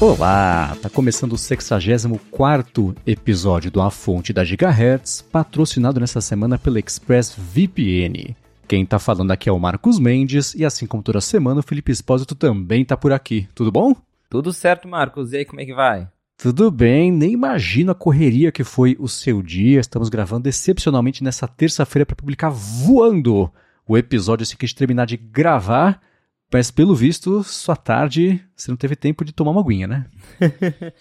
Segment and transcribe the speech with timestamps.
[0.00, 6.78] Olá, tá começando o 64 episódio do A Fonte da Gigahertz, patrocinado nessa semana pela
[6.78, 8.36] ExpressVPN.
[8.68, 11.90] Quem tá falando aqui é o Marcos Mendes e assim como toda semana o Felipe
[11.90, 13.48] Espósito também tá por aqui.
[13.56, 13.92] Tudo bom?
[14.30, 15.32] Tudo certo, Marcos.
[15.32, 16.06] E aí, como é que vai?
[16.36, 19.80] Tudo bem, nem imagino a correria que foi o seu dia.
[19.80, 23.50] Estamos gravando excepcionalmente nessa terça-feira para publicar voando
[23.84, 26.00] o episódio assim que a gente terminar de gravar.
[26.52, 30.10] Mas pelo visto, sua tarde você não teve tempo de tomar uma aguinha, né?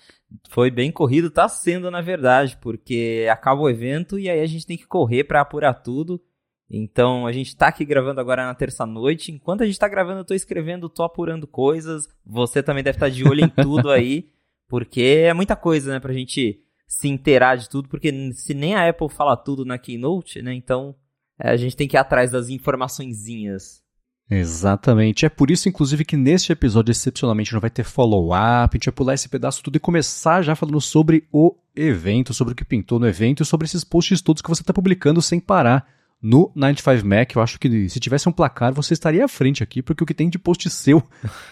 [0.49, 4.65] Foi bem corrido, tá sendo na verdade, porque acaba o evento e aí a gente
[4.65, 6.21] tem que correr para apurar tudo.
[6.69, 9.31] Então a gente tá aqui gravando agora na terça-noite.
[9.31, 12.07] Enquanto a gente tá gravando, eu tô escrevendo, tô apurando coisas.
[12.25, 14.29] Você também deve estar tá de olho em tudo aí,
[14.67, 18.89] porque é muita coisa, né, pra gente se inteirar de tudo, porque se nem a
[18.89, 20.95] Apple fala tudo na Keynote, né, então
[21.39, 23.81] é, a gente tem que ir atrás das informaçõezinhas.
[24.29, 25.25] Exatamente.
[25.25, 28.75] É por isso, inclusive, que neste episódio, excepcionalmente, não vai ter follow-up.
[28.75, 32.53] A gente vai pular esse pedaço tudo e começar já falando sobre o evento, sobre
[32.53, 35.39] o que pintou no evento e sobre esses posts todos que você está publicando sem
[35.39, 35.87] parar
[36.21, 37.35] no 95Mac.
[37.35, 40.13] Eu acho que se tivesse um placar, você estaria à frente aqui, porque o que
[40.13, 41.01] tem de post seu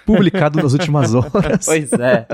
[0.06, 1.66] publicado nas últimas horas.
[1.66, 2.28] pois é.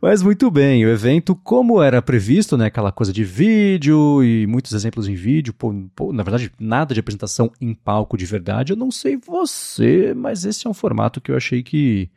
[0.00, 4.72] Mas muito bem, o evento, como era previsto, né, aquela coisa de vídeo e muitos
[4.72, 8.72] exemplos em vídeo, pô, pô, na verdade, nada de apresentação em palco de verdade.
[8.72, 12.08] Eu não sei você, mas esse é um formato que eu achei que,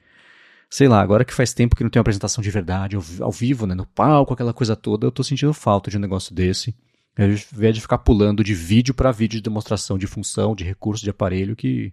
[0.70, 3.32] sei lá, agora que faz tempo que não tem uma apresentação de verdade ao, ao
[3.32, 6.76] vivo, né, no palco, aquela coisa toda, eu tô sentindo falta de um negócio desse.
[7.18, 11.04] Ao invés de ficar pulando de vídeo para vídeo de demonstração de função, de recurso,
[11.04, 11.92] de aparelho, que,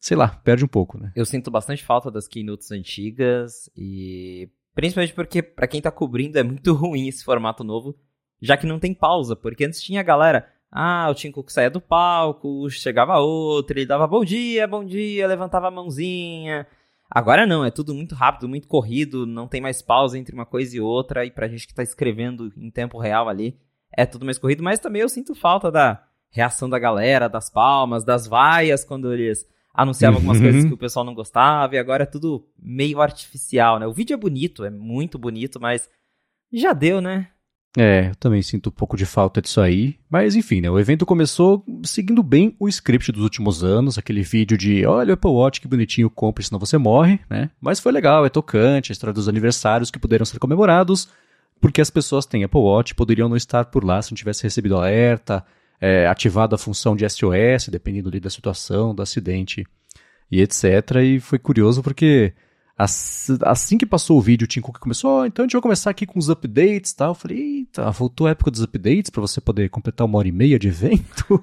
[0.00, 1.12] sei lá, perde um pouco, né?
[1.16, 6.42] Eu sinto bastante falta das keynotes antigas e principalmente porque para quem tá cobrindo é
[6.42, 7.96] muito ruim esse formato novo,
[8.40, 11.70] já que não tem pausa, porque antes tinha a galera, ah, o Tim Cook saía
[11.70, 16.66] do palco, chegava outro, ele dava bom dia, bom dia, levantava a mãozinha.
[17.08, 20.76] Agora não, é tudo muito rápido, muito corrido, não tem mais pausa entre uma coisa
[20.76, 23.56] e outra, e pra gente que tá escrevendo em tempo real ali,
[23.96, 28.04] é tudo mais corrido, mas também eu sinto falta da reação da galera, das palmas,
[28.04, 30.44] das vaias quando eles anunciavam algumas uhum.
[30.44, 33.86] coisas que o pessoal não gostava, e agora é tudo meio artificial, né?
[33.86, 35.90] O vídeo é bonito, é muito bonito, mas
[36.52, 37.28] já deu, né?
[37.76, 39.96] É, eu também sinto um pouco de falta disso aí.
[40.08, 40.70] Mas enfim, né?
[40.70, 45.14] O evento começou seguindo bem o script dos últimos anos, aquele vídeo de olha o
[45.14, 47.50] Apple Watch, que bonitinho, compre, senão você morre, né?
[47.60, 51.08] Mas foi legal, é tocante, a história dos aniversários que puderam ser comemorados
[51.64, 54.76] porque as pessoas têm Apple Watch, poderiam não estar por lá se não tivesse recebido
[54.76, 55.42] alerta,
[55.84, 59.66] é, ativado a função de SOS, dependendo da situação, do acidente
[60.30, 60.64] e etc.
[61.02, 62.32] E foi curioso porque
[62.76, 65.90] assim que passou o vídeo, o Tim Cook começou, oh, então a gente vai começar
[65.90, 67.10] aqui com os updates e tal.
[67.10, 70.32] Eu falei, eita, voltou a época dos updates para você poder completar uma hora e
[70.32, 71.42] meia de evento?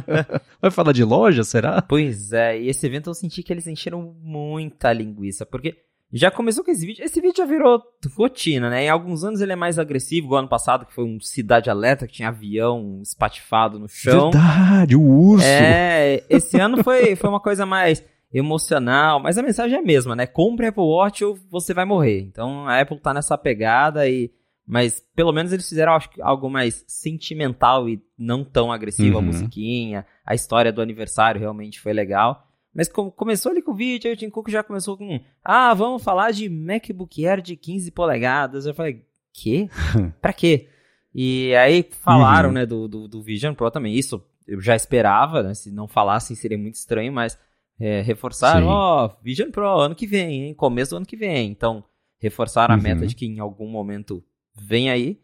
[0.62, 1.82] vai falar de loja, será?
[1.82, 5.76] Pois é, e esse evento eu senti que eles encheram muita linguiça, porque
[6.18, 7.04] já começou com esse vídeo.
[7.04, 7.82] Esse vídeo já virou
[8.16, 8.84] rotina, né?
[8.84, 12.06] Em alguns anos ele é mais agressivo, igual ano passado, que foi um Cidade Alerta,
[12.06, 14.30] que tinha avião espatifado no chão.
[14.30, 15.44] Verdade, o urso.
[15.44, 20.16] É, esse ano foi, foi uma coisa mais emocional, mas a mensagem é a mesma,
[20.16, 20.26] né?
[20.26, 22.20] Compre Apple Watch ou você vai morrer.
[22.20, 24.30] Então a Apple tá nessa pegada e.
[24.66, 29.18] Mas pelo menos eles fizeram acho, algo mais sentimental e não tão agressivo, uhum.
[29.18, 32.48] a musiquinha, a história do aniversário realmente foi legal.
[32.74, 35.72] Mas como começou ali com o vídeo, aí o Tim Cook já começou com, ah,
[35.74, 38.66] vamos falar de MacBook Air de 15 polegadas.
[38.66, 39.68] Eu falei, quê?
[40.20, 40.68] pra quê?
[41.14, 42.54] E aí falaram, uhum.
[42.54, 43.94] né, do, do, do, Vision Pro também.
[43.94, 45.54] Isso eu já esperava, né?
[45.54, 47.38] Se não falassem seria muito estranho, mas
[47.78, 50.54] é, reforçaram, ó, oh, Vision Pro ano que vem, hein?
[50.54, 51.50] Começo do ano que vem.
[51.50, 51.84] Então,
[52.18, 52.80] reforçaram uhum.
[52.80, 55.20] a meta de que em algum momento vem aí.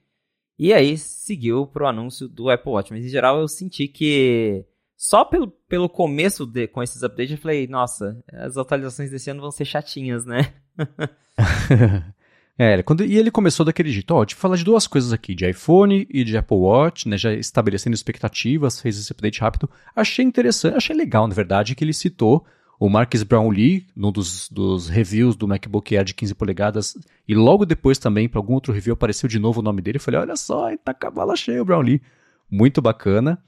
[0.57, 2.93] E aí seguiu pro anúncio do Apple Watch.
[2.93, 4.65] Mas em geral eu senti que
[5.01, 9.41] só pelo, pelo começo de, com esses updates, eu falei, nossa, as atualizações desse ano
[9.41, 10.53] vão ser chatinhas, né?
[12.59, 15.49] é, quando, e ele começou daquele jeito, ó, te falar de duas coisas aqui, de
[15.49, 19.71] iPhone e de Apple Watch, né, já estabelecendo expectativas, fez esse update rápido.
[19.97, 22.45] Achei interessante, achei legal, na verdade, que ele citou
[22.79, 26.95] o Marcus Brownlee, num dos, dos reviews do MacBook Air de 15 polegadas,
[27.27, 29.97] e logo depois também, para algum outro review, apareceu de novo o nome dele.
[29.97, 32.03] Eu falei, olha só, tá cavalo cheio o Brownlee.
[32.51, 33.43] Muito bacana.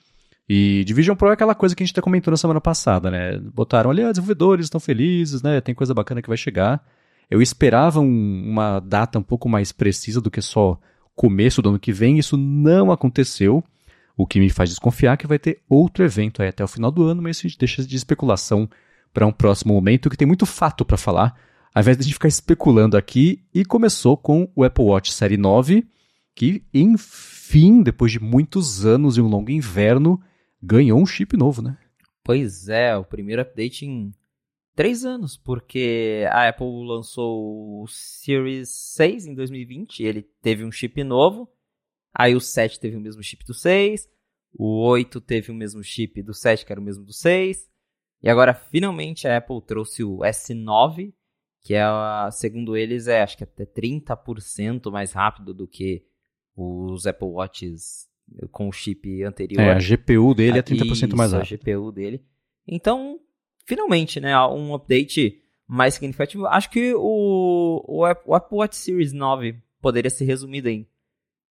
[0.49, 3.39] E Division Pro é aquela coisa que a gente comentou na semana passada, né?
[3.39, 5.61] Botaram ali, ah, desenvolvedores estão felizes, né?
[5.61, 6.85] Tem coisa bacana que vai chegar.
[7.31, 10.79] Eu esperava um, uma data um pouco mais precisa do que só
[11.15, 12.19] começo do ano que vem.
[12.19, 13.65] Isso não aconteceu,
[14.17, 17.05] o que me faz desconfiar que vai ter outro evento aí até o final do
[17.05, 18.69] ano, mas a gente deixa de especulação
[19.13, 21.35] para um próximo momento, que tem muito fato para falar,
[21.75, 23.43] ao invés de a gente ficar especulando aqui.
[23.55, 25.87] E começou com o Apple Watch Série 9,
[26.35, 30.21] que enfim, depois de muitos anos e um longo inverno,
[30.63, 31.77] ganhou um chip novo, né?
[32.23, 34.13] Pois é, o primeiro update em
[34.75, 41.03] três anos, porque a Apple lançou o Series 6 em 2020, ele teve um chip
[41.03, 41.51] novo,
[42.15, 44.09] aí o 7 teve o mesmo chip do 6,
[44.55, 47.69] o 8 teve o mesmo chip do 7, que era o mesmo do 6,
[48.23, 51.13] e agora finalmente a Apple trouxe o S9,
[51.61, 51.85] que é,
[52.31, 56.05] segundo eles, é acho que até 30% mais rápido do que
[56.57, 58.12] os Apple Watches
[58.51, 59.61] com o chip anterior.
[59.61, 61.55] É, a GPU dele é 30% Isso, mais rápido.
[61.55, 62.23] a GPU dele.
[62.67, 63.19] Então,
[63.67, 66.47] finalmente, né, um update mais significativo.
[66.47, 70.87] Acho que o, o, Apple Watch Series 9 poderia ser resumido em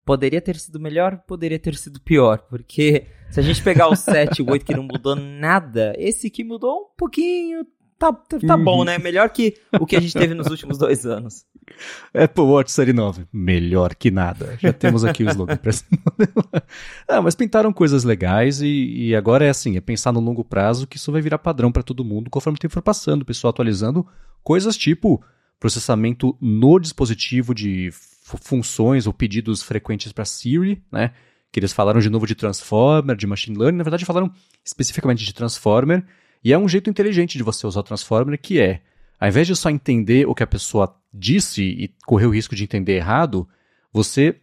[0.05, 4.39] poderia ter sido melhor, poderia ter sido pior, porque se a gente pegar o 7
[4.39, 7.67] e o 8 que não mudou nada, esse que mudou um pouquinho,
[7.99, 8.99] tá, tá, tá bom, né?
[8.99, 11.45] Melhor que o que a gente teve nos últimos dois anos.
[12.15, 14.57] Apple Watch Série 9, melhor que nada.
[14.61, 16.49] Já temos aqui o slogan para esse modelo.
[17.09, 18.67] Ah, mas pintaram coisas legais e,
[19.09, 21.83] e, agora é assim, é pensar no longo prazo que isso vai virar padrão para
[21.83, 24.07] todo mundo conforme o tempo for passando, o pessoal atualizando
[24.45, 25.23] coisas tipo
[25.59, 31.13] processamento no dispositivo de funções ou pedidos frequentes para Siri, né?
[31.51, 34.31] Que eles falaram de novo de Transformer, de Machine Learning, na verdade falaram
[34.65, 36.05] especificamente de Transformer,
[36.45, 38.81] e é um jeito inteligente de você usar o Transformer que é,
[39.19, 42.65] ao invés de só entender o que a pessoa disse e correr o risco de
[42.65, 43.49] entender errado,
[43.93, 44.37] você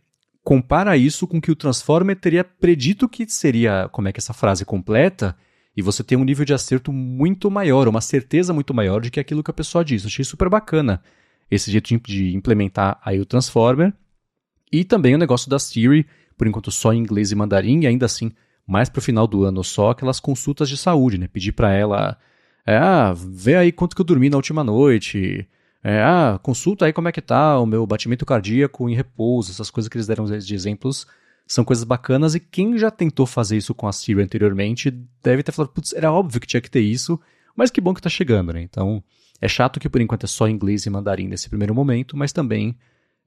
[0.43, 4.33] compara isso com o que o Transformer teria predito que seria, como é que essa
[4.33, 5.35] frase completa,
[5.75, 9.19] e você tem um nível de acerto muito maior, uma certeza muito maior de que
[9.19, 10.03] é aquilo que a pessoa diz.
[10.03, 11.01] Eu achei super bacana
[11.49, 13.93] esse jeito de implementar aí o Transformer.
[14.71, 16.05] E também o negócio da Siri,
[16.37, 18.31] por enquanto só em inglês e mandarim, e ainda assim,
[18.67, 21.27] mais para o final do ano só, aquelas consultas de saúde, né?
[21.27, 22.17] Pedir para ela,
[22.65, 25.47] é, ah, vê aí quanto que eu dormi na última noite,
[25.83, 29.69] é, ah, consulta aí como é que tá o meu batimento cardíaco em repouso, essas
[29.69, 31.05] coisas que eles deram de exemplos
[31.47, 34.91] são coisas bacanas e quem já tentou fazer isso com a Siri anteriormente
[35.23, 37.19] deve ter falado, putz, era óbvio que tinha que ter isso,
[37.55, 38.61] mas que bom que tá chegando, né?
[38.61, 39.03] Então,
[39.39, 42.75] é chato que por enquanto é só inglês e mandarim nesse primeiro momento, mas também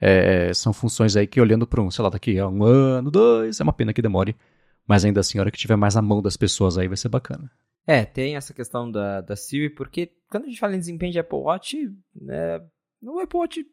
[0.01, 3.61] é, são funções aí que olhando para um, sei lá, daqui a um ano, dois,
[3.61, 4.35] é uma pena que demore,
[4.89, 7.11] mas ainda assim, a hora que tiver mais a mão das pessoas aí vai ser
[7.11, 7.51] bacana.
[7.87, 11.19] É, tem essa questão da, da Siri, porque quando a gente fala em desempenho de
[11.19, 11.77] Apple Watch,
[12.29, 12.63] é,
[13.03, 13.67] o Apple Watch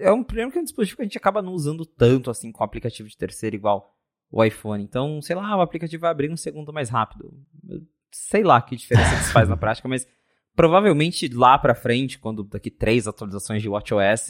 [0.00, 2.50] é um, primeiro que é um dispositivo que a gente acaba não usando tanto assim
[2.50, 3.94] com aplicativo de terceiro igual
[4.30, 4.82] o iPhone.
[4.82, 7.32] Então, sei lá, o aplicativo vai abrir um segundo mais rápido.
[8.10, 10.06] Sei lá que diferença isso faz na prática, mas
[10.56, 14.28] provavelmente lá pra frente, quando daqui três atualizações de WatchOS,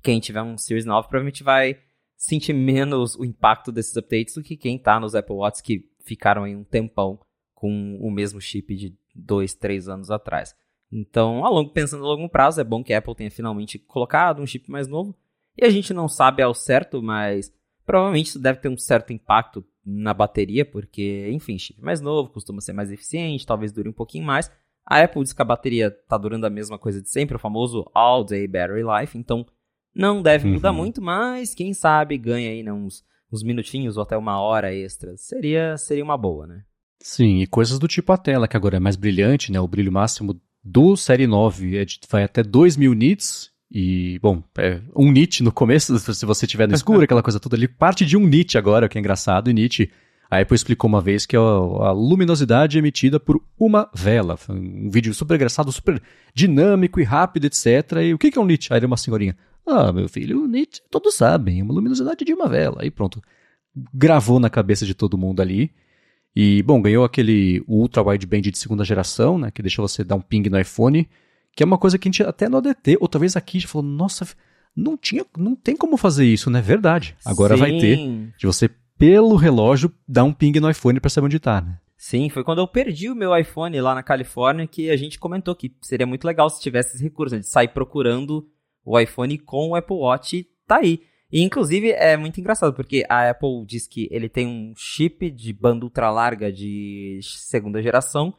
[0.00, 1.78] quem tiver um Series 9 provavelmente vai
[2.22, 6.44] sentir menos o impacto desses updates do que quem tá nos Apple Watches que ficaram
[6.44, 7.18] aí um tempão
[7.52, 10.54] com o mesmo chip de dois, três anos atrás.
[10.90, 14.40] Então, a longo, pensando a longo prazo, é bom que a Apple tenha finalmente colocado
[14.40, 15.16] um chip mais novo.
[15.58, 17.52] E a gente não sabe ao certo, mas
[17.84, 22.60] provavelmente isso deve ter um certo impacto na bateria, porque, enfim, chip mais novo, costuma
[22.60, 24.48] ser mais eficiente, talvez dure um pouquinho mais.
[24.86, 27.84] A Apple diz que a bateria está durando a mesma coisa de sempre, o famoso
[27.92, 29.44] All Day Battery Life, então
[29.94, 30.76] não deve mudar uhum.
[30.78, 35.16] muito, mas quem sabe ganha aí né, uns, uns minutinhos ou até uma hora extra.
[35.16, 36.62] Seria, seria uma boa, né?
[37.00, 39.60] Sim, e coisas do tipo a tela, que agora é mais brilhante, né?
[39.60, 44.80] O brilho máximo do Série 9 é de, vai até 2000 nits, e, bom, é
[44.94, 48.16] um nit no começo, se você tiver no escuro, aquela coisa toda ali, parte de
[48.16, 49.90] um nit agora, que é engraçado, e nit
[50.30, 54.34] a Apple explicou uma vez que a, a luminosidade é emitida por uma vela.
[54.38, 56.02] Foi um vídeo super engraçado, super
[56.34, 57.98] dinâmico e rápido, etc.
[58.02, 58.72] E o que é um nit?
[58.72, 59.36] Aí era uma senhorinha.
[59.66, 62.78] Ah, meu filho, nit todos sabem, é uma luminosidade de uma vela.
[62.80, 63.22] Aí pronto.
[63.94, 65.70] Gravou na cabeça de todo mundo ali.
[66.34, 69.50] E, bom, ganhou aquele Ultra Wideband de segunda geração, né?
[69.50, 71.08] Que deixa você dar um ping no iPhone.
[71.54, 73.86] Que é uma coisa que a gente até no ADT, ou talvez aqui, já falou,
[73.86, 74.26] nossa,
[74.74, 76.60] não tinha, não tem como fazer isso, né?
[76.60, 77.14] Verdade.
[77.24, 77.60] Agora Sim.
[77.60, 77.96] vai ter.
[78.38, 81.78] De você pelo relógio, dar um ping no iPhone para saber onde tá, né?
[81.96, 85.54] Sim, foi quando eu perdi o meu iPhone lá na Califórnia que a gente comentou
[85.54, 88.48] que seria muito legal se tivesse esse recurso, né, de sair procurando
[88.84, 91.00] o iPhone com o Apple Watch tá aí.
[91.30, 95.52] E inclusive é muito engraçado, porque a Apple diz que ele tem um chip de
[95.52, 98.34] banda ultra larga de segunda geração.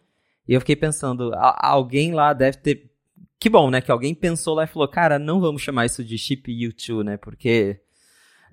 [0.48, 2.92] E eu fiquei pensando, alguém lá deve ter.
[3.40, 3.82] Que bom, né?
[3.82, 7.18] Que alguém pensou lá e falou, cara, não vamos chamar isso de chip U2, né?
[7.18, 7.80] Porque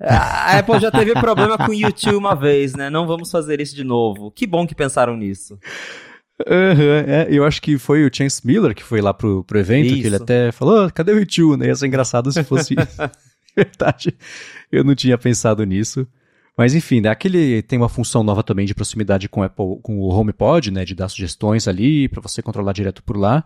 [0.00, 2.88] a Apple já teve problema com o YouTube uma vez, né?
[2.88, 4.30] Não vamos fazer isso de novo.
[4.30, 5.58] Que bom que pensaram nisso.
[6.46, 9.86] Uhum, é, eu acho que foi o Chance Miller que foi lá pro, pro evento,
[9.86, 10.00] isso.
[10.00, 11.58] que ele até falou, oh, cadê o YouTube?
[11.58, 11.66] Né?
[11.66, 12.74] Ia ser engraçado se fosse
[13.54, 14.16] verdade.
[14.70, 16.06] Eu não tinha pensado nisso.
[16.56, 20.08] Mas enfim, né, aquele tem uma função nova também de proximidade com, Apple, com o
[20.08, 23.44] HomePod, né, de dar sugestões ali para você controlar direto por lá.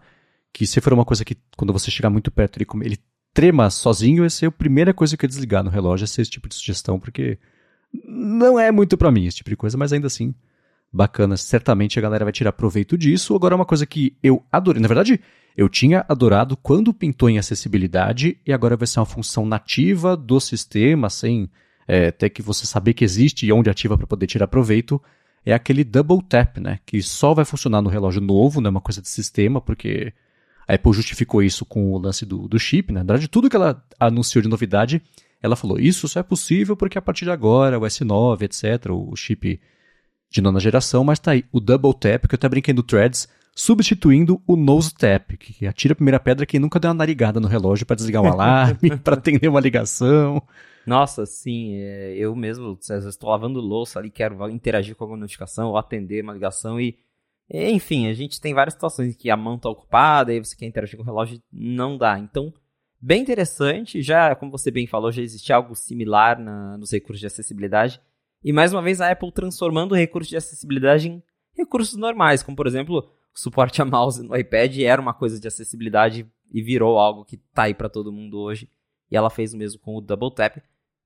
[0.53, 2.99] Que se for uma coisa que quando você chegar muito perto ele, ele
[3.33, 6.31] trema sozinho, essa é a primeira coisa que eu desligar no relógio, é ser esse
[6.31, 7.39] tipo de sugestão, porque
[7.93, 10.35] não é muito para mim esse tipo de coisa, mas ainda assim,
[10.95, 11.37] bacana.
[11.37, 13.35] Certamente a galera vai tirar proveito disso.
[13.35, 14.81] Agora, uma coisa que eu adorei.
[14.81, 15.21] Na verdade,
[15.57, 20.39] eu tinha adorado quando pintou em acessibilidade e agora vai ser uma função nativa do
[20.39, 21.51] sistema, sem
[21.87, 25.03] é, ter que você saber que existe e onde ativa para poder tirar proveito.
[25.45, 26.79] É aquele double tap, né?
[26.87, 30.13] Que só vai funcionar no relógio novo, não é uma coisa de sistema, porque
[30.67, 33.01] a Apple justificou isso com o lance do, do chip, né?
[33.01, 35.03] Na verdade, tudo que ela anunciou de novidade,
[35.43, 39.15] ela falou: isso só é possível porque a partir de agora, o S9, etc., o
[39.15, 39.61] chip
[40.35, 43.29] de nona geração, mas tá aí o Double Tap, que eu até brinquei no Threads,
[43.55, 47.47] substituindo o Nose Tap, que atira a primeira pedra quem nunca deu uma narigada no
[47.47, 50.43] relógio para desligar um alarme, para atender uma ligação.
[50.85, 55.79] Nossa, sim, é, eu mesmo, estou lavando louça ali, quero interagir com alguma notificação ou
[55.79, 56.99] atender uma ligação e
[57.49, 60.67] enfim, a gente tem várias situações em que a mão está ocupada e você quer
[60.67, 62.19] interagir com o relógio, não dá.
[62.19, 62.53] Então,
[63.01, 64.03] bem interessante.
[64.03, 68.01] Já, como você bem falou, já existia algo similar na, nos recursos de acessibilidade.
[68.45, 71.23] E mais uma vez a Apple transformando o recurso de acessibilidade em
[71.57, 75.49] recursos normais, como por exemplo, o suporte a mouse no iPad era uma coisa de
[75.49, 78.69] acessibilidade e virou algo que tá aí para todo mundo hoje.
[79.11, 80.59] E ela fez o mesmo com o Double Tap.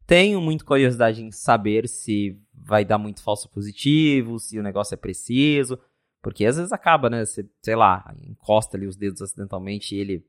[0.04, 4.97] Tenho muita curiosidade em saber se vai dar muito falso positivo, se o negócio é
[4.97, 5.78] preciso.
[6.21, 7.25] Porque às vezes acaba, né?
[7.25, 10.26] Você, sei lá, encosta ali os dedos acidentalmente e ele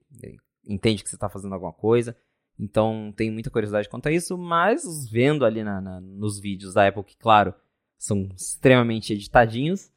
[0.68, 2.16] entende que você está fazendo alguma coisa.
[2.60, 6.88] Então, tenho muita curiosidade quanto a isso, mas vendo ali na, na, nos vídeos da
[6.88, 7.54] Apple, que, claro,
[7.98, 9.90] são extremamente editadinhos,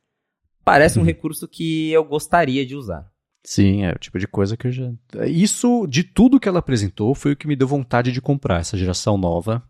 [0.64, 1.06] parece um uhum.
[1.06, 3.10] recurso que eu gostaria de usar.
[3.44, 4.92] Sim, é o tipo de coisa que eu já.
[5.26, 8.76] Isso, de tudo que ela apresentou, foi o que me deu vontade de comprar essa
[8.76, 9.62] geração nova.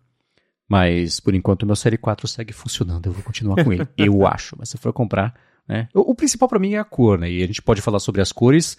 [0.68, 3.06] Mas, por enquanto, o meu Série 4 segue funcionando.
[3.06, 4.56] Eu vou continuar com ele, eu acho.
[4.58, 5.34] Mas se for comprar,
[5.66, 5.88] né?
[5.94, 7.30] O, o principal para mim é a cor, né?
[7.30, 8.76] E a gente pode falar sobre as cores.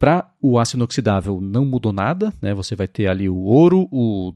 [0.00, 2.54] Para o aço inoxidável não mudou nada, né?
[2.54, 4.32] Você vai ter ali o ouro, o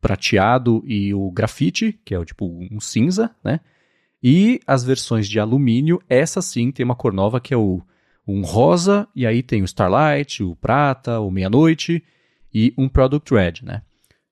[0.00, 3.58] prateado e o grafite, que é o tipo um cinza, né?
[4.22, 7.82] E as versões de alumínio, essa sim tem uma cor nova que é o
[8.24, 12.04] um rosa, e aí tem o Starlight, o prata, o meia-noite
[12.54, 13.82] e um Product Red, né?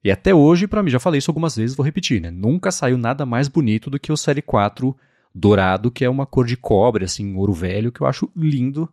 [0.05, 2.31] E até hoje, para mim, já falei isso algumas vezes, vou repetir, né?
[2.31, 4.97] Nunca saiu nada mais bonito do que o Série 4
[5.35, 8.89] dourado, que é uma cor de cobre, assim, ouro velho, que eu acho lindo.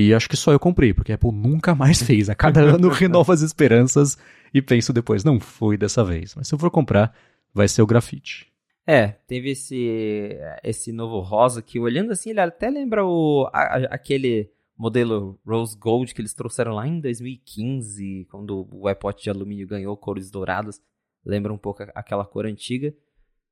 [0.00, 2.30] E acho que só eu comprei, porque a Apple nunca mais fez.
[2.30, 4.16] A cada ano renova as esperanças
[4.52, 6.34] e penso depois, não foi dessa vez.
[6.34, 7.14] Mas se eu for comprar,
[7.52, 8.50] vai ser o grafite.
[8.86, 14.50] É, teve esse, esse novo rosa que, olhando assim, ele até lembra o, a, aquele
[14.76, 19.94] modelo Rose Gold que eles trouxeram lá em 2015, quando o iPod de alumínio ganhou
[19.98, 20.80] cores douradas.
[21.24, 22.94] Lembra um pouco aquela cor antiga.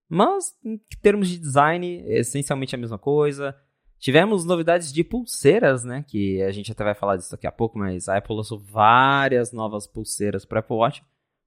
[0.08, 3.54] Mas, em termos de design, é essencialmente a mesma coisa.
[3.98, 6.04] Tivemos novidades de pulseiras, né?
[6.06, 9.52] Que a gente até vai falar disso daqui a pouco, mas a Apple lançou várias
[9.52, 11.02] novas pulseiras para Apple Watch.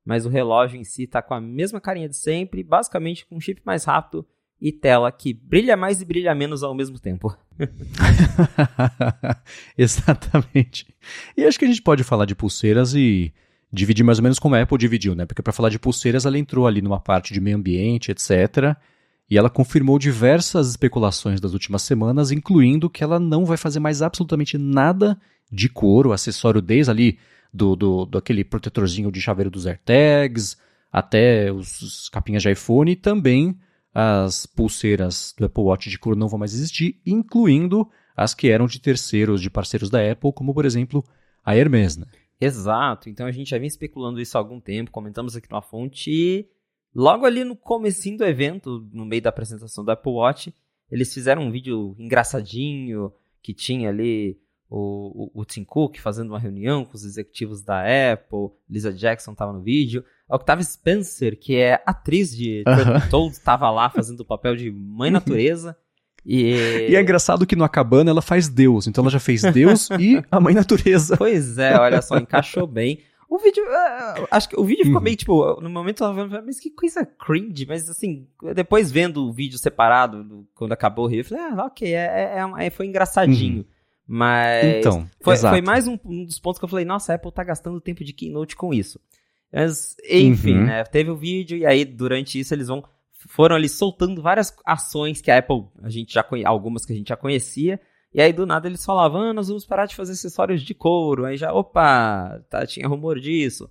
[0.06, 3.40] Mas o relógio em si está com a mesma carinha de sempre, basicamente com um
[3.40, 4.26] chip mais rápido
[4.60, 7.36] e tela que brilha mais e brilha menos ao mesmo tempo.
[9.78, 10.88] Exatamente.
[11.38, 13.34] E acho que a gente pode falar de pulseiras e
[13.72, 15.26] dividir mais ou menos como a Apple dividiu, né?
[15.26, 18.76] Porque para falar de pulseiras, ela entrou ali numa parte de meio ambiente, etc.
[19.32, 24.02] E ela confirmou diversas especulações das últimas semanas, incluindo que ela não vai fazer mais
[24.02, 25.18] absolutamente nada
[25.50, 27.18] de couro, acessório desde ali
[27.54, 30.58] do, do, do aquele protetorzinho de chaveiro dos AirTags,
[30.92, 33.58] até os, capinhas de iPhone e também
[33.94, 38.68] as pulseiras do Apple Watch de couro não vão mais existir, incluindo as que eram
[38.68, 41.06] de terceiros, de parceiros da Apple, como por exemplo
[41.42, 42.06] a Hermes, né?
[42.40, 43.10] Exato.
[43.10, 46.50] Então a gente já vem especulando isso há algum tempo, comentamos aqui na fonte e
[46.94, 50.54] logo ali no comecinho do evento, no meio da apresentação do Apple Watch,
[50.92, 54.38] eles fizeram um vídeo engraçadinho que tinha ali
[54.70, 59.34] o, o, o Tim Cook fazendo uma reunião com os executivos da Apple, Lisa Jackson
[59.34, 63.10] estava no vídeo, a Octavia Spencer, que é atriz de uh -huh.
[63.10, 65.76] Told, estava lá fazendo o papel de mãe natureza.
[66.26, 66.88] E...
[66.90, 66.96] e...
[66.96, 70.40] é engraçado que no Acabana ela faz Deus, então ela já fez Deus e a
[70.40, 71.18] Mãe Natureza.
[71.18, 73.00] Pois é, olha só, encaixou bem.
[73.32, 75.06] O vídeo, uh, acho que o vídeo ficou uhum.
[75.06, 79.32] meio tipo, no momento eu tava mas que coisa cringe, mas assim, depois vendo o
[79.32, 83.60] vídeo separado, quando acabou o rio, eu falei, ah, ok, é, é, é foi engraçadinho.
[83.60, 83.66] Uhum.
[84.06, 87.32] Mas então, foi, foi mais um, um, dos pontos que eu falei, nossa, a Apple
[87.32, 89.00] tá gastando tempo de keynote com isso.
[89.50, 90.66] Mas, enfim, uhum.
[90.66, 92.84] né, teve o vídeo e aí durante isso eles vão
[93.30, 97.08] foram ali soltando várias ações que a Apple, a gente já algumas que a gente
[97.08, 97.80] já conhecia,
[98.14, 101.26] e aí do nada eles falavam, ah, nós vamos parar de fazer acessórios de couro,
[101.26, 103.70] aí já, opa, tá, tinha rumor disso.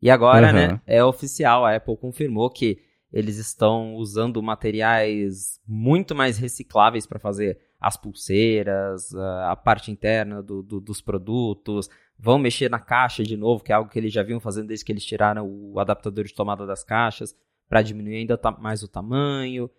[0.00, 0.52] E agora, uhum.
[0.52, 2.78] né, é oficial, a Apple confirmou que
[3.12, 10.62] eles estão usando materiais muito mais recicláveis para fazer as pulseiras, a parte interna do,
[10.62, 14.22] do, dos produtos, vão mexer na caixa de novo, que é algo que eles já
[14.22, 17.34] vinham fazendo desde que eles tiraram o adaptador de tomada das caixas
[17.68, 19.70] para diminuir ainda mais o tamanho.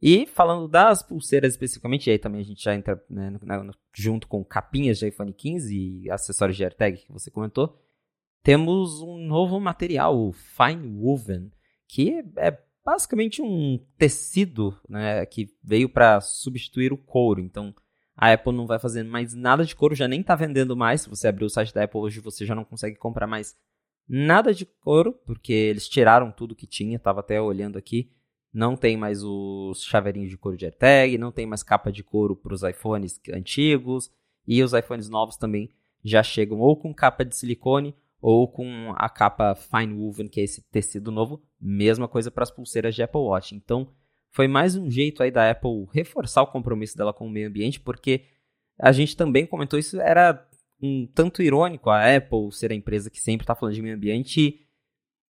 [0.00, 4.44] E falando das pulseiras especificamente, aí também a gente já entra né, no, junto com
[4.44, 7.76] capinhas de iPhone 15 e acessórios de AirTag que você comentou,
[8.42, 11.50] temos um novo material, o Fine Woven,
[11.88, 17.40] que é basicamente um tecido né, que veio para substituir o couro.
[17.40, 17.74] Então
[18.16, 21.02] a Apple não vai fazer mais nada de couro, já nem está vendendo mais.
[21.02, 23.56] Se você abrir o site da Apple hoje, você já não consegue comprar mais
[24.08, 28.10] nada de couro, porque eles tiraram tudo que tinha, estava até olhando aqui.
[28.58, 32.34] Não tem mais os chaveirinhos de couro de AirTag, não tem mais capa de couro
[32.34, 34.10] para os iPhones antigos,
[34.44, 35.70] e os iPhones novos também
[36.02, 40.42] já chegam ou com capa de silicone ou com a capa Fine Woven, que é
[40.42, 41.40] esse tecido novo.
[41.60, 43.54] Mesma coisa para as pulseiras de Apple Watch.
[43.54, 43.92] Então,
[44.28, 47.78] foi mais um jeito aí da Apple reforçar o compromisso dela com o meio ambiente,
[47.78, 48.24] porque
[48.76, 50.44] a gente também comentou isso, era
[50.82, 54.40] um tanto irônico a Apple ser a empresa que sempre está falando de meio ambiente
[54.40, 54.60] e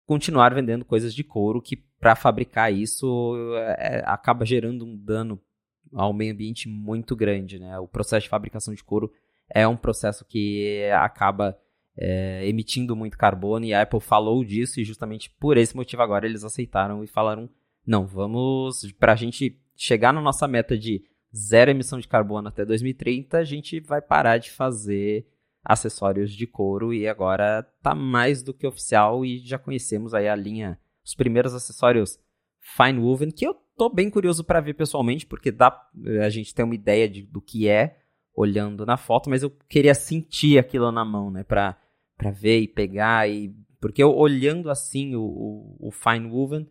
[0.06, 5.40] continuar vendendo coisas de couro que para fabricar isso é, acaba gerando um dano
[5.92, 7.78] ao meio ambiente muito grande, né?
[7.78, 9.10] O processo de fabricação de couro
[9.48, 11.58] é um processo que acaba
[11.96, 16.26] é, emitindo muito carbono e a Apple falou disso e justamente por esse motivo agora
[16.26, 17.48] eles aceitaram e falaram
[17.86, 21.02] não, vamos para a gente chegar na nossa meta de
[21.34, 25.26] zero emissão de carbono até 2030, a gente vai parar de fazer
[25.64, 30.36] acessórios de couro e agora tá mais do que oficial e já conhecemos aí a
[30.36, 30.78] linha,
[31.08, 32.18] os primeiros acessórios
[32.60, 35.74] fine woven que eu tô bem curioso para ver pessoalmente porque dá
[36.22, 37.98] a gente tem uma ideia de, do que é
[38.34, 41.76] olhando na foto, mas eu queria sentir aquilo na mão, né, para
[42.16, 46.68] para ver e pegar e porque eu olhando assim o, o, o fine woven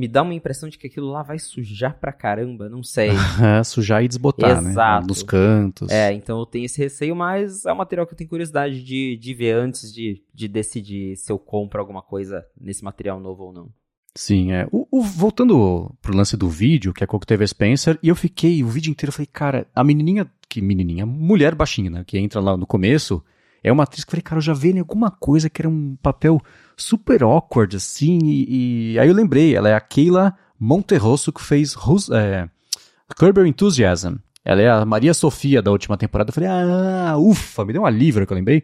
[0.00, 3.10] me dá uma impressão de que aquilo lá vai sujar pra caramba, não sei.
[3.66, 4.70] sujar e desbotar, né?
[4.70, 5.02] Exato.
[5.02, 5.06] né?
[5.06, 5.90] Nos cantos.
[5.90, 9.18] É, então eu tenho esse receio, mas é um material que eu tenho curiosidade de,
[9.18, 13.52] de ver antes de, de decidir se eu compro alguma coisa nesse material novo ou
[13.52, 13.68] não.
[14.14, 14.66] Sim, é.
[14.72, 18.16] O, o, voltando pro lance do vídeo, que é com o Octavia Spencer, e eu
[18.16, 22.18] fiquei o vídeo inteiro, eu falei, cara, a menininha, que menininha, mulher baixinha, né, que
[22.18, 23.22] entra lá no começo,
[23.62, 25.68] é uma atriz que eu falei, cara, eu já vi em alguma coisa que era
[25.68, 26.40] um papel
[26.76, 31.74] super awkward, assim, e, e, aí eu lembrei, ela é a Keila Monterroso que fez
[32.12, 32.48] é,
[33.16, 34.16] Curb Enthusiasm.
[34.44, 36.30] Ela é a Maria Sofia da última temporada.
[36.30, 38.62] Eu falei, ah, ufa, me deu um alívio que eu lembrei.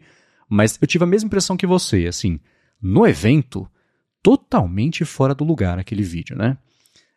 [0.49, 2.39] Mas eu tive a mesma impressão que você, assim,
[2.81, 3.69] no evento,
[4.23, 6.57] totalmente fora do lugar aquele vídeo, né?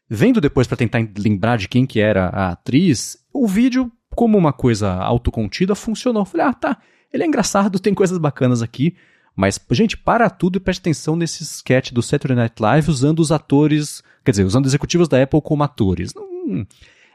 [0.09, 4.53] Vendo depois para tentar lembrar de quem que era a atriz, o vídeo, como uma
[4.53, 6.23] coisa autocontida, funcionou.
[6.23, 6.79] Eu falei, ah, tá,
[7.13, 8.95] ele é engraçado, tem coisas bacanas aqui,
[9.35, 13.33] mas, gente, para tudo e preste atenção nesse sketch do Saturday Night Live usando os
[13.33, 16.13] atores, quer dizer, usando executivos da Apple como atores.
[16.17, 16.67] Hum,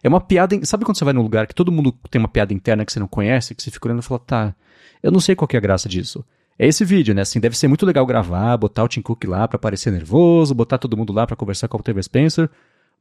[0.04, 0.60] é uma piada.
[0.66, 3.00] Sabe quando você vai num lugar que todo mundo tem uma piada interna que você
[3.00, 4.56] não conhece, que você fica olhando e fala, tá,
[5.04, 6.26] eu não sei qual é a graça disso.
[6.58, 7.22] É esse vídeo, né?
[7.22, 10.78] Assim, deve ser muito legal gravar, botar o Tim Cook lá pra parecer nervoso, botar
[10.78, 12.50] todo mundo lá pra conversar com o TV Spencer.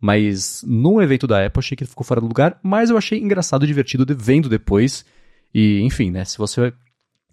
[0.00, 3.18] Mas no evento da Apple achei que ele ficou fora do lugar, mas eu achei
[3.18, 5.04] engraçado, divertido, vendo depois.
[5.54, 6.24] E, enfim, né?
[6.24, 6.72] Se você.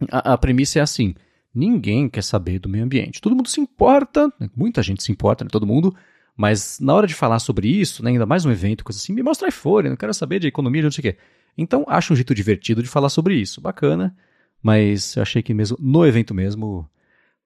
[0.10, 1.14] A, a premissa é assim:
[1.54, 3.20] Ninguém quer saber do meio ambiente.
[3.20, 4.50] Todo mundo se importa, né?
[4.56, 5.50] muita gente se importa, né?
[5.52, 5.94] todo mundo,
[6.36, 8.12] mas na hora de falar sobre isso, né?
[8.12, 10.86] ainda mais um evento, coisa assim, me mostra iPhone, não quero saber de economia, de
[10.86, 11.18] não sei o quê.
[11.58, 13.60] Então, acho um jeito divertido de falar sobre isso.
[13.60, 14.16] Bacana,
[14.64, 16.90] mas eu achei que mesmo no evento mesmo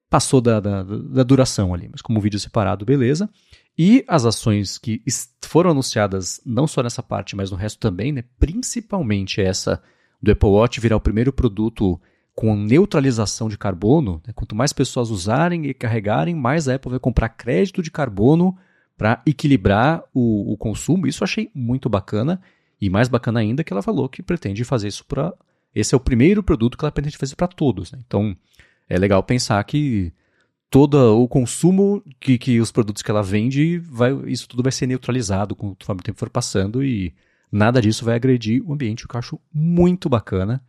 [0.08, 3.28] passou da, da, da duração ali, mas como vídeo separado, beleza.
[3.76, 5.02] E as ações que
[5.42, 8.22] foram anunciadas, não só nessa parte, mas no resto também, né?
[8.38, 9.82] principalmente essa
[10.22, 12.00] do Apple Watch virar o primeiro produto
[12.36, 17.00] com neutralização de carbono, né, quanto mais pessoas usarem e carregarem, mais a Apple vai
[17.00, 18.54] comprar crédito de carbono
[18.94, 21.06] para equilibrar o, o, consumo.
[21.06, 22.38] Isso eu achei muito bacana.
[22.78, 25.32] E mais bacana ainda que ela falou que pretende fazer isso para.
[25.74, 27.90] Esse é o primeiro produto que ela pretende fazer para todos.
[27.90, 28.00] Né?
[28.06, 28.36] Então
[28.86, 30.12] é legal pensar que
[30.68, 34.86] todo o consumo que, que os produtos que ela vende, vai, isso tudo vai ser
[34.86, 37.14] neutralizado conforme o tempo for passando e
[37.50, 40.62] nada disso vai agredir o ambiente, o que eu acho muito bacana.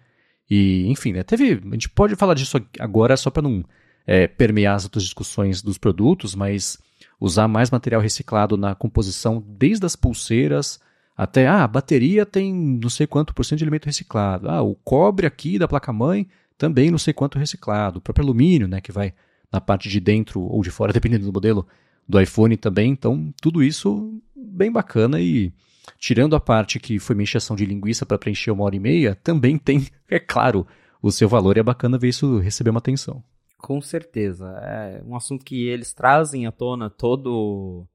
[0.49, 1.61] E, enfim, né, teve.
[1.65, 3.63] A gente pode falar disso agora só para não
[4.05, 6.77] é, permear as outras discussões dos produtos, mas
[7.19, 10.79] usar mais material reciclado na composição, desde as pulseiras
[11.17, 14.47] até ah, a bateria tem não sei quanto por cento de elemento reciclado.
[14.47, 17.97] Ah, o cobre aqui da placa-mãe também não sei quanto reciclado.
[17.97, 19.13] O próprio alumínio, né, que vai
[19.51, 21.67] na parte de dentro ou de fora, dependendo do modelo
[22.07, 22.91] do iPhone também.
[22.91, 25.51] Então, tudo isso bem bacana e
[25.97, 29.57] tirando a parte que foi minha de linguiça para preencher uma hora e meia, também
[29.57, 30.65] tem, é claro,
[31.01, 33.23] o seu valor e é bacana ver isso receber uma atenção.
[33.57, 34.47] Com certeza.
[34.63, 37.87] É um assunto que eles trazem à tona todo.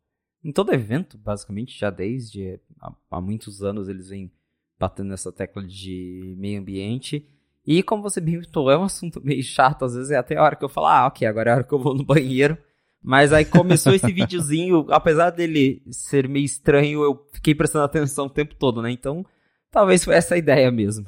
[0.44, 4.30] Em todo evento, basicamente, já desde há, há muitos anos eles vêm
[4.78, 7.28] batendo nessa tecla de meio ambiente.
[7.64, 10.42] E como você bem comentou, é um assunto meio chato, às vezes é até a
[10.42, 12.58] hora que eu falo, ah, ok, agora é a hora que eu vou no banheiro.
[13.02, 18.30] Mas aí começou esse videozinho, apesar dele ser meio estranho, eu fiquei prestando atenção o
[18.30, 18.90] tempo todo, né?
[18.90, 19.26] Então,
[19.70, 21.06] talvez foi essa a ideia mesmo.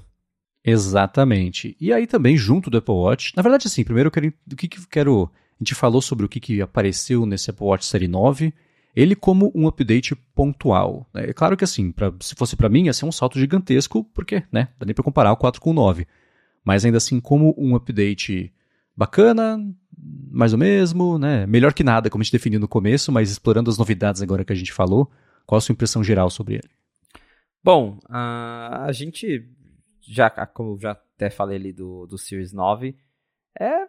[0.65, 1.77] Exatamente.
[1.79, 4.33] E aí também, junto do Apple Watch, na verdade, assim, primeiro eu quero.
[4.51, 5.31] O que, que quero.
[5.61, 8.53] A gente falou sobre o que, que apareceu nesse Apple Watch Série 9.
[8.97, 11.07] Ele como um update pontual.
[11.15, 14.43] É claro que assim, pra, se fosse para mim, ia ser um salto gigantesco, porque,
[14.53, 16.07] né, dá nem pra comparar o 4 com o 9.
[16.65, 18.53] Mas ainda assim, como um update
[18.97, 19.59] bacana,
[20.31, 21.47] mais ou mesmo, né?
[21.47, 24.53] Melhor que nada, como a gente definiu no começo, mas explorando as novidades agora que
[24.53, 25.11] a gente falou,
[25.47, 26.71] qual a sua impressão geral sobre ele?
[27.63, 29.49] Bom, a gente
[30.01, 32.95] já, como já até falei ali do, do Series 9,
[33.59, 33.87] é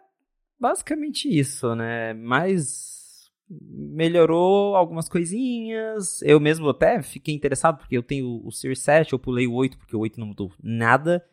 [0.58, 2.14] basicamente isso, né?
[2.14, 6.22] Mas melhorou algumas coisinhas.
[6.22, 9.76] Eu mesmo até fiquei interessado porque eu tenho o Series 7, eu pulei o 8
[9.78, 11.24] porque o 8 não mudou nada.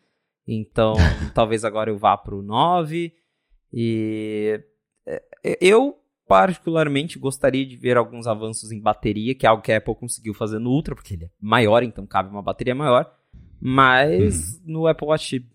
[0.46, 0.94] Então,
[1.34, 3.12] talvez agora eu vá pro 9.
[3.72, 4.62] E
[5.60, 9.94] eu particularmente gostaria de ver alguns avanços em bateria, que é algo que a Apple
[9.94, 13.12] conseguiu fazer no Ultra, porque ele é maior, então cabe uma bateria maior.
[13.60, 14.60] Mas uhum.
[14.64, 15.46] no Apple Watch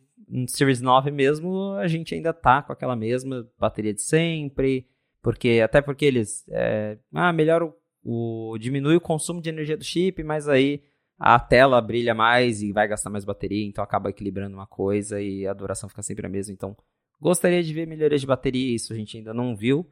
[0.48, 4.88] Series 9 mesmo, a gente ainda tá com aquela mesma bateria de sempre,
[5.22, 9.84] porque até porque eles é, ah, melhor o, o, diminui o consumo de energia do
[9.84, 10.84] chip, mas aí
[11.18, 15.46] a tela brilha mais e vai gastar mais bateria, então acaba equilibrando uma coisa e
[15.48, 16.78] a duração fica sempre a mesma, então
[17.20, 19.86] gostaria de ver melhorias de bateria, isso a gente ainda não viu.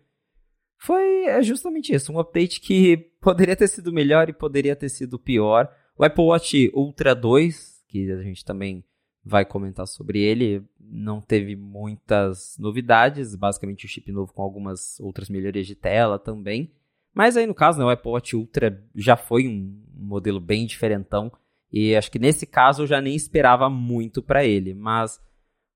[0.79, 5.17] Foi é justamente isso, um update que poderia ter sido melhor e poderia ter sido
[5.17, 5.69] pior.
[5.97, 8.83] O Apple Watch Ultra 2 que a gente também
[9.23, 10.63] vai comentar sobre ele.
[10.79, 16.71] Não teve muitas novidades, basicamente o chip novo com algumas outras melhorias de tela também.
[17.13, 21.31] Mas aí no caso, né, o Apple Watch Ultra já foi um modelo bem diferentão
[21.71, 25.19] e acho que nesse caso eu já nem esperava muito para ele, mas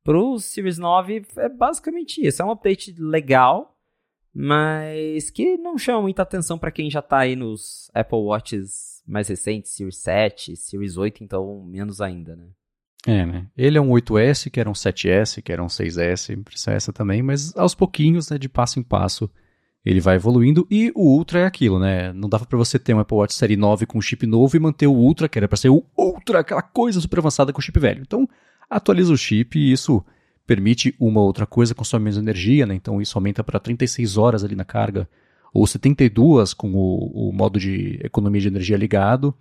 [0.03, 3.77] pro Series 9 é basicamente isso, é um update legal,
[4.33, 9.27] mas que não chama muita atenção para quem já tá aí nos Apple Watches mais
[9.27, 12.47] recente, Series 7, Series 8, então menos ainda, né?
[13.05, 13.47] É, né?
[13.57, 17.21] Ele é um 8S, que era um 7S, que era um 6S, impressão essa também,
[17.21, 19.29] mas aos pouquinhos, né, de passo em passo,
[19.83, 22.13] ele vai evoluindo e o Ultra é aquilo, né?
[22.13, 24.85] Não dava para você ter um Apple Watch Série 9 com chip novo e manter
[24.85, 28.01] o Ultra, que era para ser o Ultra, aquela coisa super avançada com chip velho.
[28.01, 28.29] Então,
[28.71, 30.03] atualiza o chip e isso
[30.47, 32.73] permite uma outra coisa, consome menos energia, né?
[32.73, 35.07] Então isso aumenta para 36 horas ali na carga
[35.53, 39.35] ou 72 com o, o modo de economia de energia ligado,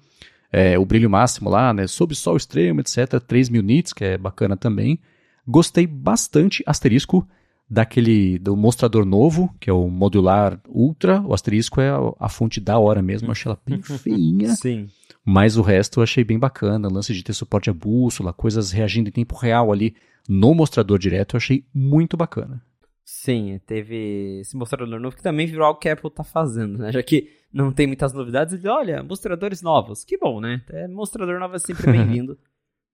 [0.53, 4.57] é, o brilho máximo lá, né, sob sol extremo, etc, 3000 nits, que é bacana
[4.57, 4.99] também.
[5.47, 7.27] Gostei bastante, asterisco,
[7.69, 12.61] daquele do mostrador novo, que é o modular ultra, o asterisco é a, a fonte
[12.61, 14.55] da hora mesmo, eu achei ela bem feinha.
[14.57, 14.88] Sim.
[15.24, 19.09] Mas o resto eu achei bem bacana, lance de ter suporte a bússola, coisas reagindo
[19.09, 19.94] em tempo real ali
[20.28, 22.62] no mostrador direto, eu achei muito bacana.
[23.04, 26.92] Sim, teve esse mostrador novo que também virou algo que a Apple tá fazendo, né?
[26.92, 30.04] Já que não tem muitas novidades, ele olha, mostradores novos.
[30.04, 30.62] Que bom, né?
[30.70, 32.38] É, mostrador novo é sempre bem-vindo.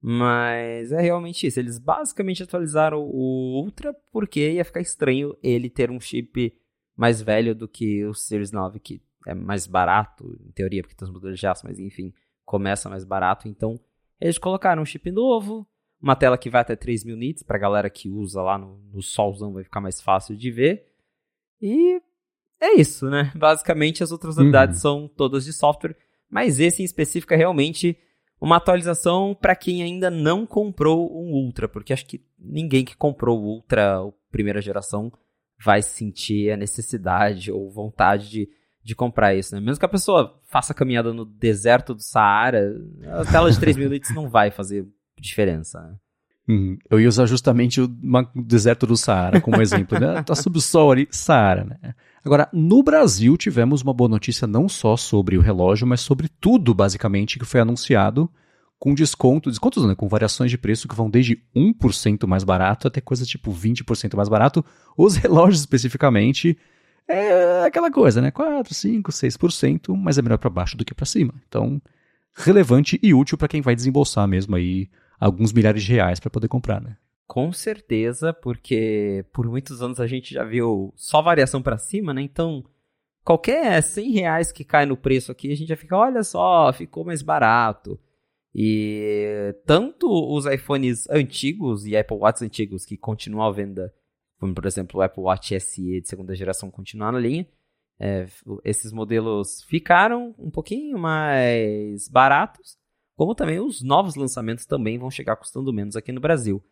[0.01, 1.61] Mas é realmente isso.
[1.61, 6.55] Eles basicamente atualizaram o Ultra porque ia ficar estranho ele ter um chip
[6.97, 11.07] mais velho do que o Series 9, que é mais barato, em teoria, porque tem
[11.07, 13.49] os modelos de aço, mas enfim, começa mais barato.
[13.49, 13.79] Então,
[14.21, 15.67] eles colocaram um chip novo,
[16.01, 19.53] uma tela que vai até 3000 nits, pra galera que usa lá no, no solzão
[19.53, 20.87] vai ficar mais fácil de ver.
[21.61, 22.01] E
[22.61, 23.33] é isso, né?
[23.37, 24.83] Basicamente as outras novidades uhum.
[24.83, 25.97] são todas de software,
[26.31, 27.99] mas esse em específico é realmente
[28.41, 33.41] uma atualização para quem ainda não comprou um Ultra, porque acho que ninguém que comprou
[33.41, 35.11] o Ultra, primeira geração,
[35.59, 38.49] vai sentir a necessidade ou vontade de,
[38.87, 39.61] de comprar isso, né?
[39.61, 42.73] Mesmo que a pessoa faça caminhada no deserto do Saara,
[43.21, 44.87] a tela de 3 mil nits não vai fazer
[45.21, 45.99] diferença.
[46.49, 46.79] Uhum.
[46.89, 47.89] Eu ia usar justamente o
[48.33, 49.99] deserto do Saara como exemplo.
[49.99, 50.23] Né?
[50.23, 51.95] Tá sob o sol ali, Saara, né?
[52.25, 56.73] Agora, no Brasil tivemos uma boa notícia não só sobre o relógio, mas sobre tudo,
[56.73, 58.31] basicamente, que foi anunciado
[58.79, 63.01] com desconto, descontos né, com variações de preço que vão desde 1% mais barato até
[63.01, 64.65] coisa tipo 20% mais barato.
[64.97, 66.57] Os relógios especificamente
[67.09, 68.31] é aquela coisa, né?
[68.31, 71.35] 4, 5, 6%, mas é melhor para baixo do que para cima.
[71.47, 71.81] Então,
[72.35, 74.89] relevante e útil para quem vai desembolsar mesmo aí
[75.19, 76.97] alguns milhares de reais para poder comprar, né?
[77.27, 82.23] Com certeza, porque por muitos anos a gente já viu só variação para cima, né?
[82.23, 82.65] Então,
[83.25, 87.05] qualquer 100 reais que cai no preço aqui, a gente já fica, olha só, ficou
[87.05, 87.99] mais barato.
[88.55, 93.93] E tanto os iPhones antigos e Apple Watch antigos que continuam à venda,
[94.39, 97.47] como por exemplo o Apple Watch SE de segunda geração continuar na linha,
[97.99, 98.27] é,
[98.65, 102.77] esses modelos ficaram um pouquinho mais baratos,
[103.15, 106.63] como também os novos lançamentos também vão chegar custando menos aqui no Brasil.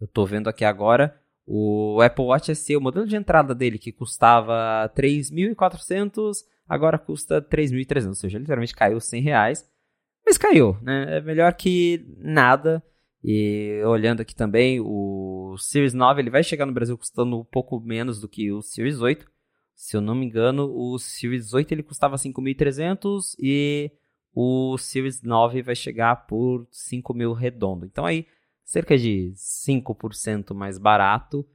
[0.00, 3.92] Eu estou vendo aqui agora O Apple Watch SE, o modelo de entrada dele, que
[3.92, 9.70] custava 3.400, agora custa 3.300, ou seja, literalmente caiu 100 reais.
[10.24, 11.18] Mas caiu, né?
[11.18, 12.82] É melhor que nada.
[13.26, 17.80] E olhando aqui também, o Series 9 ele vai chegar no Brasil custando um pouco
[17.80, 19.26] menos do que o Series 8.
[19.74, 23.90] Se eu não me engano, o Series 8 ele custava 5.300 e
[24.34, 27.86] o Series 9 vai chegar por 5.000 redondo.
[27.86, 28.26] Então aí,
[28.62, 31.46] cerca de 5% mais barato.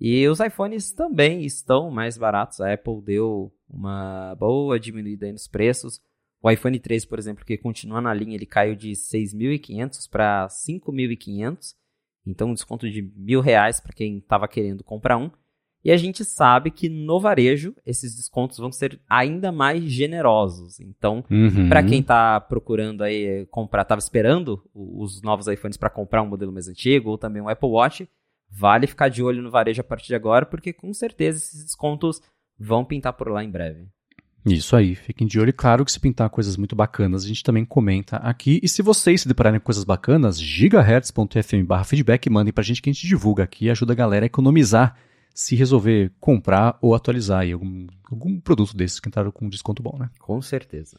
[0.00, 2.60] E os iPhones também estão mais baratos.
[2.60, 6.02] A Apple deu uma boa diminuída nos preços.
[6.44, 11.74] O iPhone 13, por exemplo, que continua na linha, ele caiu de 6.500 para 5.500.
[12.26, 15.30] Então, um desconto de mil reais para quem estava querendo comprar um.
[15.82, 20.80] E a gente sabe que no varejo esses descontos vão ser ainda mais generosos.
[20.80, 21.66] Então, uhum.
[21.70, 26.52] para quem está procurando aí comprar, estava esperando os novos iPhones para comprar um modelo
[26.52, 28.06] mais antigo ou também um Apple Watch,
[28.50, 32.20] vale ficar de olho no varejo a partir de agora, porque com certeza esses descontos
[32.58, 33.93] vão pintar por lá em breve.
[34.46, 35.52] Isso aí, fiquem de olho.
[35.52, 38.60] Claro que se pintar coisas muito bacanas, a gente também comenta aqui.
[38.62, 42.90] E se vocês se depararem com coisas bacanas, gigahertz.fm barra feedback, mandem pra gente que
[42.90, 44.96] a gente divulga aqui e ajuda a galera a economizar
[45.34, 49.98] se resolver comprar ou atualizar aí algum, algum produto desses que entraram com desconto bom,
[49.98, 50.08] né?
[50.20, 50.96] Com certeza.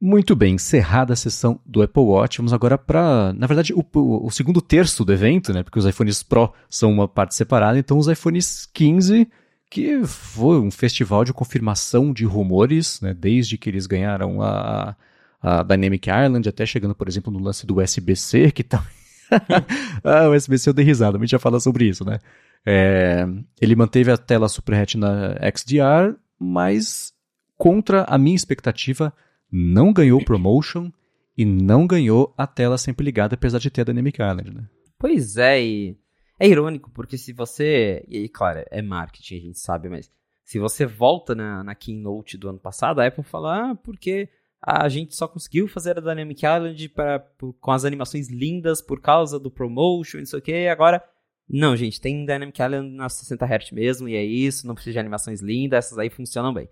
[0.00, 4.26] Muito bem, encerrada a sessão do Apple Watch, vamos agora para, na verdade, o, o,
[4.26, 5.62] o, segundo terço do evento, né?
[5.62, 9.28] Porque os iPhones Pro são uma parte separada, então os iPhones 15,
[9.70, 13.14] que foi um festival de confirmação de rumores, né?
[13.14, 14.96] Desde que eles ganharam a,
[15.42, 18.86] a Dynamic Island, até chegando, por exemplo, no lance do USB-C, que tá.
[20.04, 22.18] ah, o USB-C eu dei risada, a gente já fala sobre isso, né?
[22.66, 23.26] É,
[23.60, 27.12] ele manteve a tela Super Retina XDR, mas
[27.56, 29.12] contra a minha expectativa,
[29.50, 30.90] não ganhou Promotion
[31.36, 34.64] e não ganhou a tela sempre ligada, apesar de ter a Dynamic Island, né?
[34.98, 35.96] Pois é, e
[36.38, 38.04] é irônico, porque se você.
[38.08, 40.10] E claro, é marketing, a gente sabe, mas
[40.44, 44.28] se você volta na, na Keynote do ano passado, a Apple fala, ah, porque
[44.60, 49.00] a gente só conseguiu fazer a Dynamic Island pra, por, com as animações lindas por
[49.00, 51.02] causa do promotion, não sei o que, agora
[51.48, 54.98] não, gente, tem Dynamic Island na 60 Hz mesmo, e é isso, não precisa de
[54.98, 56.68] animações lindas, essas aí funcionam bem.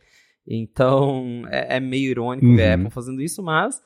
[0.46, 2.57] Então, é, é meio irônico uhum.
[2.57, 3.81] ver a Apple fazendo isso, mas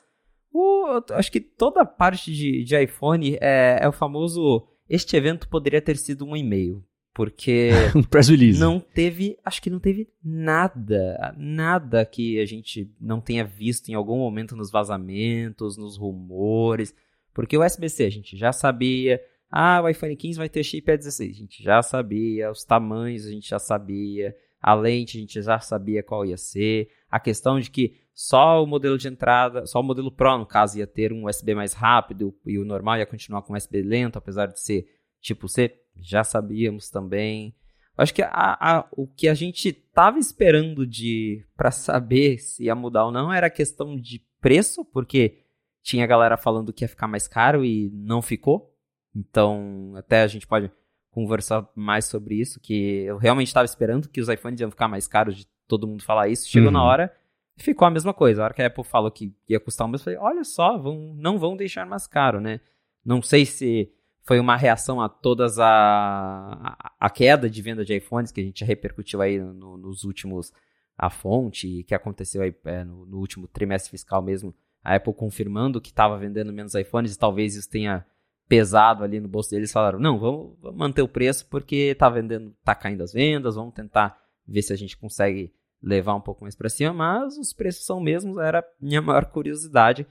[0.51, 4.67] o, acho que toda a parte de, de iPhone é, é o famoso.
[4.89, 6.83] Este evento poderia ter sido um e-mail.
[7.13, 8.59] Porque um press release.
[8.59, 13.95] não teve, acho que não teve nada, nada que a gente não tenha visto em
[13.95, 16.93] algum momento nos vazamentos, nos rumores.
[17.33, 19.19] Porque o USB-C a gente já sabia,
[19.49, 21.29] ah, o iPhone 15 vai ter chip A16.
[21.29, 25.59] A gente já sabia, os tamanhos a gente já sabia, a lente a gente já
[25.59, 26.87] sabia qual ia ser.
[27.09, 30.79] A questão de que só o modelo de entrada, só o modelo Pro, no caso,
[30.79, 34.47] ia ter um USB mais rápido e o normal ia continuar com USB lento, apesar
[34.47, 34.87] de ser
[35.21, 37.53] tipo C, já sabíamos também.
[37.95, 42.73] Acho que a, a, o que a gente estava esperando de para saber se ia
[42.73, 45.43] mudar ou não era a questão de preço, porque
[45.83, 48.73] tinha galera falando que ia ficar mais caro e não ficou.
[49.15, 50.71] Então, até a gente pode
[51.11, 55.07] conversar mais sobre isso, que eu realmente estava esperando que os iPhones iam ficar mais
[55.07, 56.49] caros de todo mundo falar isso.
[56.49, 56.73] Chegou uhum.
[56.73, 57.13] na hora
[57.57, 58.41] ficou a mesma coisa.
[58.41, 60.77] A hora que a Apple falou que ia custar um mesmo, eu falei, olha só,
[60.77, 62.59] vão, não vão deixar mais caro, né?
[63.03, 63.91] Não sei se
[64.23, 68.43] foi uma reação a todas a, a, a queda de venda de iPhones que a
[68.43, 70.51] gente repercutiu aí no, nos últimos
[70.97, 75.79] a fonte que aconteceu aí é, no, no, último trimestre fiscal mesmo, a Apple confirmando
[75.79, 78.05] que estava vendendo menos iPhones e talvez isso tenha
[78.49, 82.53] pesado ali no bolso deles, falaram: não, vamos, vamos manter o preço porque tá vendendo,
[82.63, 85.53] tá caindo as vendas, vamos tentar ver se a gente consegue
[85.87, 90.05] levar um pouco mais para cima, mas os preços são mesmos, era minha maior curiosidade.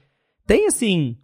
[0.45, 1.17] Tem assim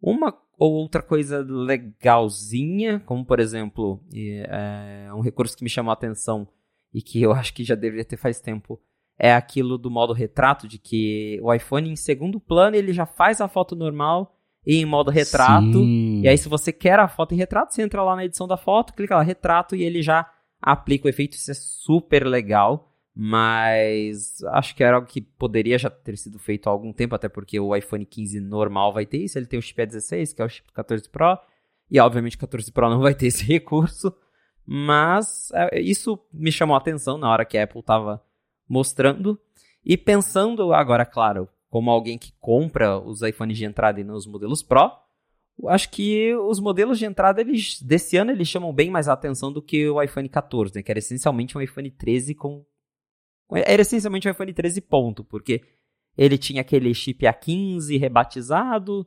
[0.00, 5.94] uma ou outra coisa legalzinha, como por exemplo, é um recurso que me chamou a
[5.94, 6.48] atenção
[6.94, 8.80] e que eu acho que já deveria ter faz tempo,
[9.18, 13.40] é aquilo do modo retrato, de que o iPhone em segundo plano ele já faz
[13.40, 14.34] a foto normal
[14.66, 15.72] em modo retrato.
[15.72, 16.20] Sim.
[16.22, 18.56] E aí, se você quer a foto em retrato, você entra lá na edição da
[18.56, 20.30] foto, clica lá, retrato, e ele já
[20.60, 21.34] aplica o efeito.
[21.34, 22.87] Isso é super legal.
[23.20, 27.28] Mas acho que era algo que poderia já ter sido feito há algum tempo, até
[27.28, 29.36] porque o iPhone 15 normal vai ter isso.
[29.36, 31.36] Ele tem o chip A16, que é o chip 14 Pro.
[31.90, 34.14] E obviamente o 14 Pro não vai ter esse recurso.
[34.64, 38.22] Mas é, isso me chamou a atenção na hora que a Apple estava
[38.68, 39.36] mostrando.
[39.84, 44.28] E pensando agora, claro, como alguém que compra os iPhones de entrada e não os
[44.28, 44.92] modelos Pro,
[45.66, 49.52] acho que os modelos de entrada eles, desse ano eles chamam bem mais a atenção
[49.52, 52.64] do que o iPhone 14, né, que era essencialmente um iPhone 13 com
[53.52, 55.62] era essencialmente um iPhone 13 ponto, porque
[56.16, 59.06] ele tinha aquele chip A15 rebatizado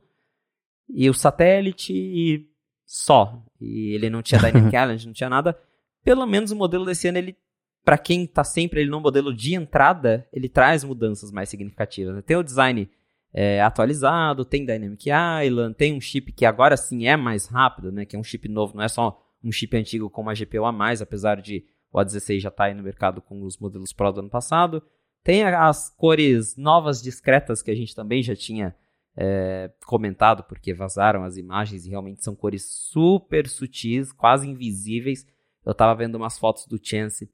[0.88, 2.48] e o satélite e
[2.84, 3.44] só.
[3.60, 5.58] E ele não tinha Dynamic Island, não tinha nada.
[6.04, 7.36] pelo menos o modelo desse ano, ele,
[7.84, 12.14] para quem tá sempre ele no modelo de entrada, ele traz mudanças mais significativas.
[12.14, 12.22] Né?
[12.22, 12.90] Tem o design
[13.32, 15.08] é, atualizado, tem Dynamic
[15.44, 18.04] Island, tem um chip que agora sim é mais rápido, né?
[18.04, 20.72] Que é um chip novo, não é só um chip antigo com uma GPU a
[20.72, 24.12] mais, apesar de o A16 já estar tá aí no mercado com os modelos Pro
[24.12, 24.82] do ano passado.
[25.22, 28.74] Tem as cores novas discretas que a gente também já tinha
[29.16, 35.26] é, comentado, porque vazaram as imagens e realmente são cores super sutis, quase invisíveis.
[35.64, 37.30] Eu tava vendo umas fotos do Chance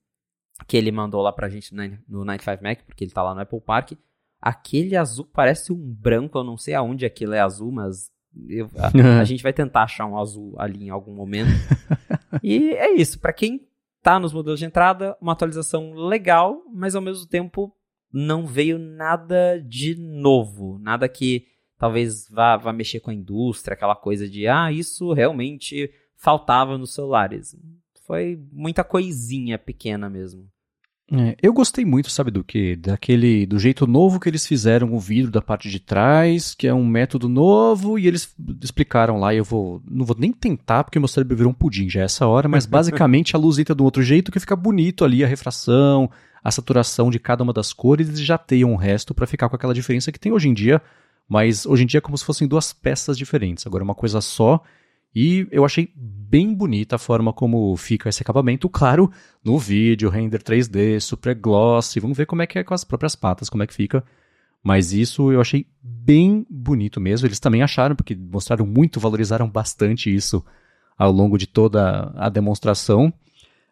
[0.67, 3.61] que ele mandou lá pra gente no 95 Mac, porque ele tá lá no Apple
[3.61, 3.93] Park.
[4.41, 8.11] Aquele azul parece um branco, eu não sei aonde aquilo é azul, mas
[8.49, 11.51] eu, a, a, gente vai tentar achar um azul ali em algum momento.
[12.43, 13.68] e é isso, para quem
[14.09, 17.71] tá nos modelos de entrada, uma atualização legal, mas ao mesmo tempo
[18.11, 23.95] não veio nada de novo, nada que talvez vá, vá mexer com a indústria, aquela
[23.95, 27.55] coisa de, ah, isso realmente faltava nos celulares.
[28.07, 30.49] Foi muita coisinha pequena mesmo.
[31.11, 32.77] É, eu gostei muito, sabe do que?
[32.77, 36.75] Daquele, do jeito novo que eles fizeram o vidro da parte de trás, que é
[36.75, 40.99] um método novo, e eles explicaram lá, e eu vou, não vou nem tentar, porque
[40.99, 43.81] meu cérebro virou um pudim já é essa hora, mas basicamente a luz entra de
[43.81, 46.11] um outro jeito que fica bonito ali, a refração,
[46.45, 49.57] a saturação de cada uma das cores, eles já teiam o resto para ficar com
[49.57, 50.83] aquela diferença que tem hoje em dia,
[51.27, 54.21] mas hoje em dia é como se fossem duas peças diferentes, agora é uma coisa
[54.21, 54.63] só,
[55.15, 55.89] e eu achei
[56.29, 59.11] bem bonita a forma como fica esse acabamento, claro,
[59.43, 63.17] no vídeo, render 3D, super glossy, vamos ver como é que é com as próprias
[63.17, 64.05] patas, como é que fica.
[64.63, 67.27] Mas isso eu achei bem bonito mesmo.
[67.27, 70.45] Eles também acharam, porque mostraram muito, valorizaram bastante isso
[70.99, 73.13] ao longo de toda a demonstração.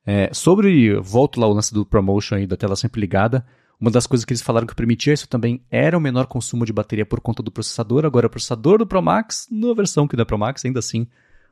[0.07, 3.45] É, sobre, volto lá o lance do promotion aí, da tela sempre ligada,
[3.79, 6.73] uma das coisas que eles falaram que permitia isso também era o menor consumo de
[6.73, 8.07] bateria por conta do processador.
[8.07, 11.07] Agora, o processador do Pro Max, na versão que da Pro Max, ainda assim,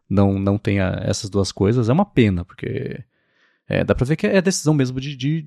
[0.09, 1.88] não, não tenha essas duas coisas.
[1.88, 3.03] É uma pena, porque
[3.69, 5.47] é, dá pra ver que é decisão mesmo de, de,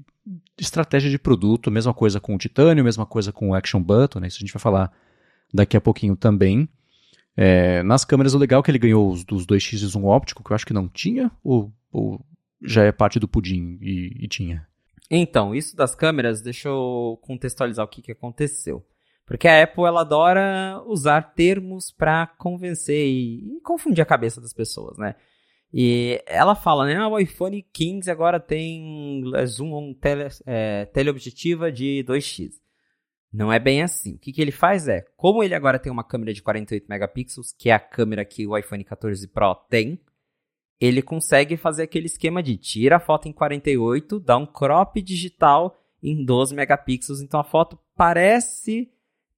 [0.58, 1.72] estratégia de produto.
[1.72, 4.28] Mesma coisa com o Titânio, mesma coisa com o Action Button, né?
[4.28, 4.92] Isso a gente vai falar
[5.54, 6.68] daqui a pouquinho também.
[7.36, 10.44] É, nas câmeras, o legal é que ele ganhou os, dos 2x e zoom óptico,
[10.44, 12.20] que eu acho que não tinha, ou, ou
[12.64, 14.68] já é parte do pudim e, e tinha?
[15.10, 18.84] Então, isso das câmeras, deixa eu contextualizar o que, que aconteceu.
[19.28, 24.54] Porque a Apple ela adora usar termos para convencer e, e, confundir a cabeça das
[24.54, 25.16] pessoas, né?
[25.72, 26.96] E ela fala, né?
[26.96, 32.54] Ah, o iPhone 15 agora tem é, zoom tele, é, teleobjetiva de 2x.
[33.34, 34.16] Não é bem assim.
[34.16, 37.52] O que, que ele faz é, como ele agora tem uma câmera de 48 megapixels,
[37.52, 40.00] que é a câmera que o iPhone 14 Pro tem,
[40.80, 45.78] ele consegue fazer aquele esquema de tira a foto em 48, dá um crop digital
[46.02, 48.90] em 12 megapixels, então a foto parece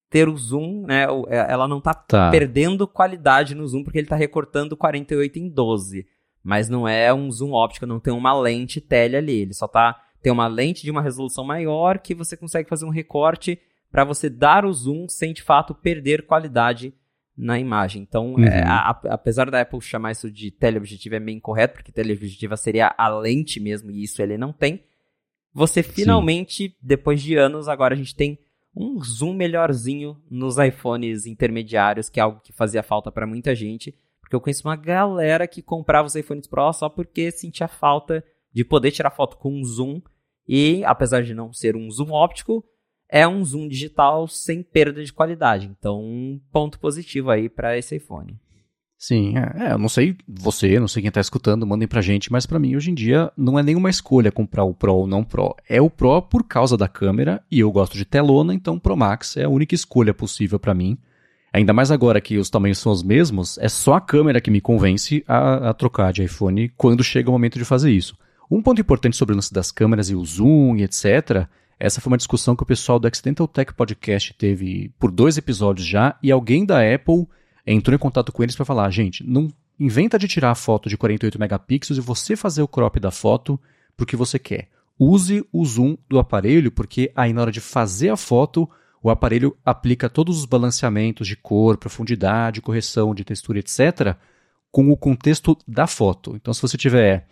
[0.10, 1.06] ter o zoom, né?
[1.28, 5.50] É, ela não tá, tá, perdendo qualidade no zoom porque ele tá recortando 48 em
[5.50, 6.06] 12.
[6.44, 9.42] Mas não é um zoom óptico, não tem uma lente tele ali.
[9.42, 10.02] Ele só tá.
[10.22, 13.60] Tem uma lente de uma resolução maior que você consegue fazer um recorte
[13.92, 16.94] para você dar o zoom sem de fato perder qualidade
[17.38, 18.02] na imagem.
[18.02, 18.44] Então, uhum.
[18.44, 22.94] é, a, apesar da Apple chamar isso de teleobjetiva é meio incorreto, porque teleobjetiva seria
[22.98, 24.84] a lente mesmo, e isso ele não tem.
[25.54, 26.76] Você finalmente, Sim.
[26.82, 28.38] depois de anos, agora a gente tem
[28.76, 33.96] um zoom melhorzinho nos iPhones intermediários, que é algo que fazia falta para muita gente,
[34.22, 38.64] porque eu conheço uma galera que comprava os iPhones Pro só porque sentia falta de
[38.64, 40.02] poder tirar foto com um zoom
[40.48, 42.64] e, apesar de não ser um zoom óptico,
[43.10, 45.68] é um zoom digital sem perda de qualidade.
[45.68, 48.40] Então, um ponto positivo aí para esse iPhone.
[49.02, 52.30] Sim, é, é, eu não sei você, não sei quem está escutando, mandem pra gente,
[52.30, 55.24] mas para mim hoje em dia não é nenhuma escolha comprar o Pro ou não
[55.24, 55.56] Pro.
[55.70, 58.98] É o Pro por causa da câmera e eu gosto de telona, então o Pro
[58.98, 60.98] Max é a única escolha possível para mim.
[61.54, 64.60] Ainda mais agora que os tamanhos são os mesmos, é só a câmera que me
[64.60, 68.18] convence a, a trocar de iPhone quando chega o momento de fazer isso.
[68.52, 71.48] Um ponto importante sobre o lance das câmeras e o zoom e etc.
[71.80, 75.88] Essa foi uma discussão que o pessoal do Accidental Tech Podcast teve por dois episódios
[75.88, 77.26] já e alguém da Apple
[77.66, 80.98] entrou em contato com eles para falar, gente, não inventa de tirar a foto de
[80.98, 83.60] 48 megapixels e você fazer o crop da foto
[83.96, 84.70] porque você quer.
[84.98, 88.70] Use o zoom do aparelho, porque aí na hora de fazer a foto,
[89.02, 94.16] o aparelho aplica todos os balanceamentos de cor, profundidade, correção de textura, etc.,
[94.72, 96.36] com o contexto da foto.
[96.36, 97.28] Então, se você tiver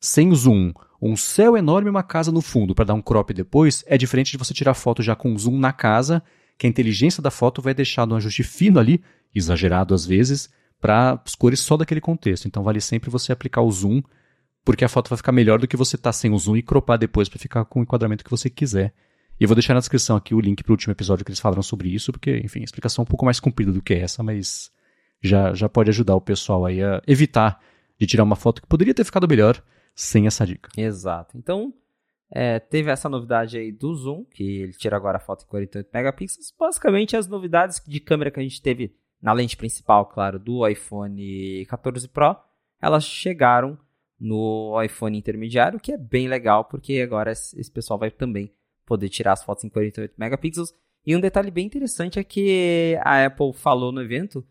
[0.00, 3.84] sem zoom, um céu enorme e uma casa no fundo para dar um crop depois,
[3.86, 6.22] é diferente de você tirar foto já com zoom na casa,
[6.58, 9.02] que a inteligência da foto vai deixar no ajuste fino ali
[9.34, 10.48] exagerado às vezes,
[10.80, 12.46] para as cores só daquele contexto.
[12.46, 14.02] Então vale sempre você aplicar o zoom,
[14.64, 16.62] porque a foto vai ficar melhor do que você estar tá sem o zoom e
[16.62, 18.94] cropar depois para ficar com o enquadramento que você quiser.
[19.38, 21.40] E eu vou deixar na descrição aqui o link para o último episódio que eles
[21.40, 24.22] falaram sobre isso, porque, enfim, a explicação é um pouco mais comprida do que essa,
[24.22, 24.70] mas
[25.22, 27.58] já, já pode ajudar o pessoal aí a evitar
[27.98, 29.62] de tirar uma foto que poderia ter ficado melhor
[29.94, 30.70] sem essa dica.
[30.76, 31.38] Exato.
[31.38, 31.72] Então,
[32.30, 35.88] é, teve essa novidade aí do zoom, que ele tira agora a foto em 48
[35.92, 36.54] megapixels.
[36.58, 41.64] Basicamente, as novidades de câmera que a gente teve na lente principal, claro, do iPhone
[41.66, 42.36] 14 Pro,
[42.80, 43.78] elas chegaram
[44.18, 48.52] no iPhone intermediário, que é bem legal, porque agora esse pessoal vai também
[48.84, 50.74] poder tirar as fotos em 48 megapixels.
[51.06, 54.46] E um detalhe bem interessante é que a Apple falou no evento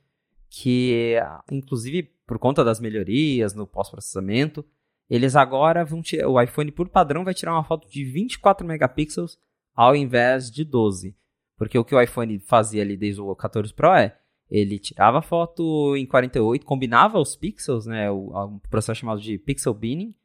[0.49, 1.15] que,
[1.51, 4.65] inclusive por conta das melhorias no pós-processamento,
[5.09, 9.37] eles agora vão tirar, o iPhone por padrão vai tirar uma foto de 24 megapixels
[9.75, 11.15] ao invés de 12.
[11.57, 14.17] Porque o que o iPhone fazia ali desde o 14 Pro é,
[14.49, 19.73] ele tirava foto em 48, combinava os pixels, né, o, um processo chamado de pixel
[19.73, 20.15] binning,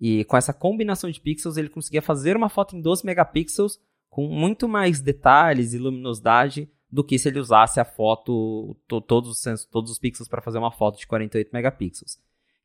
[0.00, 4.28] e com essa combinação de pixels ele conseguia fazer uma foto em 12 megapixels com
[4.28, 9.64] muito mais detalhes e luminosidade do que se ele usasse a foto, to, todos, os,
[9.66, 12.18] todos os pixels para fazer uma foto de 48 megapixels.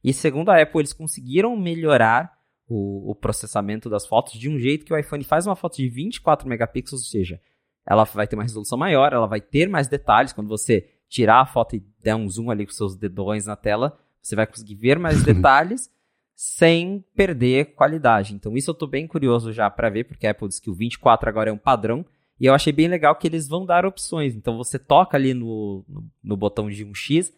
[0.03, 2.31] E segundo a Apple, eles conseguiram melhorar
[2.67, 5.89] o, o, processamento das fotos de um jeito que o iPhone faz uma foto de
[5.89, 7.41] 24 megapixels, ou seja,
[7.85, 10.31] ela vai ter uma resolução maior, ela vai ter mais detalhes.
[10.31, 13.99] Quando você tirar a foto e der um zoom ali com seus dedões na tela,
[14.21, 15.91] você vai conseguir ver mais detalhes
[16.33, 18.33] sem perder qualidade.
[18.33, 20.73] Então isso eu estou bem curioso já para ver, porque a Apple diz que o
[20.73, 22.05] 24 agora é um padrão,
[22.39, 24.33] e eu achei bem legal que eles vão dar opções.
[24.33, 27.33] Então você toca ali no, no, no botão de 1x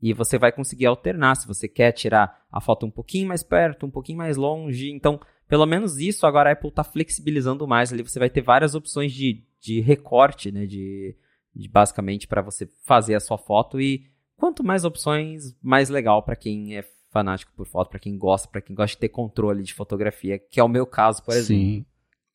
[0.00, 3.86] e você vai conseguir alternar se você quer tirar a foto um pouquinho mais perto,
[3.86, 4.90] um pouquinho mais longe.
[4.92, 7.92] Então, pelo menos isso agora a Apple está flexibilizando mais.
[7.92, 10.64] Ali você vai ter várias opções de, de recorte, né?
[10.64, 11.14] De,
[11.56, 16.36] de basicamente para você fazer a sua foto e quanto mais opções, mais legal para
[16.36, 19.72] quem é fanático por foto, para quem gosta, para quem gosta de ter controle de
[19.72, 21.62] fotografia, que é o meu caso, por exemplo.
[21.62, 21.86] Sim.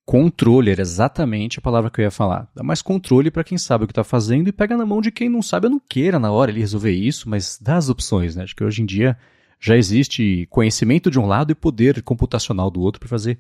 [0.04, 2.50] Controle era exatamente a palavra que eu ia falar.
[2.56, 5.12] Dá mais controle para quem sabe o que está fazendo e pega na mão de
[5.12, 8.36] quem não sabe, eu não queira na hora ele resolver isso, mas dá as opções,
[8.36, 8.44] né?
[8.44, 9.16] Acho que hoje em dia
[9.60, 13.38] já existe conhecimento de um lado e poder computacional do outro para fazer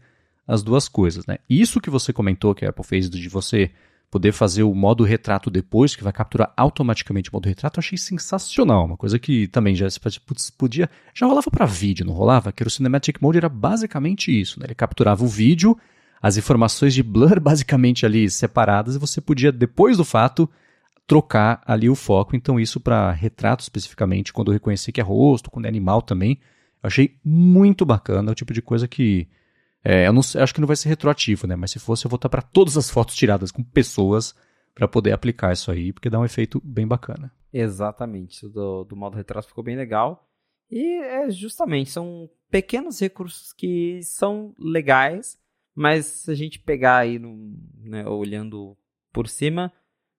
[0.47, 1.39] as duas coisas, né?
[1.49, 3.71] Isso que você comentou que a Apple fez de você
[4.11, 7.97] poder fazer o modo retrato depois, que vai capturar automaticamente o modo retrato, eu achei
[7.97, 8.85] sensacional.
[8.85, 9.87] Uma coisa que também já
[10.57, 10.89] podia.
[11.15, 12.51] Já rolava para vídeo, não rolava?
[12.51, 14.65] Que era o Cinematic Mode era basicamente isso, né?
[14.67, 15.77] Ele capturava o vídeo
[16.21, 20.47] as informações de blur basicamente ali separadas e você podia, depois do fato,
[21.07, 22.35] trocar ali o foco.
[22.35, 26.39] Então, isso para retrato especificamente, quando eu reconheci que é rosto, quando é animal também,
[26.83, 28.29] eu achei muito bacana.
[28.29, 29.27] É o tipo de coisa que.
[29.83, 31.55] É, eu, não, eu acho que não vai ser retroativo, né?
[31.55, 34.35] Mas se fosse, eu vou estar para todas as fotos tiradas com pessoas
[34.73, 37.31] para poder aplicar isso aí, porque dá um efeito bem bacana.
[37.51, 38.47] Exatamente.
[38.47, 40.27] Do, do modo retrato ficou bem legal.
[40.69, 45.41] E é justamente, são pequenos recursos que são legais
[45.75, 48.77] mas se a gente pegar aí, no, né, olhando
[49.11, 49.71] por cima,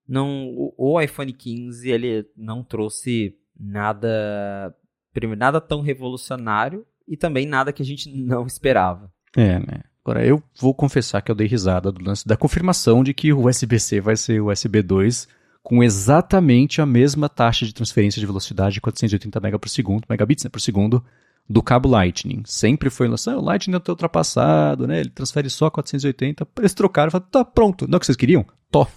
[0.07, 4.75] não, o, o, iPhone 15 ele não trouxe nada,
[5.13, 9.12] primeiro, nada tão revolucionário e também nada que a gente não esperava.
[9.35, 9.81] É, né?
[10.05, 13.47] Agora, eu vou confessar que eu dei risada do lance da confirmação de que o
[13.47, 15.27] USB-C vai ser o USB 2
[15.63, 20.43] com exatamente a mesma taxa de transferência de velocidade de 480 MB por segundo, megabits
[20.43, 21.03] né, por segundo
[21.49, 22.43] do cabo Lightning.
[22.45, 24.99] Sempre foi lançado, o Lightning está ultrapassado, né?
[24.99, 26.45] Ele transfere só 480.
[26.57, 27.87] Eles trocaram falaram, tá pronto.
[27.87, 28.45] Não é o que vocês queriam?
[28.69, 28.87] Tó.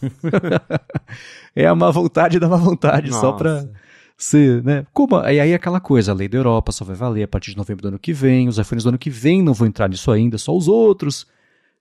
[1.55, 3.21] é a má vontade da má vontade, Nossa.
[3.21, 3.69] só para
[4.17, 4.87] ser, né?
[4.93, 7.57] Como, e aí aquela coisa, a lei da Europa só vai valer a partir de
[7.57, 10.11] novembro do ano que vem, os iPhones do ano que vem não vão entrar nisso
[10.11, 11.27] ainda, só os outros.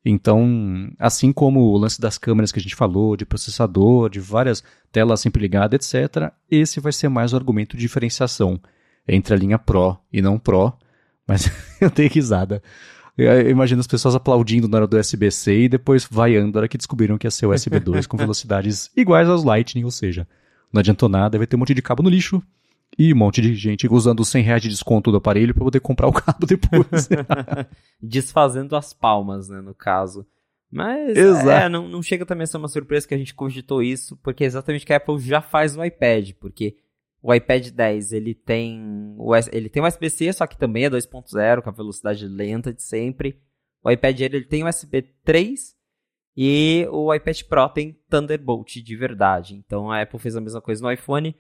[0.04, 4.64] Então, assim como o lance das câmeras que a gente falou, de processador, de várias
[4.92, 8.60] telas sempre ligadas, etc., esse vai ser mais o argumento de diferenciação
[9.08, 10.74] entre a linha Pro e não Pro,
[11.28, 11.50] mas
[11.82, 12.62] eu dei risada.
[13.18, 16.78] Eu imagino as pessoas aplaudindo na hora do USB-C e depois vaiando na hora que
[16.78, 20.28] descobriram que ia ser USB 2 com velocidades iguais aos Lightning, ou seja,
[20.76, 22.44] não adiantou nada, vai ter um monte de cabo no lixo
[22.98, 25.80] e um monte de gente usando os 100 reais de desconto do aparelho para poder
[25.80, 27.10] comprar o cabo depois.
[28.02, 30.26] Desfazendo as palmas, né, no caso.
[30.70, 34.18] Mas é, não, não chega também a ser uma surpresa que a gente cogitou isso,
[34.18, 36.76] porque é exatamente que a Apple já faz no iPad, porque
[37.22, 39.16] o iPad 10 ele tem
[39.54, 43.40] ele tem USB-C, só que também é 2.0 com a velocidade lenta de sempre.
[43.82, 45.76] O iPad Air ele tem USB 3
[46.36, 49.56] e o iPad Pro tem Thunderbolt de verdade.
[49.56, 51.36] Então a Apple fez a mesma coisa no iPhone,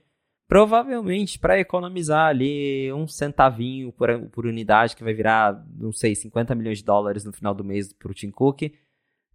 [0.47, 6.55] provavelmente para economizar ali um centavinho por, por unidade que vai virar, não sei, 50
[6.55, 8.71] milhões de dólares no final do mês para o Tim Cook.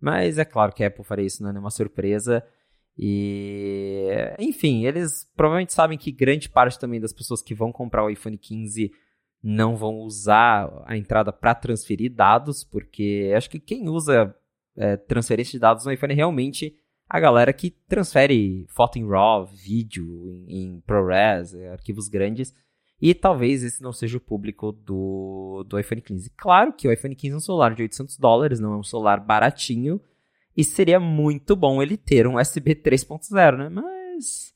[0.01, 2.43] Mas é claro que a Apple faria isso, não é nenhuma surpresa.
[2.97, 4.09] E,
[4.39, 8.37] enfim, eles provavelmente sabem que grande parte também das pessoas que vão comprar o iPhone
[8.37, 8.93] 15
[9.43, 14.35] não vão usar a entrada para transferir dados, porque acho que quem usa
[14.81, 16.75] é, transferência de dados no iPhone é realmente
[17.07, 22.55] a galera que transfere foto em RAW, vídeo em, em ProRes, arquivos grandes.
[23.01, 26.31] E talvez esse não seja o público do, do iPhone 15.
[26.37, 29.21] Claro que o iPhone 15 é um celular de 800 dólares, não é um celular
[29.21, 30.01] baratinho.
[30.57, 33.69] E seria muito bom ele ter um USB 3.0, né?
[33.69, 34.55] Mas.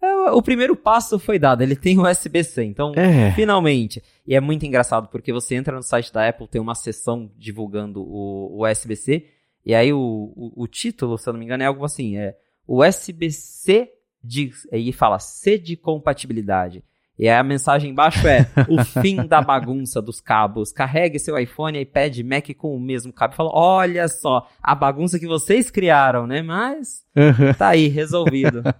[0.00, 3.30] É, o primeiro passo foi dado, ele tem o USB-C, então é.
[3.32, 4.02] finalmente.
[4.26, 8.02] E é muito engraçado porque você entra no site da Apple, tem uma seção divulgando
[8.02, 9.26] o, o USB-C,
[9.64, 12.36] e aí o, o, o, título, se eu não me engano, é algo assim: é
[12.66, 13.90] USB-C
[14.22, 14.50] de.
[14.72, 16.84] Aí fala C de compatibilidade.
[17.18, 20.72] E aí a mensagem embaixo é o fim da bagunça dos cabos.
[20.72, 23.34] Carregue seu iPhone, iPad, Mac com o mesmo cabo.
[23.34, 26.42] Fala, olha só, a bagunça que vocês criaram, né?
[26.42, 27.04] Mas
[27.58, 28.62] tá aí, resolvido.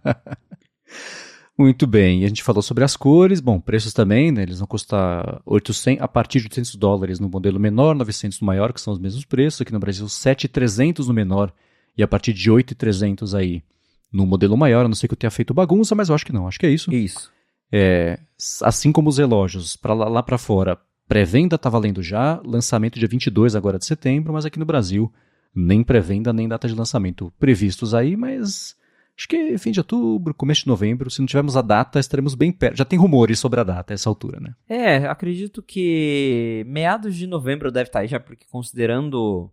[1.58, 4.66] Muito bem, e a gente falou sobre as cores, bom, preços também, né, eles vão
[4.66, 8.92] custar 800, a partir de 800 dólares no modelo menor, 900 no maior, que são
[8.92, 11.52] os mesmos preços, aqui no Brasil 7,300 no menor
[11.96, 13.62] e a partir de 8,300 aí
[14.10, 16.32] no modelo maior, a não ser que eu tenha feito bagunça, mas eu acho que
[16.32, 16.92] não, acho que é isso.
[16.92, 17.30] Isso.
[17.70, 18.18] É,
[18.62, 23.08] assim como os relógios, para lá, lá para fora, pré-venda está valendo já, lançamento dia
[23.08, 25.12] 22 agora de setembro, mas aqui no Brasil
[25.54, 28.74] nem pré-venda nem data de lançamento previstos aí, mas
[29.22, 32.50] acho que fim de outubro, começo de novembro, se não tivermos a data, estaremos bem
[32.50, 32.76] perto.
[32.76, 34.54] Já tem rumores sobre a data a essa altura, né?
[34.68, 39.50] É, acredito que meados de novembro deve estar aí já, porque considerando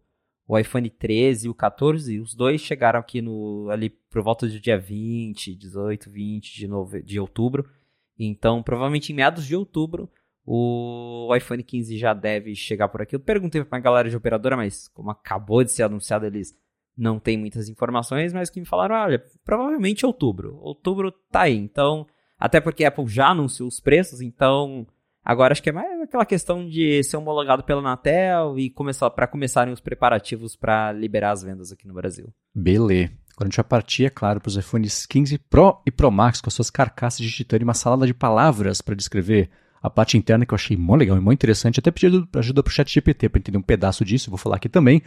[0.47, 4.59] o iPhone 13 e o 14, os dois chegaram aqui no ali por volta do
[4.59, 7.03] dia 20, 18, 20 de, nove...
[7.03, 7.69] de outubro.
[8.17, 10.09] Então, provavelmente em meados de outubro,
[10.43, 13.15] o iPhone 15 já deve chegar por aqui.
[13.15, 16.57] Eu perguntei pra galera de operadora, mas como acabou de ser anunciado, eles
[16.99, 20.57] não têm muitas informações, mas que me falaram, olha, provavelmente outubro.
[20.61, 21.55] Outubro tá aí.
[21.55, 22.05] Então,
[22.37, 24.85] até porque a Apple já anunciou os preços, então
[25.23, 29.27] agora acho que é mais aquela questão de ser homologado pela Anatel e começar para
[29.27, 32.33] começarem os preparativos para liberar as vendas aqui no Brasil.
[32.53, 33.11] Beleza.
[33.31, 36.41] Agora a gente vai partir, é claro, para os iPhones 15 Pro e Pro Max
[36.41, 39.49] com as suas carcaças de titânio e uma salada de palavras para descrever
[39.81, 41.79] a parte interna que eu achei mó legal e mó interessante.
[41.79, 44.67] Até pedi ajuda para o chat GPT para entender um pedaço disso, vou falar aqui
[44.67, 45.01] também.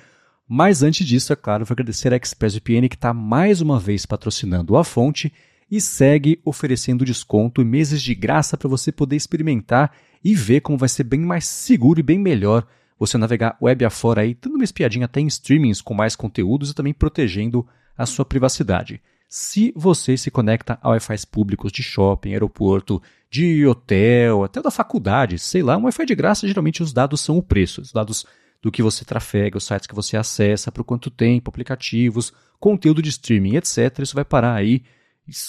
[0.55, 4.77] Mas antes disso, é claro, vou agradecer a ExpressVPN que está mais uma vez patrocinando
[4.77, 5.33] a fonte
[5.71, 10.77] e segue oferecendo desconto e meses de graça para você poder experimentar e ver como
[10.77, 12.67] vai ser bem mais seguro e bem melhor
[12.99, 16.75] você navegar web afora aí, dando uma espiadinha até em streamings com mais conteúdos e
[16.75, 19.01] também protegendo a sua privacidade.
[19.31, 23.01] Se você se conecta a Wi-Fi públicos de shopping, aeroporto,
[23.31, 27.39] de hotel, até da faculdade, sei lá, um Wi-Fi de graça, geralmente os dados são
[27.39, 27.81] o preço.
[27.81, 28.27] Os dados
[28.63, 33.09] do que você trafega, os sites que você acessa, por quanto tempo, aplicativos, conteúdo de
[33.09, 33.99] streaming, etc.
[33.99, 34.85] Isso vai parar aí,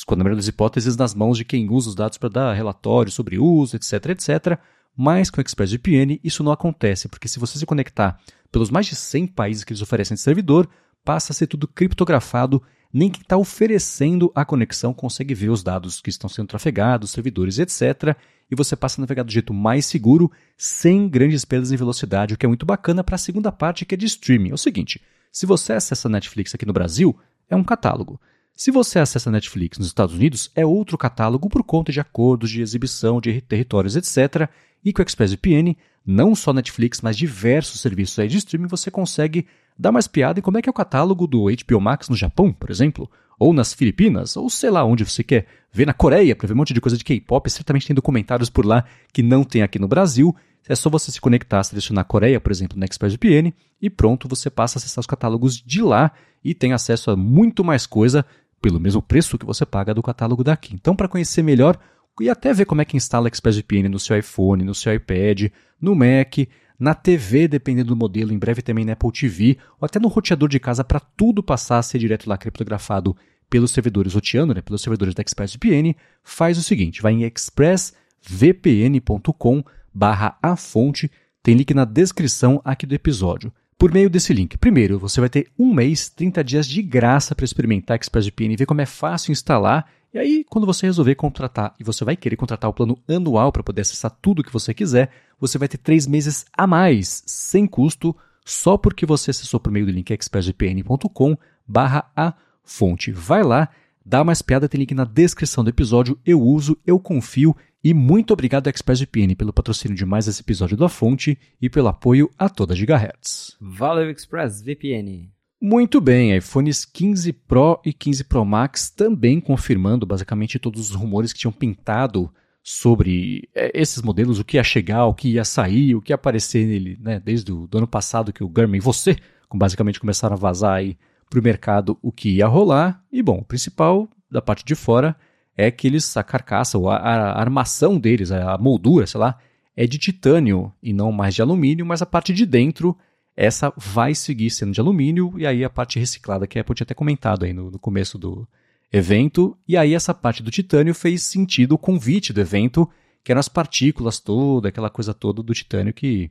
[0.05, 3.11] quando na maioria das hipóteses, nas mãos de quem usa os dados para dar relatório
[3.11, 4.59] sobre uso, etc, etc.
[4.97, 8.19] Mas com o ExpressVPN isso não acontece, porque se você se conectar
[8.51, 10.67] pelos mais de 100 países que eles oferecem de servidor,
[11.03, 12.61] passa a ser tudo criptografado,
[12.93, 17.57] nem quem está oferecendo a conexão consegue ver os dados que estão sendo trafegados, servidores,
[17.57, 18.15] etc.
[18.51, 22.37] E você passa a navegar do jeito mais seguro, sem grandes perdas em velocidade, o
[22.37, 24.51] que é muito bacana para a segunda parte, que é de streaming.
[24.51, 27.17] É o seguinte: se você acessa Netflix aqui no Brasil,
[27.49, 28.21] é um catálogo.
[28.55, 32.61] Se você acessa Netflix nos Estados Unidos, é outro catálogo por conta de acordos de
[32.61, 34.47] exibição de territórios, etc.
[34.85, 35.75] E com o ExpressVPN,
[36.05, 39.45] não só Netflix, mas diversos serviços aí de streaming, você consegue
[39.77, 42.51] dar mais piada em como é que é o catálogo do HBO Max no Japão,
[42.51, 46.47] por exemplo, ou nas Filipinas, ou sei lá onde você quer ver na Coreia para
[46.47, 49.63] ver um monte de coisa de K-pop, certamente tem documentários por lá que não tem
[49.63, 50.35] aqui no Brasil.
[50.67, 54.77] É só você se conectar, selecionar Coreia, por exemplo, no ExpressVPN e pronto, você passa
[54.77, 56.11] a acessar os catálogos de lá
[56.43, 58.25] e tem acesso a muito mais coisa
[58.61, 60.73] pelo mesmo preço que você paga do catálogo daqui.
[60.73, 61.77] Então, para conhecer melhor
[62.19, 65.51] e até ver como é que instala ExpressVPN no seu iPhone, no seu iPad,
[65.81, 66.47] no Mac,
[66.79, 70.47] na TV, dependendo do modelo, em breve também na Apple TV, ou até no roteador
[70.49, 73.15] de casa para tudo passar a ser direto lá criptografado
[73.49, 80.37] pelos servidores roteando, né, pelos servidores da ExpressVPN, faz o seguinte, vai em expressvpn.com barra
[80.41, 81.11] a fonte,
[81.41, 83.53] tem link na descrição aqui do episódio.
[83.77, 87.45] Por meio desse link, primeiro, você vai ter um mês, 30 dias de graça para
[87.45, 91.83] experimentar ExpressVPN e ver como é fácil instalar e aí, quando você resolver contratar e
[91.83, 95.09] você vai querer contratar o plano anual para poder acessar tudo que você quiser,
[95.39, 99.87] você vai ter três meses a mais, sem custo, só porque você acessou por meio
[99.87, 101.35] do link expressvpn.com
[101.67, 102.33] barra a
[102.63, 103.11] fonte.
[103.11, 103.69] Vai lá,
[104.05, 108.31] dá mais piada, tem link na descrição do episódio, eu uso, eu confio e muito
[108.31, 112.75] obrigado ExpressVPN pelo patrocínio de mais esse episódio da Fonte e pelo apoio a toda
[112.75, 113.57] Gigahertz.
[113.59, 115.42] Valeu ExpressVPN!
[115.65, 121.31] Muito bem, iPhones 15 Pro e 15 Pro Max também confirmando basicamente todos os rumores
[121.31, 122.29] que tinham pintado
[122.61, 126.15] sobre é, esses modelos, o que ia chegar, o que ia sair, o que ia
[126.15, 129.15] aparecer nele, né, desde o ano passado que o Garmin e você
[129.53, 130.97] basicamente começaram a vazar aí
[131.29, 133.01] para o mercado o que ia rolar.
[133.09, 135.15] E bom, o principal da parte de fora
[135.55, 139.37] é que eles, a carcaça, a, a armação deles, a moldura, sei lá,
[139.77, 142.97] é de titânio e não mais de alumínio, mas a parte de dentro,
[143.35, 146.85] essa vai seguir sendo de alumínio, e aí a parte reciclada, que a Apple tinha
[146.85, 148.47] até comentado aí no, no começo do
[148.91, 152.87] evento, e aí essa parte do titânio fez sentido o convite do evento,
[153.23, 156.29] que eram as partículas toda, aquela coisa toda do titânio que,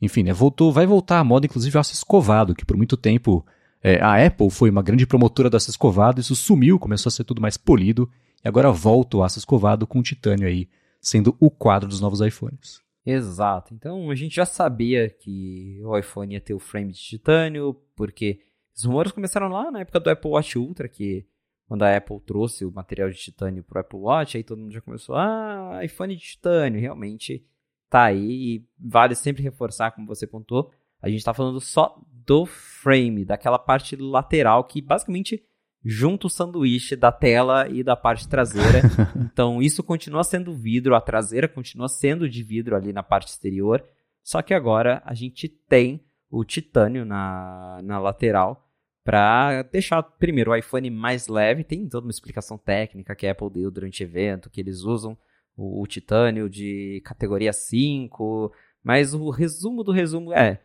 [0.00, 3.46] enfim, né, voltou, vai voltar à moda, inclusive, o aço escovado, que por muito tempo
[3.82, 7.24] é, a Apple foi uma grande promotora do aço escovado, isso sumiu, começou a ser
[7.24, 8.10] tudo mais polido,
[8.44, 10.68] e agora volta o aço escovado com o titânio aí,
[11.00, 12.80] sendo o quadro dos novos iPhones.
[13.04, 13.74] Exato.
[13.74, 18.40] Então a gente já sabia que o iPhone ia ter o frame de titânio, porque
[18.74, 21.26] os rumores começaram lá na época do Apple Watch Ultra, que
[21.66, 24.72] quando a Apple trouxe o material de titânio para o Apple Watch, aí todo mundo
[24.72, 27.44] já começou, ah, iPhone de titânio, realmente
[27.88, 32.46] tá aí e vale sempre reforçar, como você pontuou, a gente está falando só do
[32.46, 35.44] frame, daquela parte lateral que basicamente
[35.84, 38.82] junto o sanduíche da tela e da parte traseira.
[39.32, 43.84] então isso continua sendo vidro, a traseira continua sendo de vidro ali na parte exterior,
[44.22, 48.68] só que agora a gente tem o titânio na, na lateral
[49.04, 51.64] para deixar primeiro o iPhone mais leve.
[51.64, 55.18] Tem toda uma explicação técnica que a Apple deu durante o evento, que eles usam
[55.56, 58.52] o, o titânio de categoria 5,
[58.82, 60.62] mas o resumo do resumo é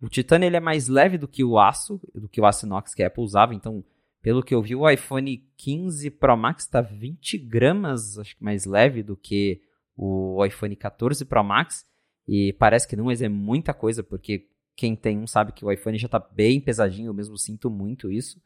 [0.00, 2.94] o titânio ele é mais leve do que o aço, do que o aço inox
[2.94, 3.82] que a Apple usava, então
[4.24, 8.64] pelo que eu vi, o iPhone 15 Pro Max está 20 gramas acho que mais
[8.64, 9.60] leve do que
[9.94, 11.84] o iPhone 14 Pro Max.
[12.26, 15.70] E parece que não, mas é muita coisa, porque quem tem um sabe que o
[15.70, 18.40] iPhone já está bem pesadinho, eu mesmo sinto muito isso.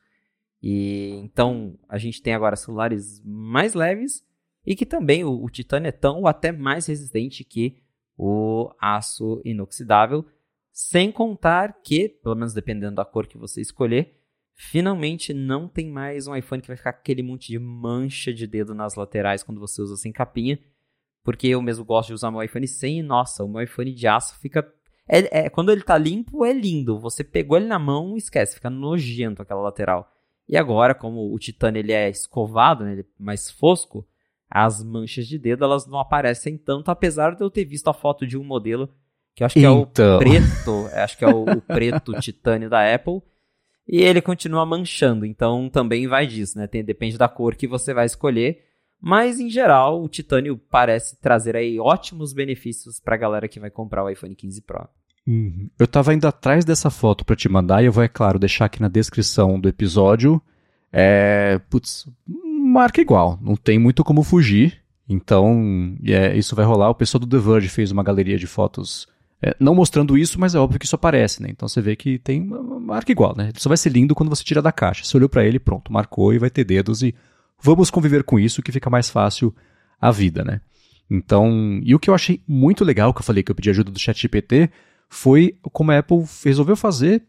[0.61, 4.26] E então a gente tem agora celulares mais leves
[4.66, 7.81] e que também o, o titânio é tão ou até mais resistente que
[8.16, 10.26] o aço inoxidável,
[10.72, 14.18] sem contar que, pelo menos dependendo da cor que você escolher,
[14.61, 18.75] Finalmente não tem mais um iPhone que vai ficar aquele monte de mancha de dedo
[18.75, 20.59] nas laterais quando você usa sem capinha.
[21.23, 24.09] Porque eu mesmo gosto de usar meu iPhone sem e nossa, o meu iPhone de
[24.09, 24.69] aço fica.
[25.09, 26.99] É, é, quando ele tá limpo, é lindo.
[26.99, 30.11] Você pegou ele na mão, esquece, fica nojento aquela lateral.
[30.49, 34.05] E agora, como o titânio ele é escovado, né, ele é mais fosco,
[34.51, 38.27] as manchas de dedo elas não aparecem tanto, apesar de eu ter visto a foto
[38.27, 38.89] de um modelo
[39.37, 39.73] que eu acho que então.
[39.73, 40.19] é o então.
[40.19, 43.23] preto, acho que é o, o preto titânio da Apple
[43.89, 46.66] e ele continua manchando, então também vai disso, né?
[46.66, 48.64] Tem, depende da cor que você vai escolher.
[49.01, 53.70] Mas em geral, o titânio parece trazer aí ótimos benefícios para a galera que vai
[53.70, 54.89] comprar o iPhone 15 Pro.
[55.26, 55.70] Uhum.
[55.78, 58.64] Eu estava indo atrás dessa foto para te mandar e eu vou, é claro, deixar
[58.64, 60.43] aqui na descrição do episódio.
[60.93, 64.82] É, putz, marca igual, não tem muito como fugir.
[65.09, 66.91] Então, é, isso vai rolar.
[66.91, 69.09] O pessoal do The Verge fez uma galeria de fotos
[69.41, 71.49] é, não mostrando isso, mas é óbvio que isso aparece, né?
[71.51, 73.51] Então você vê que tem uma marca igual, né?
[73.51, 75.05] Ele só vai ser lindo quando você tira da caixa.
[75.05, 77.14] Você olhou para ele, pronto, marcou e vai ter dedos e
[77.62, 79.55] vamos conviver com isso que fica mais fácil
[80.01, 80.61] a vida, né?
[81.11, 83.91] Então, e o que eu achei muito legal, que eu falei que eu pedi ajuda
[83.91, 84.70] do ChatGPT,
[85.09, 87.22] foi como a Apple resolveu fazer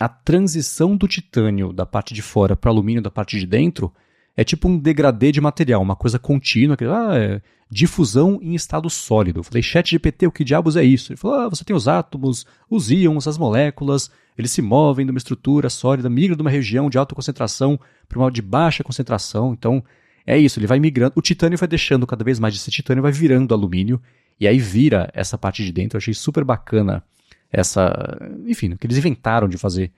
[0.00, 3.92] a transição do titânio da parte de fora para alumínio da parte de dentro
[4.36, 8.88] é tipo um degradê de material, uma coisa contínua, que ah, é difusão em estado
[8.90, 9.40] sólido.
[9.40, 11.12] Eu falei, chat GPT, o que diabos é isso?
[11.12, 15.10] Ele falou, ah, você tem os átomos, os íons, as moléculas, eles se movem de
[15.10, 19.52] uma estrutura sólida, migram de uma região de alta concentração para uma de baixa concentração.
[19.52, 19.82] Então,
[20.26, 21.14] é isso, ele vai migrando.
[21.16, 24.00] O titânio vai deixando cada vez mais de ser titânio, vai virando alumínio,
[24.38, 25.96] e aí vira essa parte de dentro.
[25.96, 27.02] Eu achei super bacana
[27.50, 28.18] essa.
[28.46, 29.92] Enfim, o que eles inventaram de fazer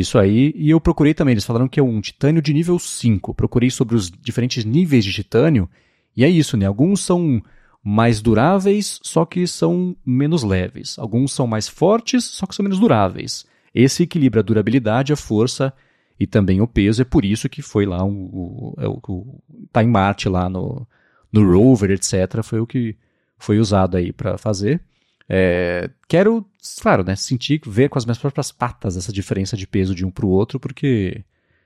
[0.00, 3.34] isso aí, e eu procurei também, eles falaram que é um titânio de nível 5.
[3.34, 5.68] Procurei sobre os diferentes níveis de titânio,
[6.16, 6.66] e é isso, né?
[6.66, 7.42] Alguns são
[7.82, 10.98] mais duráveis, só que são menos leves.
[10.98, 13.46] Alguns são mais fortes, só que são menos duráveis.
[13.72, 15.72] Esse equilibra a durabilidade, a força
[16.18, 17.02] e também o peso.
[17.02, 19.40] É por isso que foi lá um, o, é o, o,
[19.70, 20.86] tá em Marte lá no,
[21.30, 22.42] no rover, etc.
[22.42, 22.96] Foi o que
[23.38, 24.80] foi usado aí para fazer.
[25.28, 26.46] É, quero,
[26.80, 30.10] claro, né, sentir, ver com as minhas próprias patas essa diferença de peso de um
[30.10, 31.24] para o outro, porque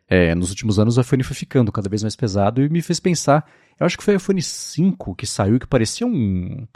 [0.08, 2.98] é, nos últimos anos o iPhone foi ficando cada vez mais pesado e me fez
[2.98, 3.48] pensar.
[3.78, 6.66] Eu acho que foi o iPhone 5 que saiu que parecia um,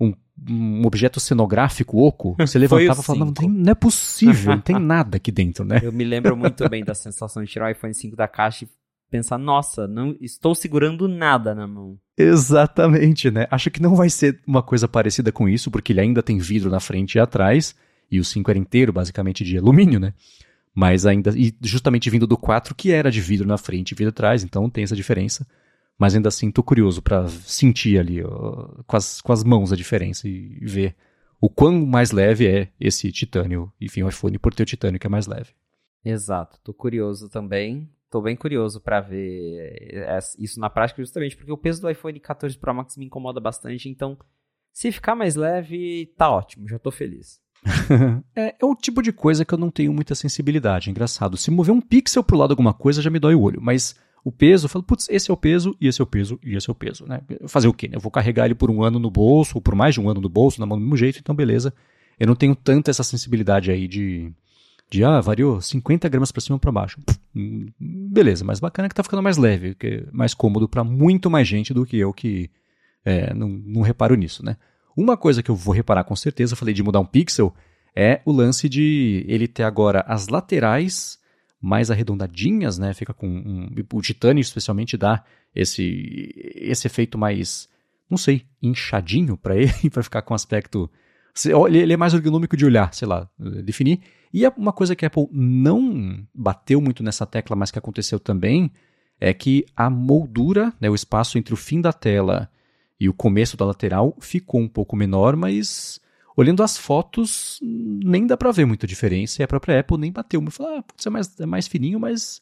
[0.00, 0.14] um,
[0.48, 2.34] um objeto cenográfico oco.
[2.38, 5.80] Você levantava e falava, não, tem, não é possível, não tem nada aqui dentro, né?
[5.82, 8.68] Eu me lembro muito bem da sensação de tirar o iPhone 5 da caixa e
[9.12, 11.98] pensar, nossa, não estou segurando nada na mão.
[12.16, 13.46] Exatamente, né?
[13.50, 16.70] Acho que não vai ser uma coisa parecida com isso, porque ele ainda tem vidro
[16.70, 17.76] na frente e atrás,
[18.10, 20.14] e o 5 era inteiro, basicamente, de alumínio, né?
[20.74, 24.08] Mas ainda, e justamente vindo do 4, que era de vidro na frente e vidro
[24.08, 25.46] atrás, então tem essa diferença.
[25.98, 29.76] Mas ainda assim, tô curioso para sentir ali ó, com, as, com as mãos a
[29.76, 30.96] diferença e ver
[31.38, 35.06] o quão mais leve é esse titânio, enfim, o iPhone por ter o titânio que
[35.06, 35.50] é mais leve.
[36.02, 40.06] Exato, tô curioso também tô bem curioso para ver
[40.38, 43.88] isso na prática, justamente porque o peso do iPhone 14 Pro Max me incomoda bastante,
[43.88, 44.18] então
[44.70, 47.40] se ficar mais leve, tá ótimo, já tô feliz.
[48.36, 51.38] é, é o tipo de coisa que eu não tenho muita sensibilidade, engraçado.
[51.38, 53.94] Se mover um pixel pro lado de alguma coisa já me dói o olho, mas
[54.22, 56.54] o peso, eu falo, putz, esse é o peso, e esse é o peso, e
[56.54, 57.22] esse é o peso, né?
[57.48, 57.88] Fazer o quê?
[57.90, 60.20] Eu vou carregar ele por um ano no bolso, ou por mais de um ano
[60.20, 61.72] no bolso, na mão do mesmo jeito, então beleza.
[62.20, 64.32] Eu não tenho tanta essa sensibilidade aí de,
[64.92, 67.00] de ah, variou 50 gramas para cima ou para baixo.
[67.80, 71.72] Beleza, mas bacana que tá ficando mais leve, é mais cômodo para muito mais gente
[71.72, 72.50] do que eu que
[73.02, 74.58] é, não, não reparo nisso, né?
[74.94, 77.54] Uma coisa que eu vou reparar com certeza, eu falei de mudar um pixel,
[77.96, 81.18] é o lance de ele ter agora as laterais
[81.58, 82.92] mais arredondadinhas, né?
[82.92, 85.24] Fica com um, o titânio especialmente dá
[85.54, 87.66] esse esse efeito mais,
[88.10, 90.90] não sei, inchadinho para ele, para ficar com aspecto
[91.68, 93.28] ele é mais ergonômico de olhar, sei lá,
[93.64, 94.00] definir.
[94.32, 98.70] E uma coisa que a Apple não bateu muito nessa tecla, mas que aconteceu também,
[99.20, 102.50] é que a moldura, né, o espaço entre o fim da tela
[102.98, 106.00] e o começo da lateral ficou um pouco menor, mas
[106.36, 109.40] olhando as fotos, nem dá para ver muita diferença.
[109.40, 110.40] E a própria Apple nem bateu.
[110.40, 112.40] Me falou, ah, putz, é mais, é mais fininho, mas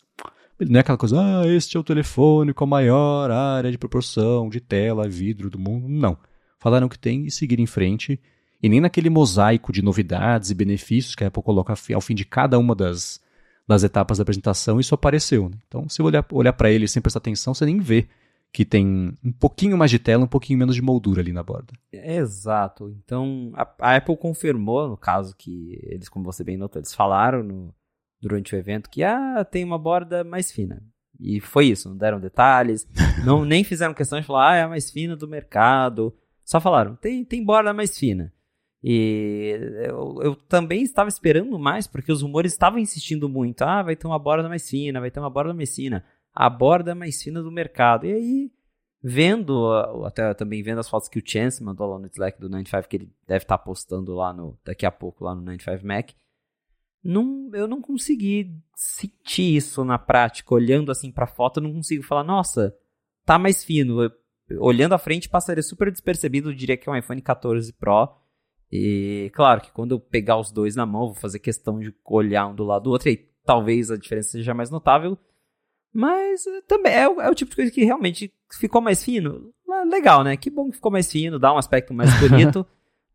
[0.58, 4.48] não é aquela coisa, ah, este é o telefone com a maior área de proporção
[4.48, 5.88] de tela, vidro do mundo.
[5.88, 6.16] Não.
[6.58, 8.20] Falaram que tem e seguir em frente.
[8.62, 12.24] E nem naquele mosaico de novidades e benefícios que a Apple coloca ao fim de
[12.24, 13.20] cada uma das,
[13.66, 15.48] das etapas da apresentação, isso apareceu.
[15.48, 15.56] Né?
[15.66, 18.08] Então, se olhar, olhar para ele sem prestar atenção, você nem vê
[18.52, 21.72] que tem um pouquinho mais de tela, um pouquinho menos de moldura ali na borda.
[21.92, 22.94] Exato.
[23.04, 27.42] Então, a, a Apple confirmou, no caso que eles, como você bem notou, eles falaram
[27.42, 27.74] no,
[28.20, 30.82] durante o evento que ah, tem uma borda mais fina.
[31.18, 32.88] E foi isso, não deram detalhes,
[33.24, 36.12] não nem fizeram questão de falar, ah, é a mais fina do mercado.
[36.44, 38.32] Só falaram, tem, tem borda mais fina.
[38.82, 43.62] E eu, eu, também estava esperando mais, porque os rumores estavam insistindo muito.
[43.62, 46.04] Ah, vai ter uma borda mais fina, vai ter uma borda mais fina
[46.34, 48.06] a borda mais fina do mercado.
[48.06, 48.52] E aí,
[49.02, 49.72] vendo,
[50.04, 52.96] até também vendo as fotos que o Chance mandou lá no Slack do 95, que
[52.96, 56.10] ele deve estar tá postando lá no, daqui a pouco lá no 95 Mac,
[57.02, 60.54] não, eu não consegui sentir isso na prática.
[60.54, 62.76] Olhando assim pra foto, eu não consigo falar, nossa,
[63.24, 64.02] tá mais fino.
[64.02, 64.12] Eu,
[64.58, 68.19] olhando à frente, passaria super despercebido, eu diria que é um iPhone 14 Pro.
[68.72, 72.46] E claro que quando eu pegar os dois na mão, vou fazer questão de olhar
[72.46, 75.18] um do lado do outro, e aí talvez a diferença seja mais notável.
[75.92, 79.52] Mas também é, é, o tipo de coisa que realmente ficou mais fino.
[79.90, 80.36] Legal, né?
[80.36, 82.64] Que bom que ficou mais fino, dá um aspecto mais bonito,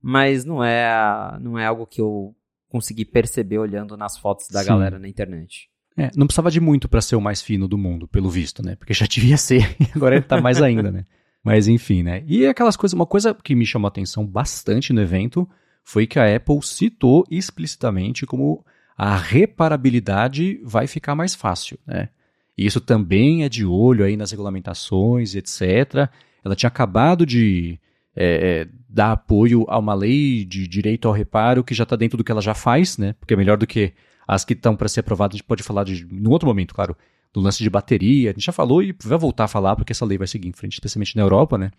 [0.02, 2.36] mas não é, não é algo que eu
[2.68, 4.68] consegui perceber olhando nas fotos da Sim.
[4.68, 5.70] galera na internet.
[5.98, 8.76] É, não precisava de muito para ser o mais fino do mundo, pelo visto, né?
[8.76, 11.06] Porque já devia ser, e agora ele tá mais ainda, né?
[11.46, 12.24] Mas enfim, né?
[12.26, 15.48] E aquelas coisas, uma coisa que me chamou a atenção bastante no evento
[15.84, 18.66] foi que a Apple citou explicitamente como
[18.98, 22.10] a reparabilidade vai ficar mais fácil, né?
[22.58, 26.10] E isso também é de olho aí nas regulamentações, etc.
[26.44, 27.80] Ela tinha acabado de
[28.16, 32.18] é, é, dar apoio a uma lei de direito ao reparo que já está dentro
[32.18, 33.14] do que ela já faz, né?
[33.20, 33.94] Porque é melhor do que
[34.28, 35.36] as que estão para ser aprovadas.
[35.36, 36.98] A gente pode falar de, num outro momento, claro,
[37.36, 38.30] do lance de bateria.
[38.30, 40.54] A gente já falou e vai voltar a falar porque essa lei vai seguir em
[40.54, 41.70] frente, especialmente na Europa, né?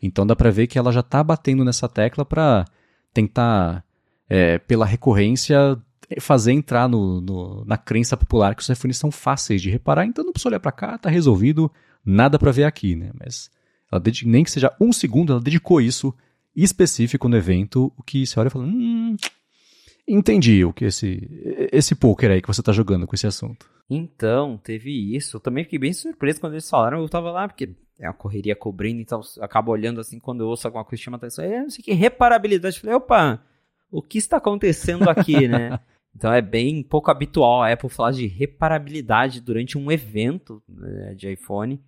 [0.00, 2.66] Então dá para ver que ela já está batendo nessa tecla para
[3.12, 3.82] tentar,
[4.28, 5.80] é, pela recorrência,
[6.20, 10.24] fazer entrar no, no, na crença popular que os iPhones são fáceis de reparar, então
[10.24, 11.72] não precisa olhar para cá, tá resolvido,
[12.04, 13.10] nada para ver aqui, né?
[13.18, 13.50] Mas
[13.90, 16.14] ela nem que seja um segundo, ela dedicou isso
[16.54, 19.16] específico no evento, o que você olha e fala, hum,
[20.06, 23.77] entendi o que esse esse poker aí que você tá jogando com esse assunto.
[23.90, 25.36] Então, teve isso.
[25.36, 28.54] Eu também fiquei bem surpreso quando eles falaram, eu tava lá, porque é uma correria
[28.54, 31.44] cobrindo, então eu acabo olhando assim quando eu ouço alguma coisa que chama atenção.
[31.44, 32.76] É, não sei que, reparabilidade.
[32.76, 33.42] Eu falei, opa,
[33.90, 35.80] o que está acontecendo aqui, né?
[36.14, 41.32] Então é bem pouco habitual a Apple falar de reparabilidade durante um evento né, de
[41.32, 41.82] iPhone.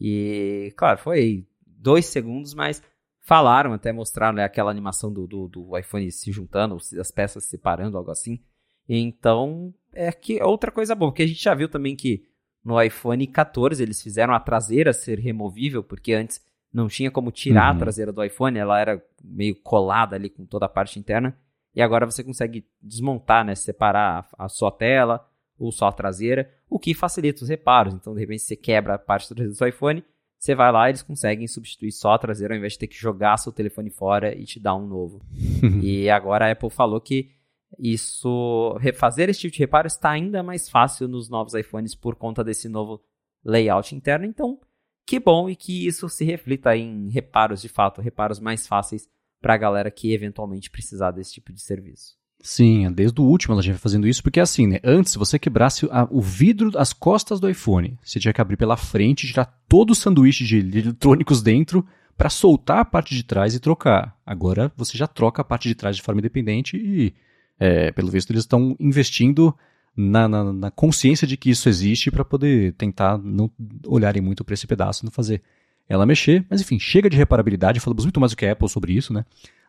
[0.00, 2.82] E, claro, foi dois segundos, mas
[3.20, 7.50] falaram, até mostraram né, aquela animação do, do, do, iPhone se juntando, as peças se
[7.50, 8.40] separando, algo assim.
[8.88, 12.26] Então, é que outra coisa boa, porque a gente já viu também que
[12.64, 16.40] no iPhone 14 eles fizeram a traseira ser removível, porque antes
[16.72, 17.76] não tinha como tirar uhum.
[17.76, 21.36] a traseira do iPhone, ela era meio colada ali com toda a parte interna.
[21.74, 25.28] E agora você consegue desmontar, né, separar a, sua tela
[25.58, 27.94] ou só a traseira, o que facilita os reparos.
[27.94, 30.04] Então, de repente, você quebra a parte traseira do seu iPhone,
[30.38, 32.96] você vai lá e eles conseguem substituir só a traseira ao invés de ter que
[32.96, 35.20] jogar seu telefone fora e te dar um novo.
[35.82, 37.30] e agora a Apple falou que
[37.78, 42.44] isso, refazer esse tipo de reparo está ainda mais fácil nos novos iPhones por conta
[42.44, 43.02] desse novo
[43.44, 44.24] layout interno.
[44.24, 44.58] Então,
[45.06, 49.08] que bom e que isso se reflita em reparos de fato, reparos mais fáceis
[49.40, 52.16] para a galera que eventualmente precisar desse tipo de serviço.
[52.40, 54.80] Sim, desde o último ela já vem fazendo isso, porque assim, né?
[54.84, 58.76] Antes, você quebrasse a, o vidro, as costas do iPhone, você tinha que abrir pela
[58.76, 63.60] frente, tirar todo o sanduíche de eletrônicos dentro para soltar a parte de trás e
[63.60, 64.18] trocar.
[64.26, 67.14] Agora você já troca a parte de trás de forma independente e,
[67.58, 69.54] é, pelo visto, eles estão investindo
[69.96, 73.50] na, na, na, consciência de que isso existe para poder tentar não
[73.86, 75.42] olharem muito para esse pedaço e não fazer
[75.88, 76.44] ela mexer.
[76.50, 79.24] Mas enfim, chega de reparabilidade, falamos muito mais do que a Apple sobre isso, né?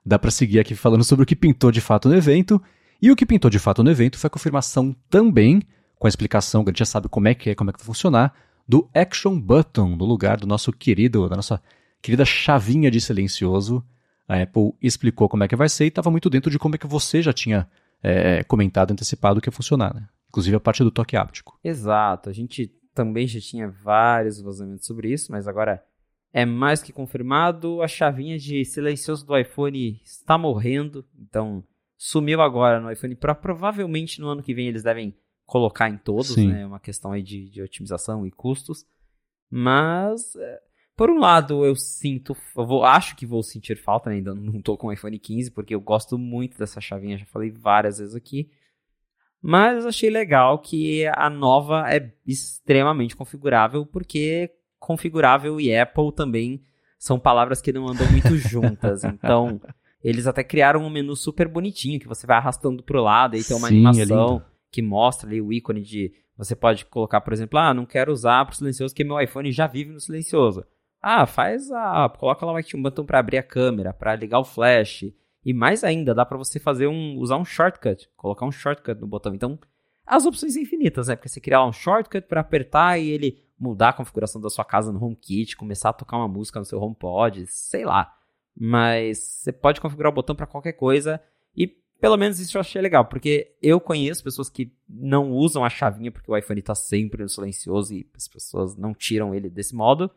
[0.05, 2.61] Dá para seguir aqui falando sobre o que pintou de fato no evento.
[3.01, 5.61] E o que pintou de fato no evento foi a confirmação também,
[5.97, 7.79] com a explicação que a gente já sabe como é que é, como é que
[7.79, 8.33] vai funcionar,
[8.67, 11.61] do Action Button, no lugar do nosso querido, da nossa
[12.01, 13.83] querida chavinha de silencioso.
[14.27, 16.77] A Apple explicou como é que vai ser e estava muito dentro de como é
[16.77, 17.69] que você já tinha
[18.01, 20.07] é, comentado, antecipado que ia funcionar, né?
[20.29, 21.57] Inclusive a parte do toque áptico.
[21.63, 22.29] Exato.
[22.29, 25.83] A gente também já tinha vários vazamentos sobre isso, mas agora
[26.33, 27.81] é mais que confirmado.
[27.81, 31.63] A chavinha de silencioso do iPhone está morrendo, então
[31.97, 33.35] sumiu agora no iPhone Pro.
[33.35, 35.15] Provavelmente no ano que vem eles devem
[35.45, 36.51] colocar em todos, Sim.
[36.51, 36.63] né?
[36.63, 38.85] É uma questão aí de, de otimização e custos.
[39.49, 40.61] Mas, é,
[40.95, 44.17] por um lado, eu sinto, eu vou, acho que vou sentir falta, né?
[44.17, 47.51] ainda não tô com o iPhone 15, porque eu gosto muito dessa chavinha, já falei
[47.51, 48.49] várias vezes aqui.
[49.41, 56.63] Mas achei legal que a nova é extremamente configurável, porque configurável e Apple também
[56.97, 59.03] são palavras que não andam muito juntas.
[59.03, 59.61] Então,
[60.03, 63.55] eles até criaram um menu super bonitinho que você vai arrastando pro lado e tem
[63.55, 66.13] uma Sim, é animação é que mostra ali o ícone de.
[66.37, 69.67] Você pode colocar, por exemplo, ah, não quero usar pro silencioso porque meu iPhone já
[69.67, 70.65] vive no silencioso.
[71.07, 72.09] Ah, faz a.
[72.09, 75.13] Coloca lá um botão para abrir a câmera, para ligar o flash.
[75.45, 77.19] E mais ainda, dá para você fazer um.
[77.19, 79.35] usar um shortcut, colocar um shortcut no botão.
[79.35, 79.59] Então,
[80.03, 81.15] as opções infinitas, né?
[81.15, 84.91] Porque você criar um shortcut para apertar e ele mudar a configuração da sua casa
[84.91, 88.11] no HomeKit, começar a tocar uma música no seu HomePod, sei lá.
[88.57, 91.21] Mas você pode configurar o botão para qualquer coisa
[91.55, 91.67] e
[92.01, 96.11] pelo menos isso eu achei legal, porque eu conheço pessoas que não usam a chavinha
[96.11, 100.09] porque o iPhone está sempre no silencioso e as pessoas não tiram ele desse modo.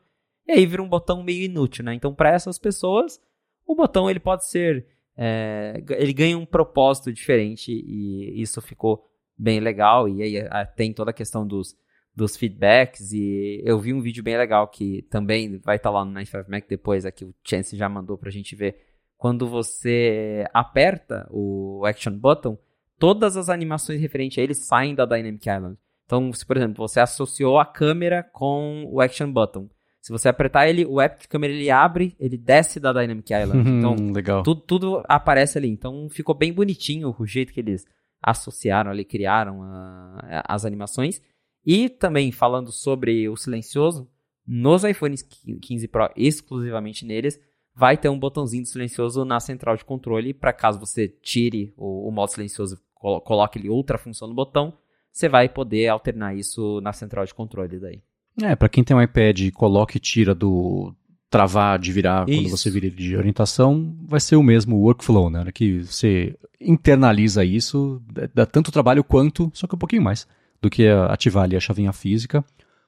[0.48, 1.94] E aí vira um botão meio inútil, né?
[1.94, 3.20] Então, para essas pessoas,
[3.66, 4.86] o botão ele pode ser.
[5.16, 9.04] É, ele ganha um propósito diferente e isso ficou
[9.36, 10.08] bem legal.
[10.08, 11.76] E aí tem toda a questão dos
[12.18, 16.04] dos feedbacks e eu vi um vídeo bem legal que também vai estar tá lá
[16.04, 18.84] no 95 Mac depois, aqui o Chance já mandou pra gente ver.
[19.16, 22.58] Quando você aperta o Action Button,
[22.98, 25.78] todas as animações referentes a ele saem da Dynamic Island.
[26.04, 29.68] Então, se por exemplo, você associou a câmera com o Action Button,
[30.08, 33.68] se você apertar ele, o app de câmera ele abre, ele desce da Dynamic Island.
[33.68, 34.42] Então, legal.
[34.42, 35.68] Tudo, tudo aparece ali.
[35.68, 37.84] Então, ficou bem bonitinho o jeito que eles
[38.22, 41.20] associaram ali, criaram a, as animações.
[41.62, 44.08] E também falando sobre o silencioso,
[44.46, 47.38] nos iPhones 15 Pro, exclusivamente neles,
[47.76, 52.08] vai ter um botãozinho do silencioso na central de controle para caso você tire o,
[52.08, 54.72] o modo silencioso, colo coloque ele outra função no botão,
[55.12, 58.02] você vai poder alternar isso na central de controle daí.
[58.42, 60.94] É, para quem tem um iPad, coloque e tira do
[61.30, 62.40] travar de virar isso.
[62.40, 65.44] quando você vira de orientação, vai ser o mesmo workflow, né?
[65.52, 68.02] Que você internaliza isso,
[68.34, 70.26] dá tanto trabalho quanto, só que um pouquinho mais
[70.60, 72.44] do que ativar ali a chavinha física.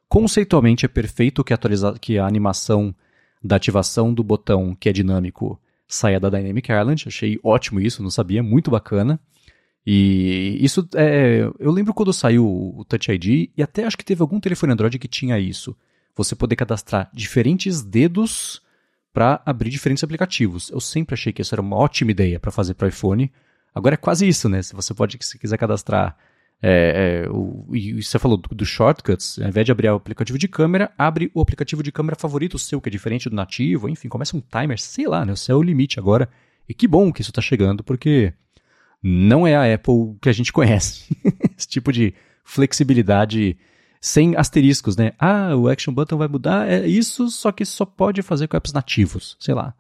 [0.09, 2.95] Conceitualmente é perfeito que, atualiza, que a animação
[3.43, 7.05] da ativação do botão que é dinâmico saia da Dynamic Island.
[7.07, 9.21] Achei ótimo isso, não sabia, muito bacana.
[9.87, 11.41] E isso é.
[11.59, 14.99] Eu lembro quando saiu o Touch ID, e até acho que teve algum telefone Android
[14.99, 15.77] que tinha isso.
[16.17, 18.61] Você poder cadastrar diferentes dedos
[19.13, 20.71] para abrir diferentes aplicativos.
[20.71, 23.31] Eu sempre achei que isso era uma ótima ideia para fazer para iPhone.
[23.75, 24.63] Agora é quase isso, né?
[24.63, 26.17] Se você pode, se quiser cadastrar
[26.63, 30.39] é, é, o, e você falou dos do shortcuts, ao invés de abrir o aplicativo
[30.39, 34.09] de câmera, abre o aplicativo de câmera favorito seu, que é diferente do nativo, enfim,
[34.09, 35.33] começa um timer, sei lá, né?
[35.33, 36.29] O é o limite agora.
[36.69, 38.33] E que bom que isso está chegando, porque
[39.03, 41.17] não é a Apple que a gente conhece.
[41.57, 43.57] Esse tipo de flexibilidade
[44.01, 45.13] sem asteriscos, né?
[45.19, 48.73] Ah, o Action Button vai mudar, é isso, só que só pode fazer com apps
[48.73, 49.75] nativos, sei lá.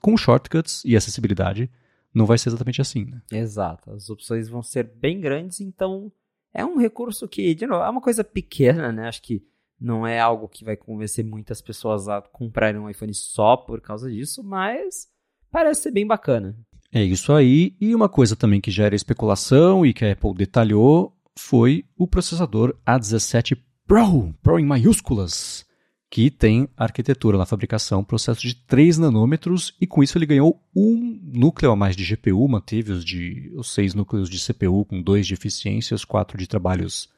[0.00, 1.70] Com shortcuts e acessibilidade
[2.12, 3.20] não vai ser exatamente assim, né?
[3.30, 3.90] Exato.
[3.90, 6.10] As opções vão ser bem grandes, então
[6.52, 9.06] é um recurso que, de novo, é uma coisa pequena, né?
[9.06, 9.46] Acho que
[9.78, 14.10] não é algo que vai convencer muitas pessoas a comprarem um iPhone só por causa
[14.10, 15.08] disso, mas
[15.50, 16.56] parece ser bem bacana.
[16.96, 17.76] É isso aí.
[17.78, 22.74] E uma coisa também que gera especulação e que a Apple detalhou foi o processador
[22.86, 25.66] A17 Pro, Pro em maiúsculas,
[26.10, 31.20] que tem arquitetura na fabricação, processo de 3 nanômetros, e com isso ele ganhou um
[31.34, 35.26] núcleo a mais de GPU, manteve os, de, os seis núcleos de CPU com dois
[35.26, 37.10] de eficiências, quatro de trabalhos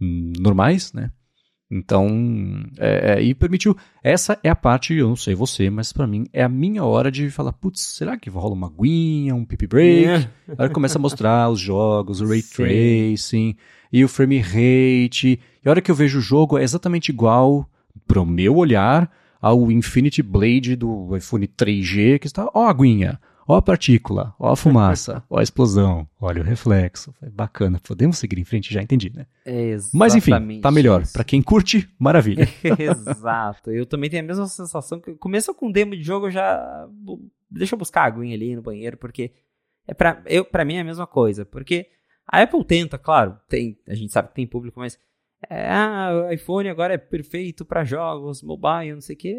[0.00, 1.12] normais, né?
[1.70, 2.08] Então,
[2.78, 3.76] é, é, e permitiu.
[4.02, 7.10] Essa é a parte, eu não sei você, mas para mim é a minha hora
[7.10, 10.06] de falar: putz, será que rola uma aguinha, um pip break?
[10.06, 10.30] É.
[10.56, 12.54] Aí começa a mostrar os jogos, o ray Sim.
[12.54, 13.56] tracing
[13.92, 15.38] e o frame rate.
[15.62, 17.68] E a hora que eu vejo o jogo é exatamente igual,
[18.06, 19.10] pro meu olhar,
[19.40, 23.20] ao Infinity Blade do iPhone 3G, que está, ó, a aguinha.
[23.50, 27.14] Ó a partícula, ó a fumaça, ó a explosão, olha o reflexo.
[27.32, 29.26] Bacana, podemos seguir em frente já, entendi, né?
[29.46, 31.02] Exatamente Mas enfim, tá melhor.
[31.10, 32.46] Para quem curte, maravilha.
[32.78, 33.70] Exato.
[33.70, 36.86] Eu também tenho a mesma sensação que começa com demo de jogo, eu já
[37.50, 39.32] deixa eu buscar a aguinha ali no banheiro, porque
[39.86, 41.86] é para eu para mim é a mesma coisa, porque
[42.30, 44.98] a Apple tenta, claro, tem, a gente sabe que tem público, mas
[45.48, 49.34] é, ah, o iPhone agora é perfeito para jogos, mobile, não sei o quê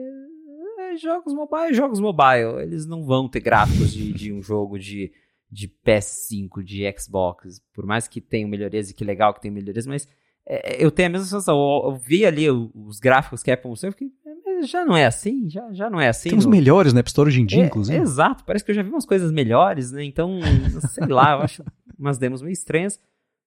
[0.98, 2.62] jogos mobile, jogos mobile.
[2.62, 5.12] Eles não vão ter gráficos de, de um jogo de,
[5.52, 7.62] de PS5, de Xbox.
[7.74, 10.08] Por mais que tenham melhorias e que legal que tenha melhorias, mas
[10.46, 11.56] é, eu tenho a mesma sensação.
[11.56, 14.12] Eu, eu vi ali os gráficos que a Apple mostrou, eu fiquei,
[14.64, 16.30] já não é assim, já, já não é assim.
[16.30, 17.98] Tem uns melhores na App Store hoje em dia, é, inclusive.
[17.98, 20.04] exato, parece que eu já vi umas coisas melhores, né?
[20.04, 20.40] Então,
[20.90, 21.64] sei lá, eu acho
[21.98, 23.00] umas demos meio estranhas.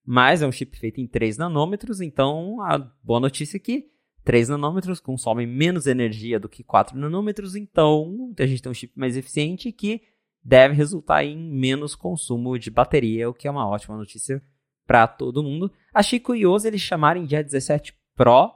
[0.05, 3.86] Mas é um chip feito em 3 nanômetros, então a boa notícia é que
[4.24, 8.92] 3 nanômetros consomem menos energia do que 4 nanômetros, então a gente tem um chip
[8.96, 10.02] mais eficiente que
[10.44, 14.42] deve resultar em menos consumo de bateria, o que é uma ótima notícia
[14.86, 15.70] para todo mundo.
[15.94, 18.52] Achei curioso eles chamarem de A17 Pro,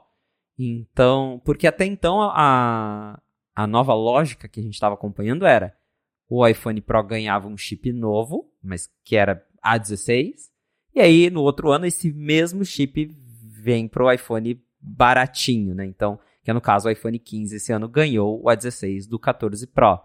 [0.57, 3.19] então, porque até então a,
[3.55, 5.75] a nova lógica que a gente estava acompanhando era
[6.29, 10.33] o iPhone Pro ganhava um chip novo, mas que era A16,
[10.93, 13.15] e aí no outro ano esse mesmo chip
[13.61, 15.85] vem para o iPhone baratinho, né?
[15.85, 19.67] Então, que é no caso o iPhone 15 esse ano ganhou o A16 do 14
[19.67, 19.99] Pro.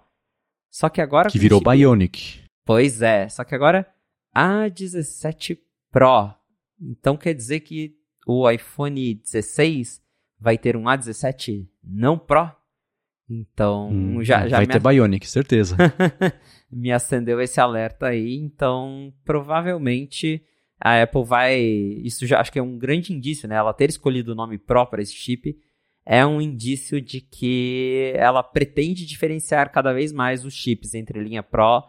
[0.70, 1.60] Só que agora que virou.
[1.60, 2.42] Bionic.
[2.64, 3.86] Pois é, só que agora
[4.36, 5.58] A17
[5.90, 6.34] Pro.
[6.80, 7.94] Então quer dizer que
[8.26, 10.02] o iPhone 16
[10.38, 12.50] vai ter um A17 não Pro?
[13.28, 15.76] Então, hum, já, já vai ter Bionic, certeza.
[16.70, 20.44] me acendeu esse alerta aí, então provavelmente
[20.82, 21.60] a Apple vai.
[21.60, 23.54] Isso já acho que é um grande indício, né?
[23.54, 25.56] Ela ter escolhido o nome Pro para esse chip
[26.04, 31.42] é um indício de que ela pretende diferenciar cada vez mais os chips entre linha
[31.42, 31.84] Pro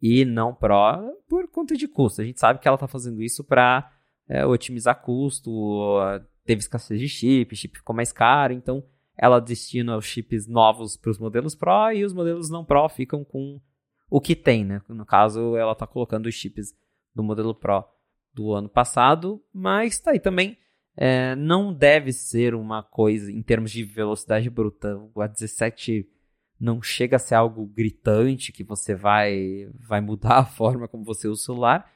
[0.00, 2.22] e não Pro por conta de custo.
[2.22, 3.90] A gente sabe que ela está fazendo isso para
[4.28, 5.98] é, otimizar custo,
[6.44, 8.84] teve escassez de chip, chip ficou mais caro, então
[9.18, 13.24] ela destina os chips novos para os modelos Pro e os modelos não Pro ficam
[13.24, 13.60] com
[14.08, 14.80] o que tem, né?
[14.88, 16.72] No caso, ela está colocando os chips
[17.12, 17.84] do modelo Pro
[18.36, 20.58] do ano passado, mas tá aí também.
[20.94, 24.96] É, não deve ser uma coisa em termos de velocidade bruta.
[24.96, 26.06] O A17
[26.60, 31.26] não chega a ser algo gritante que você vai vai mudar a forma como você
[31.26, 31.90] usa o celular,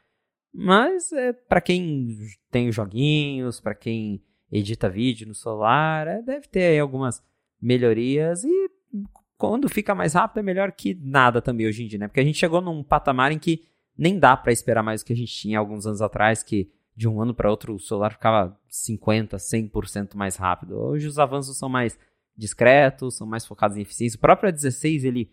[0.53, 2.18] mas é para quem
[2.51, 7.22] tem os joguinhos, para quem edita vídeo no celular, é, deve ter aí algumas
[7.61, 8.70] melhorias e
[9.36, 12.09] quando fica mais rápido é melhor que nada também hoje em dia, né?
[12.09, 13.64] Porque a gente chegou num patamar em que
[14.01, 17.07] nem dá para esperar mais do que a gente tinha alguns anos atrás, que de
[17.07, 20.74] um ano para outro o celular ficava 50, 100% mais rápido.
[20.74, 21.98] Hoje os avanços são mais
[22.34, 24.16] discretos, são mais focados em eficiência.
[24.16, 25.30] O próprio A16 ele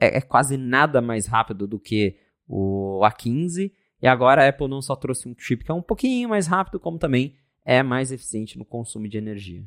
[0.00, 2.16] é, é quase nada mais rápido do que
[2.48, 3.70] o A15.
[4.02, 6.80] E agora a Apple não só trouxe um chip que é um pouquinho mais rápido,
[6.80, 9.64] como também é mais eficiente no consumo de energia.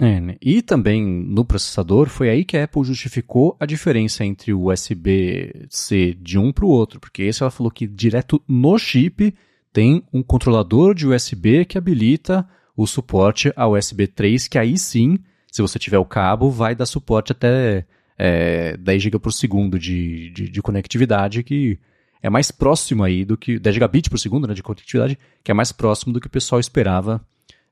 [0.00, 0.36] É, né?
[0.40, 6.16] E também no processador, foi aí que a Apple justificou a diferença entre o USB-C
[6.20, 9.34] de um para o outro, porque esse ela falou que direto no chip
[9.72, 15.18] tem um controlador de USB que habilita o suporte ao USB 3, que aí sim,
[15.50, 17.84] se você tiver o cabo, vai dar suporte até
[18.18, 21.78] é, 10 GB por segundo de, de, de, conectividade, que
[22.22, 25.54] é mais próximo aí do que 10 gigabits por segundo né, de conectividade, que é
[25.54, 27.20] mais próximo do que o pessoal esperava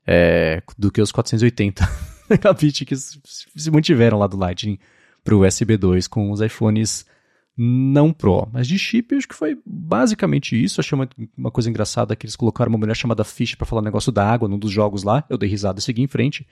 [0.05, 1.87] é, do que os 480
[2.37, 4.79] megabits que se mantiveram lá do Lightning
[5.23, 7.05] para o USB 2 com os iPhones
[7.57, 8.47] não Pro.
[8.51, 10.79] Mas de chip, acho que foi basicamente isso.
[10.79, 11.07] Achei uma,
[11.37, 14.47] uma coisa engraçada que eles colocaram uma mulher chamada Fish para falar negócio da água
[14.47, 15.23] num dos jogos lá.
[15.29, 16.47] Eu dei risada e segui em frente.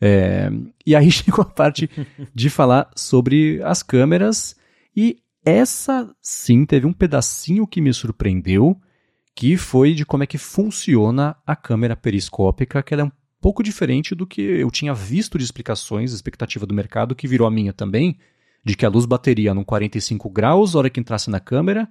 [0.00, 0.50] É,
[0.84, 1.88] e aí chegou a parte
[2.34, 4.56] de falar sobre as câmeras.
[4.94, 8.78] E essa sim teve um pedacinho que me surpreendeu,
[9.34, 13.62] que foi de como é que funciona a câmera periscópica, que ela é um pouco
[13.62, 17.72] diferente do que eu tinha visto de explicações, expectativa do mercado, que virou a minha
[17.72, 18.18] também,
[18.64, 21.88] de que a luz bateria num 45 graus, a hora que entrasse na câmera,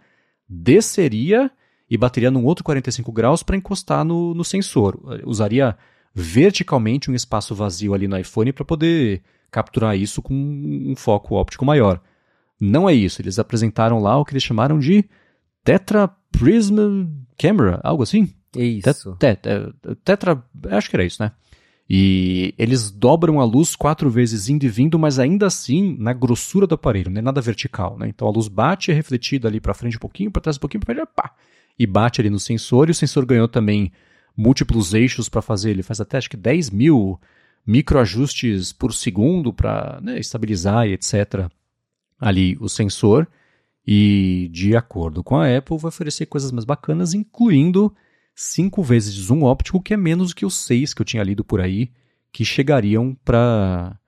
[0.47, 1.51] desceria
[1.89, 4.99] e bateria num outro 45 graus para encostar no, no sensor.
[5.25, 5.75] Usaria
[6.13, 11.65] verticalmente um espaço vazio ali no iPhone para poder capturar isso com um foco óptico
[11.65, 11.99] maior.
[12.59, 15.05] Não é isso, eles apresentaram lá o que eles chamaram de
[15.63, 18.33] Tetra Prism Camera, algo assim?
[18.55, 19.15] Isso.
[19.19, 21.31] Tet, tet, tetra, acho que era isso, né?
[21.89, 26.67] E eles dobram a luz quatro vezes indo e vindo, mas ainda assim na grossura
[26.67, 28.07] do aparelho, não é nada vertical, né?
[28.07, 30.81] Então a luz bate, é refletida ali para frente um pouquinho, para trás um pouquinho,
[30.81, 31.33] para frente, pá,
[31.77, 32.89] e bate ali no sensor.
[32.89, 33.91] E o sensor ganhou também
[34.37, 37.19] múltiplos eixos para fazer, ele faz até acho que 10 mil
[37.65, 41.49] microajustes por segundo para né, estabilizar e etc.
[42.19, 43.27] ali o sensor.
[43.85, 47.91] E de acordo com a Apple, vai oferecer coisas mais bacanas, incluindo
[48.39, 51.43] cinco vezes de zoom óptico, que é menos que os seis que eu tinha lido
[51.43, 51.91] por aí,
[52.31, 53.99] que chegariam para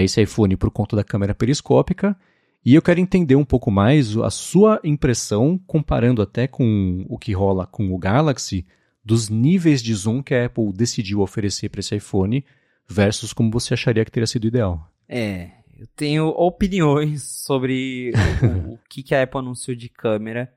[0.00, 2.16] esse iPhone por conta da câmera periscópica.
[2.64, 7.32] E eu quero entender um pouco mais a sua impressão, comparando até com o que
[7.32, 8.64] rola com o Galaxy,
[9.04, 12.44] dos níveis de zoom que a Apple decidiu oferecer para esse iPhone
[12.88, 14.88] versus como você acharia que teria sido ideal.
[15.08, 18.12] É, eu tenho opiniões sobre
[18.44, 20.54] o, o, que, que a Apple anunciou de câmera.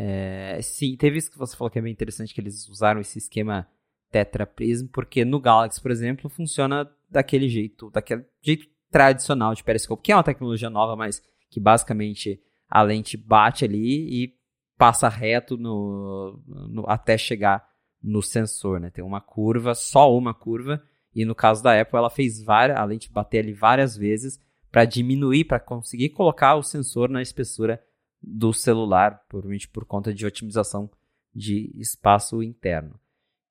[0.00, 3.18] É, sim, teve isso que você falou que é bem interessante, que eles usaram esse
[3.18, 3.66] esquema
[4.12, 10.04] Tetra Prism, porque no Galaxy, por exemplo, funciona daquele jeito, daquele jeito tradicional de periscópio,
[10.04, 11.20] que é uma tecnologia nova, mas
[11.50, 12.40] que basicamente
[12.70, 14.34] a lente bate ali e
[14.76, 17.66] passa reto no, no, até chegar
[18.00, 18.90] no sensor, né?
[18.90, 20.80] Tem uma curva, só uma curva,
[21.12, 24.38] e no caso da Apple ela fez várias, a lente bater ali várias vezes
[24.70, 27.82] para diminuir, para conseguir colocar o sensor na espessura
[28.22, 30.90] do celular, provavelmente por conta de otimização
[31.34, 32.98] de espaço interno.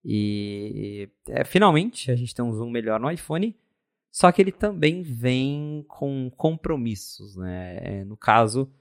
[0.03, 3.55] E é, finalmente a gente tem um zoom melhor no iPhone,
[4.11, 7.77] só que ele também vem com compromissos, né?
[7.81, 8.71] É, no caso,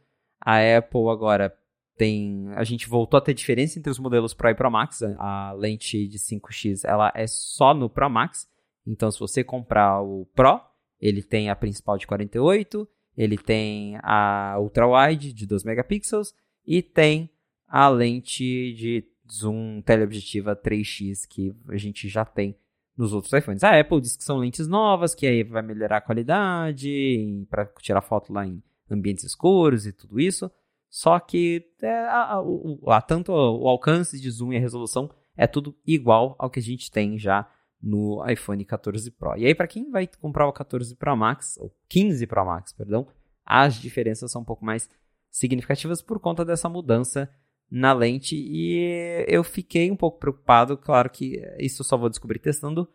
[0.41, 1.55] a Apple agora
[1.97, 5.03] tem, a gente voltou a ter diferença entre os modelos Pro e Pro Max.
[5.19, 8.49] A lente de 5x ela é só no Pro Max.
[8.87, 10.61] Então, se você comprar o Pro,
[11.01, 16.35] ele tem a principal de 48, ele tem a ultra wide de 2 megapixels
[16.67, 17.31] e tem
[17.67, 22.57] a lente de zoom teleobjetiva 3x que a gente já tem
[22.97, 23.65] nos outros iPhones.
[23.65, 28.01] A Apple diz que são lentes novas, que aí vai melhorar a qualidade para tirar
[28.01, 30.51] foto lá em ambientes escuros e tudo isso.
[30.89, 35.47] Só que é, a, a, a, tanto o alcance de zoom e a resolução é
[35.47, 37.47] tudo igual ao que a gente tem já
[37.87, 39.37] no iPhone 14 Pro.
[39.37, 43.07] E aí, para quem vai comprar o 14 Pro Max, ou 15 Pro Max, perdão,
[43.45, 44.89] as diferenças são um pouco mais
[45.31, 47.31] significativas por conta dessa mudança
[47.71, 48.37] na lente.
[48.37, 52.89] E eu fiquei um pouco preocupado, claro que isso eu só vou descobrir testando.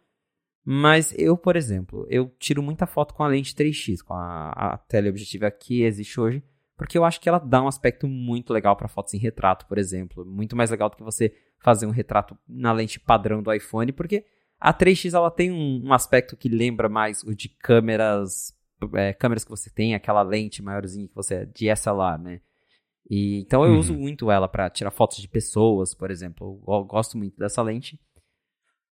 [0.63, 4.77] Mas eu, por exemplo, eu tiro muita foto com a lente 3x, com a, a
[4.77, 6.43] teleobjetiva que existe hoje
[6.81, 9.77] porque eu acho que ela dá um aspecto muito legal para fotos em retrato, por
[9.77, 10.25] exemplo.
[10.25, 14.25] Muito mais legal do que você fazer um retrato na lente padrão do iPhone, porque
[14.61, 18.55] a 3x ela tem um, um aspecto que lembra mais o de câmeras,
[18.93, 22.41] é, câmeras que você tem, aquela lente maiorzinha que você é de SLR, né?
[23.09, 23.79] E, então eu uhum.
[23.79, 26.63] uso muito ela para tirar fotos de pessoas, por exemplo.
[26.67, 27.99] Eu gosto muito dessa lente.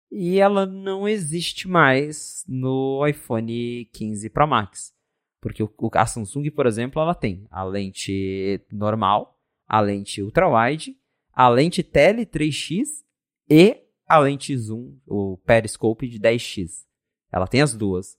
[0.08, 4.94] E ela não existe mais no iPhone 15 Pro Max.
[5.40, 9.36] Porque o, a Samsung, por exemplo, ela tem a lente normal,
[9.66, 10.96] a lente ultra-wide,
[11.32, 13.04] a lente tele 3x
[13.50, 16.84] e a lente zoom, o periscope de 10x.
[17.32, 18.16] Ela tem as duas.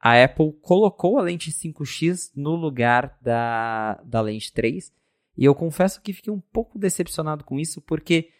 [0.00, 4.92] A Apple colocou a lente 5x no lugar da, da lente 3
[5.36, 8.30] e eu confesso que fiquei um pouco decepcionado com isso porque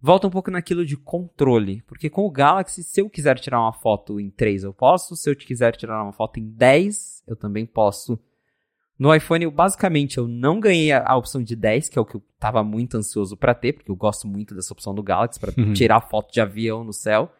[0.00, 1.82] volta um pouco naquilo de controle.
[1.82, 5.14] Porque com o Galaxy, se eu quiser tirar uma foto em 3, eu posso.
[5.16, 8.18] Se eu quiser tirar uma foto em 10, eu também posso.
[8.98, 12.04] No iPhone, eu, basicamente, eu não ganhei a, a, opção de 10, que é o
[12.04, 15.38] que eu tava muito ansioso para ter, porque eu gosto muito dessa opção do Galaxy,
[15.38, 15.74] para uhum.
[15.74, 17.30] tirar foto de avião no céu.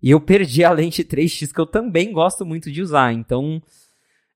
[0.00, 3.12] E eu perdi a lente 3x, que eu também gosto muito de usar.
[3.12, 3.60] Então,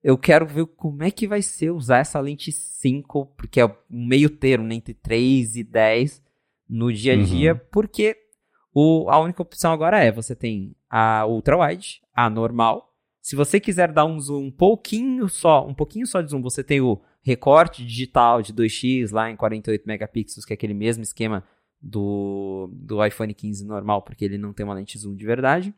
[0.03, 3.75] eu quero ver como é que vai ser usar essa lente 5, porque é um
[3.89, 6.21] meio termo né, entre 3 e 10
[6.69, 7.25] no dia a uhum.
[7.25, 7.61] dia, uhum.
[7.71, 8.17] porque
[8.75, 12.92] o, a única opção agora é, você tem a ultra wide, a normal.
[13.23, 16.65] Se você quiser dar um zoom um pouquinho só, um pouquinho só de zoom, você
[16.65, 21.45] tem o recorte digital de 2x lá em 48 megapixels, que é aquele mesmo esquema
[21.81, 25.73] do, do iPhone 15 normal, porque ele não tem uma lente zoom de verdade.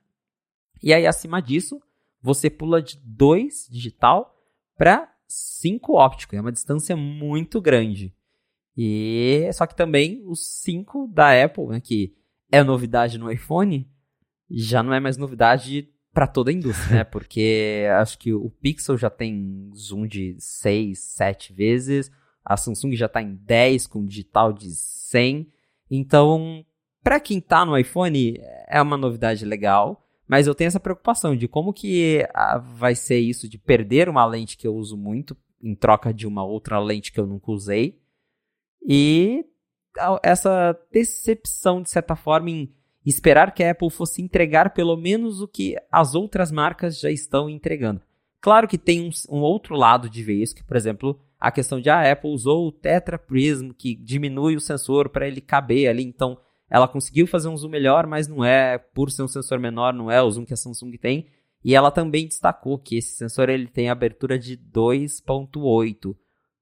[0.82, 1.82] E aí acima disso,
[2.20, 4.34] você pula de 2 digital
[4.74, 8.14] para 5 óptico, é uma distância muito grande.
[8.74, 12.16] E só que também o 5 da Apple, né, que
[12.50, 13.86] é novidade no iPhone,
[14.50, 17.04] já não é mais novidade para toda a indústria, né?
[17.04, 22.10] Porque acho que o Pixel já tem zoom de 6, 7 vezes,
[22.44, 25.50] a Samsung já está em 10 com digital de 100.
[25.90, 26.64] Então,
[27.02, 28.38] para quem está no iPhone,
[28.68, 33.18] é uma novidade legal, mas eu tenho essa preocupação de como que ah, vai ser
[33.18, 37.10] isso de perder uma lente que eu uso muito em troca de uma outra lente
[37.12, 37.98] que eu nunca usei.
[38.86, 39.44] E
[40.22, 42.74] essa decepção, de certa forma, em,
[43.10, 47.48] esperar que a Apple fosse entregar pelo menos o que as outras marcas já estão
[47.48, 48.00] entregando.
[48.40, 51.80] Claro que tem um, um outro lado de ver isso, que, por exemplo, a questão
[51.80, 55.88] de ah, a Apple usou o Tetra Prism, que diminui o sensor para ele caber
[55.88, 59.58] ali, então ela conseguiu fazer um zoom melhor, mas não é, por ser um sensor
[59.58, 61.26] menor, não é o zoom que a Samsung tem.
[61.64, 66.14] E ela também destacou que esse sensor ele tem abertura de 2.8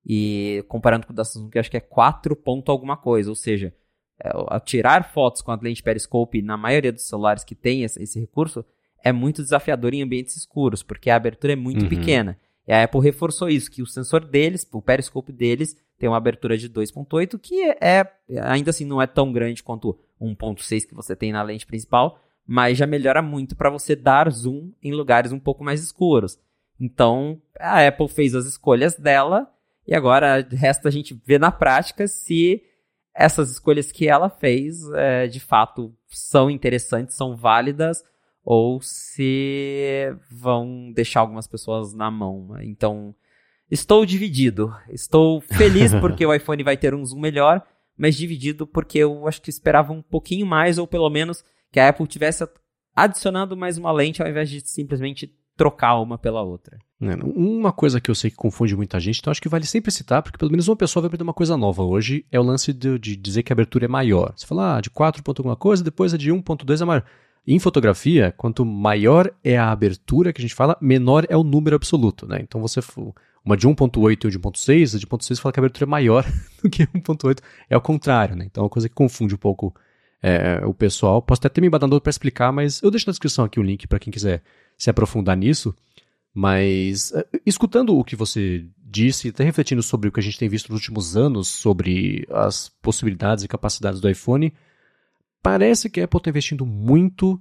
[0.05, 3.35] e comparando com o da Samsung, que acho que é 4 ponto alguma coisa, ou
[3.35, 3.75] seja,
[4.21, 8.21] é, tirar fotos com a lente periscope na maioria dos celulares que tem esse, esse,
[8.21, 8.65] recurso
[9.03, 11.89] é muito desafiador em ambientes escuros, porque a abertura é muito uhum.
[11.89, 12.39] pequena.
[12.67, 16.57] E a Apple reforçou isso, que o sensor deles, o periscope deles, tem uma abertura
[16.57, 18.07] de 2.8, que é,
[18.43, 22.79] ainda assim não é tão grande quanto 1.6 que você tem na lente principal, mas
[22.79, 26.39] já melhora muito para você dar zoom em lugares um pouco mais escuros.
[26.81, 29.49] Então, a Apple fez as escolhas dela
[29.87, 32.63] e agora resta a gente ver na prática se
[33.15, 38.03] essas escolhas que ela fez é, de fato são interessantes, são válidas
[38.45, 42.51] ou se vão deixar algumas pessoas na mão.
[42.61, 43.15] Então,
[43.71, 44.75] estou dividido.
[44.89, 47.63] Estou feliz porque o iPhone vai ter um zoom melhor,
[47.97, 51.89] mas dividido porque eu acho que esperava um pouquinho mais ou pelo menos que a
[51.89, 52.47] Apple tivesse
[52.95, 56.79] adicionando mais uma lente ao invés de simplesmente trocar uma pela outra.
[57.03, 59.91] É, uma coisa que eu sei que confunde muita gente, então acho que vale sempre
[59.91, 62.73] citar, porque pelo menos uma pessoa vai aprender uma coisa nova hoje, é o lance
[62.73, 64.33] de, de dizer que a abertura é maior.
[64.37, 67.05] Você fala, ah, de 4 ponto alguma coisa, depois a de 1.2 é maior.
[67.45, 71.75] Em fotografia, quanto maior é a abertura que a gente fala, menor é o número
[71.75, 72.39] absoluto, né?
[72.41, 72.79] Então você
[73.45, 76.25] uma de 1.8 e de 1.6, a de 1.6 fala que a abertura é maior
[76.63, 78.45] do que 1.8, é o contrário, né?
[78.45, 79.75] Então é uma coisa que confunde um pouco
[80.23, 81.21] é, o pessoal.
[81.21, 83.89] Posso até ter me badando para explicar, mas eu deixo na descrição aqui o link
[83.89, 84.41] para quem quiser
[84.79, 85.75] se aprofundar nisso.
[86.35, 90.49] Mas é, escutando o que você disse, até refletindo sobre o que a gente tem
[90.49, 94.53] visto nos últimos anos sobre as possibilidades e capacidades do iPhone,
[95.43, 97.41] parece que a Apple está investindo muito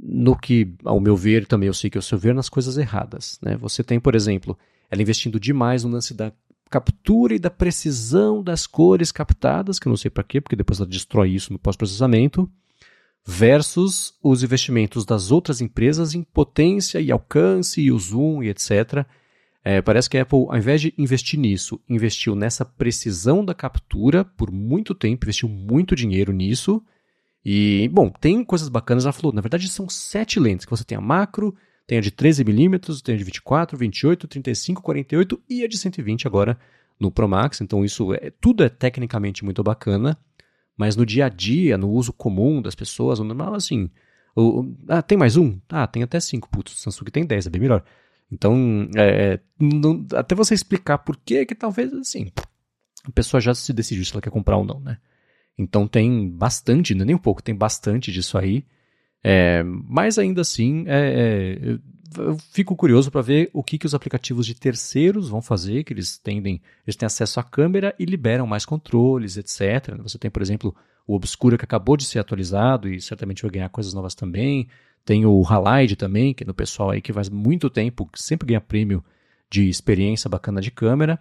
[0.00, 2.78] no que, ao meu ver, também eu sei que é o seu ver, nas coisas
[2.78, 3.38] erradas.
[3.42, 3.56] Né?
[3.56, 4.56] Você tem, por exemplo,
[4.88, 6.32] ela investindo demais no lance da
[6.70, 10.78] captura e da precisão das cores captadas, que eu não sei para quê, porque depois
[10.78, 12.48] ela destrói isso no pós-processamento,
[13.26, 19.04] versus os investimentos das outras empresas em potência e alcance e o zoom e etc.
[19.64, 24.24] É, parece que a Apple, ao invés de investir nisso, investiu nessa precisão da captura
[24.24, 26.82] por muito tempo, investiu muito dinheiro nisso.
[27.44, 29.04] E, bom, tem coisas bacanas.
[29.04, 31.54] Ela falou, na verdade, são sete lentes, que você tem a macro,
[31.86, 36.26] tem a de 13mm, tem a de 24, 28, 35, 48 e a de 120
[36.26, 36.58] agora
[36.98, 37.60] no Pro Max.
[37.60, 40.16] Então isso é, tudo é tecnicamente muito bacana,
[40.78, 43.90] mas no dia a dia, no uso comum das pessoas, no normal assim,
[44.88, 45.58] ah, tem mais um?
[45.68, 46.48] Ah, tem até 5.
[46.48, 47.84] Putz, o Samsung tem 10, é bem melhor.
[48.30, 52.30] Então, é, não, até você explicar por que que talvez assim,
[53.04, 54.98] a pessoa já se decidiu se ela quer comprar ou não, né?
[55.58, 58.64] Então tem bastante, não é nem um pouco, tem bastante disso aí.
[59.24, 61.78] É, mas ainda assim, é, é,
[62.16, 65.92] eu fico curioso para ver o que, que os aplicativos de terceiros vão fazer, que
[65.92, 69.96] eles tendem, eles têm acesso à câmera e liberam mais controles, etc.
[70.02, 70.74] Você tem, por exemplo,
[71.06, 74.68] o Obscura que acabou de ser atualizado e certamente vai ganhar coisas novas também.
[75.04, 78.60] Tem o Halide também, que é no pessoal aí que faz muito tempo, sempre ganha
[78.60, 79.02] prêmio
[79.50, 81.18] de experiência bacana de câmera.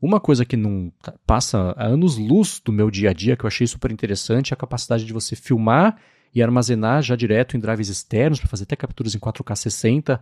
[0.00, 0.92] Uma coisa que não
[1.26, 4.54] passa a anos luz do meu dia a dia, que eu achei super interessante, é
[4.54, 5.96] a capacidade de você filmar
[6.34, 10.20] e armazenar já direto em drives externos para fazer até capturas em 4K 60.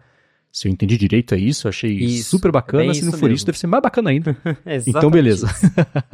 [0.51, 2.91] Se eu entendi direito é isso, eu achei isso, super bacana.
[2.91, 3.35] É Se não for mesmo.
[3.35, 4.37] isso, deve ser mais bacana ainda.
[4.87, 5.47] então, beleza.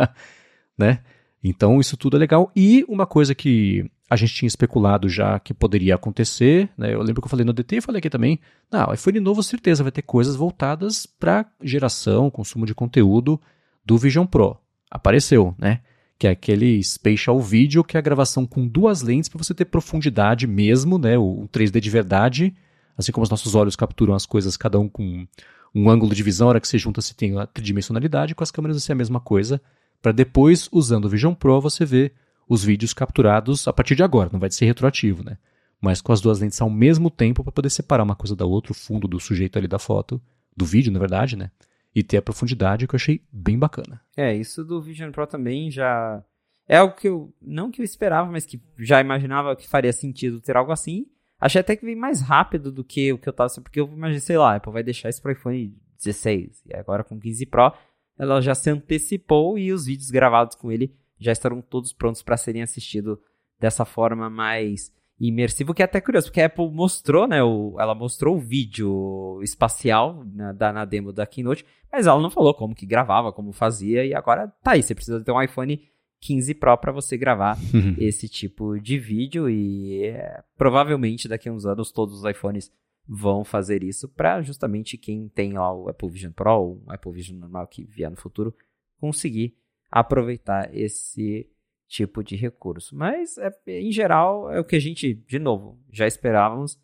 [0.76, 1.00] né?
[1.42, 2.50] Então, isso tudo é legal.
[2.56, 6.94] E uma coisa que a gente tinha especulado já que poderia acontecer, né?
[6.94, 8.40] Eu lembro que eu falei no DT e falei aqui também.
[8.70, 13.40] Não, iPhone novo certeza vai ter coisas voltadas para geração, consumo de conteúdo
[13.84, 14.58] do Vision Pro.
[14.90, 15.80] Apareceu, né?
[16.18, 19.64] Que é aquele spatial video, que é a gravação com duas lentes para você ter
[19.64, 22.54] profundidade mesmo, né, o 3D de verdade,
[22.96, 25.26] assim como os nossos olhos capturam as coisas, cada um com
[25.74, 28.50] um ângulo de visão, a hora que você junta você tem a tridimensionalidade, com as
[28.50, 29.60] câmeras vai ser a mesma coisa,
[30.00, 32.12] para depois, usando o Vision Pro, você ver
[32.48, 35.38] os vídeos capturados a partir de agora, não vai ser retroativo, né?
[35.80, 38.72] Mas com as duas lentes ao mesmo tempo para poder separar uma coisa da outra,
[38.72, 40.20] o fundo do sujeito ali da foto,
[40.56, 41.50] do vídeo, na verdade, né?
[41.94, 44.00] E ter a profundidade que eu achei bem bacana.
[44.16, 46.24] É, isso do Vision Pro também já
[46.68, 50.40] é algo que eu não que eu esperava, mas que já imaginava que faria sentido
[50.40, 51.06] ter algo assim.
[51.38, 54.20] Achei até que vem mais rápido do que o que eu tava, porque eu imaginei,
[54.20, 57.72] sei lá, a Apple vai deixar isso pro iPhone 16 e agora com 15 Pro,
[58.18, 62.36] ela já se antecipou e os vídeos gravados com ele já estarão todos prontos para
[62.36, 63.18] serem assistidos
[63.58, 67.94] dessa forma mais imersivo, que é até curioso, porque a Apple mostrou, né, o, ela
[67.94, 72.74] mostrou o vídeo espacial né, da, na demo da Keynote, mas ela não falou como
[72.74, 75.80] que gravava, como fazia, e agora tá aí, você precisa ter um iPhone
[76.20, 77.56] 15 Pro para você gravar
[77.98, 82.72] esse tipo de vídeo e é, provavelmente daqui a uns anos todos os iPhones
[83.06, 87.12] vão fazer isso para justamente quem tem lá o Apple Vision Pro ou o Apple
[87.12, 88.54] Vision normal que vier no futuro
[88.98, 89.54] conseguir
[89.90, 91.46] aproveitar esse
[91.88, 92.96] tipo de recurso.
[92.96, 96.78] Mas é, em geral é o que a gente, de novo, já esperávamos,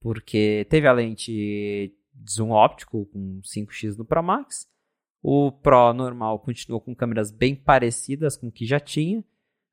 [0.00, 1.94] porque teve a lente
[2.28, 4.66] zoom óptico com 5x no Pro Max,
[5.28, 9.24] o Pro normal continuou com câmeras bem parecidas com o que já tinha.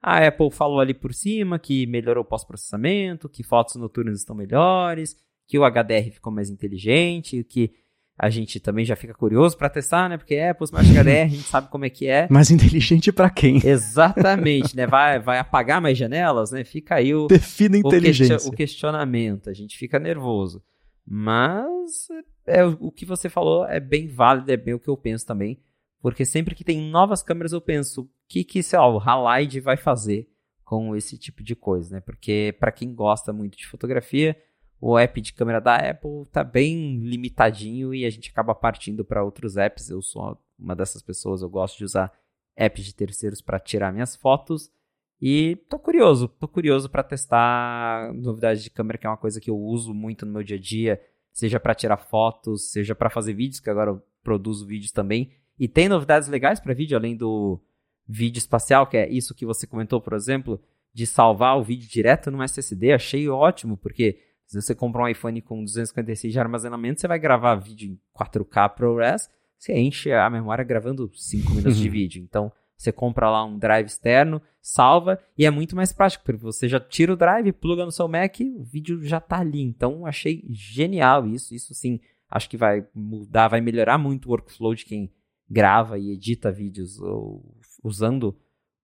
[0.02, 5.16] A Apple falou ali por cima que melhorou o pós-processamento, que fotos noturnas estão melhores,
[5.48, 7.72] que o HDR ficou mais inteligente, que
[8.18, 10.18] a gente também já fica curioso para testar, né?
[10.18, 12.27] Porque Apple Smart HDR, a gente sabe como é que é.
[12.30, 13.60] Mais inteligente para quem?
[13.65, 14.85] Exatamente, né?
[14.85, 16.64] Vai, vai apagar mais janelas, né?
[16.64, 18.38] Fica aí o, Defina inteligência.
[18.49, 20.64] o, o questionamento, a gente fica nervoso.
[21.06, 22.07] Mas
[22.45, 25.60] é, o que você falou é bem válido, é bem o que eu penso também.
[26.02, 29.60] Porque sempre que tem novas câmeras, eu penso, o que, que sei lá, o Halide
[29.60, 30.30] vai fazer
[30.64, 32.02] com esse tipo de coisa, né?
[32.02, 34.38] Porque para quem gosta muito de fotografia,
[34.86, 39.24] o app de câmera da Apple tá bem limitadinho e a gente acaba partindo para
[39.24, 39.90] outros apps.
[39.90, 42.12] Eu sou uma dessas pessoas, eu gosto de usar
[42.54, 44.70] apps de terceiros para tirar minhas fotos.
[45.22, 49.50] E tô curioso, tô curioso para testar novidades de câmera, que é uma coisa que
[49.50, 51.02] eu uso muito no meu dia a dia
[51.32, 55.32] seja para tirar fotos, seja para fazer vídeos, que agora eu produzo vídeos também.
[55.58, 57.58] E tem novidades legais para vídeo, além do
[58.06, 60.62] vídeo espacial, que é isso que você comentou, por exemplo,
[60.94, 62.92] de salvar o vídeo direto no SSD.
[62.92, 67.56] Achei ótimo, porque se você comprar um iPhone com 256 de armazenamento, você vai gravar
[67.56, 72.22] vídeo em 4K ProRes, você enche a memória gravando 5 minutos de vídeo.
[72.22, 72.52] Então,
[72.84, 76.80] você compra lá um drive externo, salva e é muito mais prático, porque você já
[76.80, 79.61] tira o drive, pluga no seu Mac, o vídeo já tá ali.
[79.61, 81.56] Então achei genial isso.
[81.56, 81.99] Isso sim,
[82.30, 85.10] acho que vai mudar, vai melhorar muito o workflow de quem
[85.49, 86.99] grava e edita vídeos
[87.82, 88.36] usando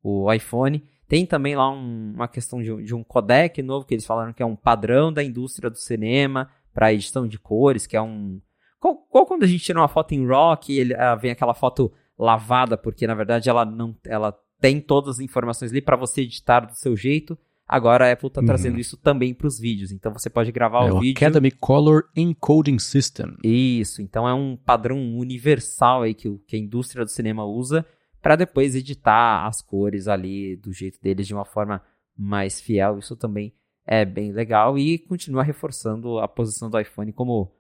[0.02, 0.82] o iPhone.
[1.10, 4.44] Tem também lá um, uma questão de, de, um codec novo que eles falaram que
[4.44, 8.40] é um padrão da indústria do cinema para edição de cores, que é um.
[8.80, 11.92] Qual, qual, quando a gente tira uma foto em RAW, ele, ah, vem aquela foto
[12.18, 16.60] lavada, porque na verdade ela não ela tem todas as informações ali para você editar
[16.60, 17.36] do seu jeito.
[17.68, 18.48] Agora a Apple está uhum.
[18.48, 19.92] trazendo isso também para os vídeos.
[19.92, 21.18] Então você pode gravar é o, o vídeo.
[21.18, 23.36] Academy Color Encoding System.
[23.44, 24.00] Isso.
[24.00, 27.84] Então é um padrão universal aí que, que a indústria do cinema usa
[28.22, 31.82] para depois editar as cores ali do jeito deles de uma forma
[32.18, 33.00] mais fiel.
[33.00, 33.54] Isso também
[33.86, 37.52] é bem legal e continua reforçando a posição do iPhone como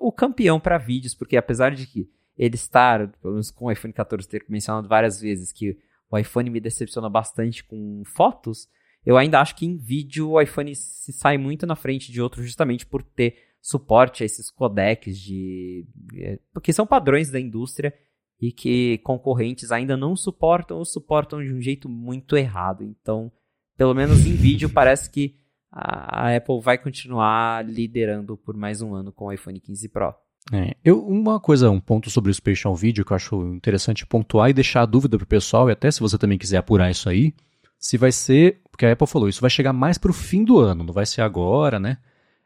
[0.00, 3.92] o campeão para vídeos, porque apesar de que ele estar, pelo menos com o iPhone
[3.92, 5.76] 14, ter mencionado várias vezes que
[6.10, 8.68] o iPhone me decepciona bastante com fotos,
[9.04, 12.44] eu ainda acho que em vídeo o iPhone se sai muito na frente de outros
[12.44, 15.86] justamente por ter suporte a esses codecs de.
[16.16, 17.94] É, porque são padrões da indústria
[18.42, 22.82] e que concorrentes ainda não suportam ou suportam de um jeito muito errado.
[22.82, 23.30] Então,
[23.78, 25.36] pelo menos em vídeo, parece que
[25.70, 30.12] a Apple vai continuar liderando por mais um ano com o iPhone 15 Pro.
[30.52, 34.50] É, eu, uma coisa, um ponto sobre o Spatial Video que eu acho interessante pontuar
[34.50, 37.08] e deixar a dúvida para o pessoal, e até se você também quiser apurar isso
[37.08, 37.32] aí,
[37.78, 40.58] se vai ser, porque a Apple falou, isso vai chegar mais para o fim do
[40.58, 41.98] ano, não vai ser agora, né?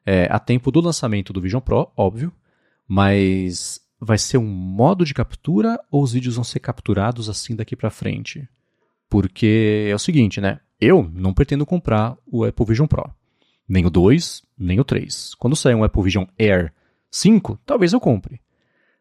[0.05, 2.31] É, a tempo do lançamento do Vision Pro, óbvio,
[2.87, 7.75] mas vai ser um modo de captura ou os vídeos vão ser capturados assim daqui
[7.75, 8.49] para frente?
[9.09, 10.61] Porque é o seguinte, né?
[10.81, 13.11] Eu não pretendo comprar o Apple Vision Pro.
[13.69, 15.35] Nem o 2, nem o 3.
[15.37, 16.73] Quando sair um Apple Vision Air
[17.11, 18.41] 5, talvez eu compre.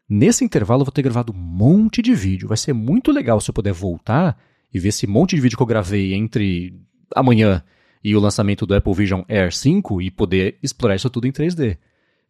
[0.07, 2.47] Nesse intervalo eu vou ter gravado um monte de vídeo.
[2.47, 4.39] Vai ser muito legal se eu puder voltar
[4.73, 6.79] e ver esse monte de vídeo que eu gravei entre
[7.15, 7.63] amanhã
[8.03, 11.77] e o lançamento do Apple Vision Air 5 e poder explorar isso tudo em 3D.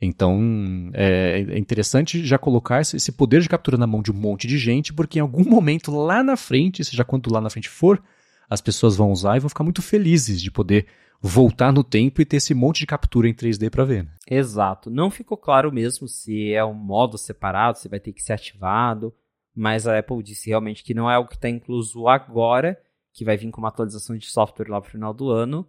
[0.02, 4.48] Então é, é interessante já colocar esse poder de captura na mão de um monte
[4.48, 8.02] de gente, porque em algum momento lá na frente, seja quando lá na frente for,
[8.50, 10.86] as pessoas vão usar e vão ficar muito felizes de poder
[11.22, 14.04] voltar no tempo e ter esse monte de captura em 3D para ver.
[14.04, 14.12] Né?
[14.30, 14.90] Exato.
[14.90, 19.14] Não ficou claro mesmo se é um modo separado, se vai ter que ser ativado,
[19.56, 22.80] mas a Apple disse realmente que não é algo que está incluso agora,
[23.14, 25.68] que vai vir com uma atualização de software lá pro final do ano.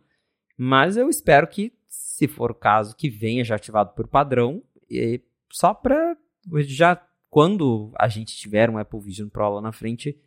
[0.58, 5.20] Mas eu espero que, se for o caso, que venha já ativado por padrão, e
[5.50, 6.16] só para
[6.62, 10.18] já quando a gente tiver um Apple Vision Pro lá na frente,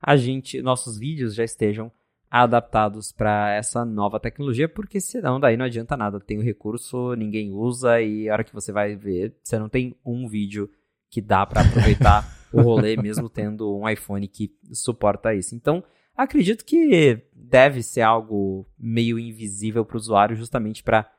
[0.00, 1.90] a gente, nossos vídeos já estejam
[2.30, 6.20] adaptados para essa nova tecnologia, porque senão daí não adianta nada.
[6.20, 9.94] Tem o recurso, ninguém usa e a hora que você vai ver, você não tem
[10.04, 10.70] um vídeo
[11.10, 15.54] que dá para aproveitar o rolê mesmo tendo um iPhone que suporta isso.
[15.54, 15.82] Então,
[16.16, 21.10] acredito que deve ser algo meio invisível para o usuário justamente para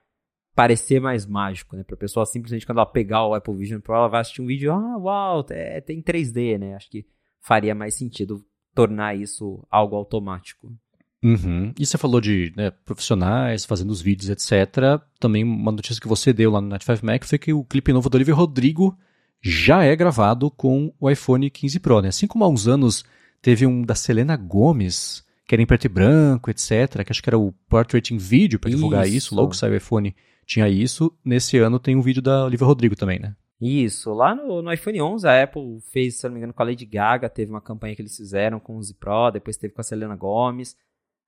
[0.55, 1.83] parecer mais mágico, né?
[1.83, 4.47] Para a pessoa simplesmente quando ela pegar o Apple Vision Pro, ela vai assistir um
[4.47, 6.75] vídeo, ah, uau, é, tem 3D, né?
[6.75, 7.05] Acho que
[7.39, 8.43] faria mais sentido
[8.73, 10.75] tornar isso algo automático.
[11.23, 11.73] Uhum.
[11.79, 15.01] E você falou de né, profissionais fazendo os vídeos, etc.
[15.19, 17.91] Também uma notícia que você deu lá no Night 5 Mac foi que o clipe
[17.93, 18.97] novo do Oliver Rodrigo
[19.41, 22.01] já é gravado com o iPhone 15 Pro.
[22.01, 22.09] Né?
[22.09, 23.03] Assim como há uns anos
[23.41, 27.03] teve um da Selena Gomes, que era em preto e branco, etc.
[27.03, 29.17] Que acho que era o Portrait in Video para divulgar isso.
[29.17, 29.35] isso.
[29.35, 30.15] Logo que saiu o iPhone
[30.45, 31.15] tinha isso.
[31.23, 33.35] Nesse ano tem um vídeo da Olivia Rodrigo também, né?
[33.59, 36.65] Isso, lá no, no, iPhone 11 a Apple fez, se não me engano, com a
[36.65, 39.81] Lady Gaga, teve uma campanha que eles fizeram com o Z Pro, depois teve com
[39.81, 40.77] a Selena Gomes.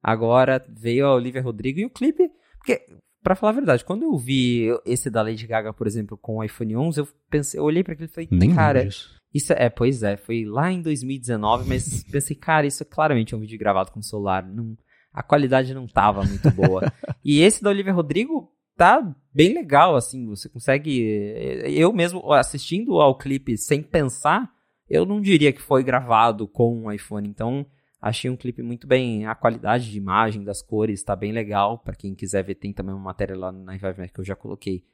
[0.01, 2.29] Agora veio a Olivia Rodrigo e o clipe.
[2.57, 2.85] Porque,
[3.21, 6.43] para falar a verdade, quando eu vi esse da Lady Gaga, por exemplo, com o
[6.43, 8.87] iPhone 11, eu pensei, eu olhei para aquilo e falei, Nem cara,
[9.33, 13.39] isso é, pois é, foi lá em 2019, mas pensei, cara, isso é claramente um
[13.39, 14.45] vídeo gravado com celular.
[14.47, 14.77] Não,
[15.13, 16.91] a qualidade não tava muito boa.
[17.23, 19.01] e esse da Olivia Rodrigo tá
[19.33, 21.01] bem legal, assim, você consegue.
[21.65, 24.49] Eu mesmo assistindo ao clipe sem pensar,
[24.89, 27.27] eu não diria que foi gravado com um iPhone.
[27.27, 27.65] Então,
[28.01, 29.25] Achei um clipe muito bem.
[29.25, 31.77] A qualidade de imagem, das cores, está bem legal.
[31.77, 34.85] Para quem quiser ver, tem também uma matéria lá no Revive que eu já coloquei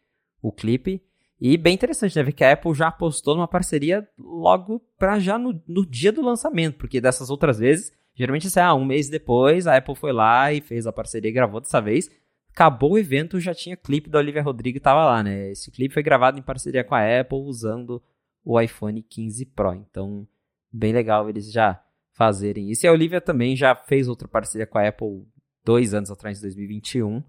[0.41, 1.01] o clipe.
[1.39, 2.23] E bem interessante, né?
[2.23, 6.21] Ver que a Apple já apostou numa parceria logo para já no, no, dia do
[6.21, 6.77] lançamento.
[6.77, 10.61] Porque dessas outras vezes, geralmente é ah, um mês depois, a Apple foi lá e
[10.61, 12.09] fez a parceria e gravou dessa vez.
[12.51, 15.51] Acabou o evento, já tinha clipe da Olivia Rodrigo tava lá, né?
[15.51, 18.01] Esse clipe foi gravado em parceria com a Apple usando
[18.43, 19.73] o iPhone 15 Pro.
[19.73, 20.25] Então,
[20.71, 21.81] bem legal eles já
[22.15, 22.85] fazerem isso.
[22.85, 25.27] E a Olivia também já fez outra parceria com a Apple
[25.63, 27.23] dois anos atrás, em 2021,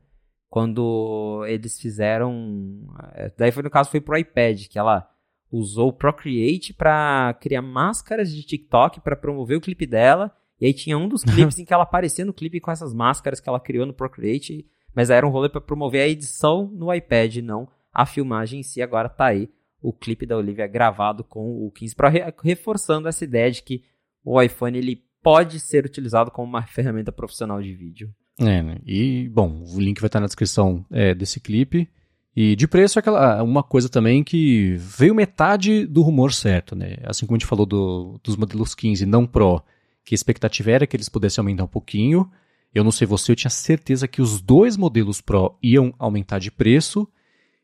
[0.49, 2.87] quando eles fizeram.
[3.15, 5.11] Eh, daí foi no caso foi pro iPad, que ela
[5.51, 10.35] usou o Procreate para criar máscaras de TikTok para promover o clipe dela.
[10.61, 13.41] E aí tinha um dos clipes em que ela aparecia no clipe com essas máscaras
[13.41, 17.37] que ela criou no Procreate, mas era um rolê para promover a edição no iPad,
[17.37, 18.81] não a filmagem em si.
[18.81, 19.51] Agora tá aí
[19.83, 22.09] o clipe da Olivia gravado com o 15 Pro,
[22.43, 23.83] reforçando essa ideia de que
[24.27, 28.13] o iPhone ele pode ser utilizado como uma ferramenta profissional de vídeo.
[28.39, 28.77] É, né?
[28.85, 31.89] e bom, o link vai estar na descrição é, desse clipe.
[32.35, 36.97] E de preço, é aquela, uma coisa também que veio metade do rumor certo, né?
[37.05, 39.63] Assim como a gente falou do, dos modelos 15 não Pro,
[40.05, 42.31] que a expectativa era que eles pudessem aumentar um pouquinho.
[42.75, 46.51] Eu não sei você, eu tinha certeza que os dois modelos Pro iam aumentar de
[46.51, 47.09] preço.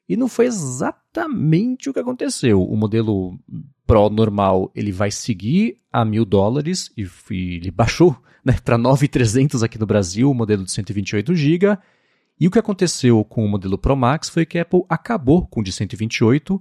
[0.08, 2.62] E não foi exatamente o que aconteceu.
[2.62, 3.38] O modelo
[3.92, 9.78] Pro normal ele vai seguir a mil dólares e, ele baixou né, para 9,300 aqui
[9.78, 11.76] no Brasil, o modelo de 128 GB.
[12.40, 15.60] E o que aconteceu com o modelo Pro Max foi que a Apple acabou com
[15.60, 16.58] o de 128,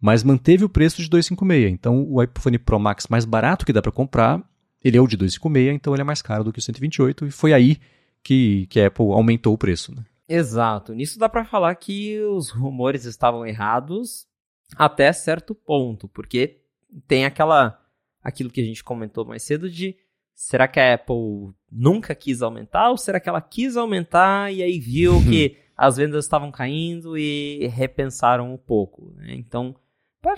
[0.00, 1.72] mas manteve o preço de 256.
[1.72, 4.40] Então o iPhone Pro Max mais barato que dá para comprar,
[4.80, 7.30] ele é o de 256, então ele é mais caro do que o 128 e
[7.32, 7.78] foi aí
[8.22, 9.92] que, que a Apple aumentou o preço.
[9.92, 10.04] Né?
[10.28, 10.94] Exato.
[10.94, 14.28] Nisso dá para falar que os rumores estavam errados
[14.76, 16.57] até certo ponto, porque
[17.06, 17.80] tem aquela
[18.22, 19.96] aquilo que a gente comentou mais cedo de
[20.34, 24.78] será que a Apple nunca quis aumentar ou será que ela quis aumentar e aí
[24.78, 29.34] viu que as vendas estavam caindo e repensaram um pouco, né?
[29.34, 29.76] Então,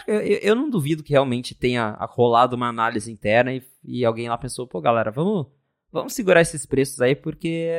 [0.06, 4.66] eu, não duvido que realmente tenha rolado uma análise interna e, e alguém lá pensou,
[4.66, 5.46] pô, galera, vamos
[5.92, 7.70] vamos segurar esses preços aí porque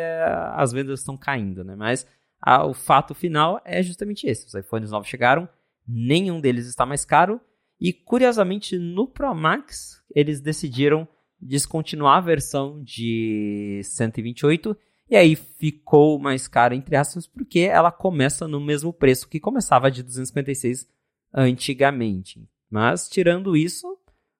[0.53, 1.76] as vendas estão caindo, né?
[1.76, 2.07] Mas
[2.41, 5.48] a, o fato final é justamente esse: os iPhones novos chegaram,
[5.88, 7.39] nenhum deles está mais caro.
[7.81, 11.07] E curiosamente, no Pro Max, eles decidiram
[11.41, 14.77] descontinuar a versão de 128
[15.09, 19.89] e aí ficou mais cara, entre aspas, porque ela começa no mesmo preço que começava
[19.89, 20.87] de 256
[21.33, 22.47] antigamente.
[22.69, 23.97] Mas, tirando isso,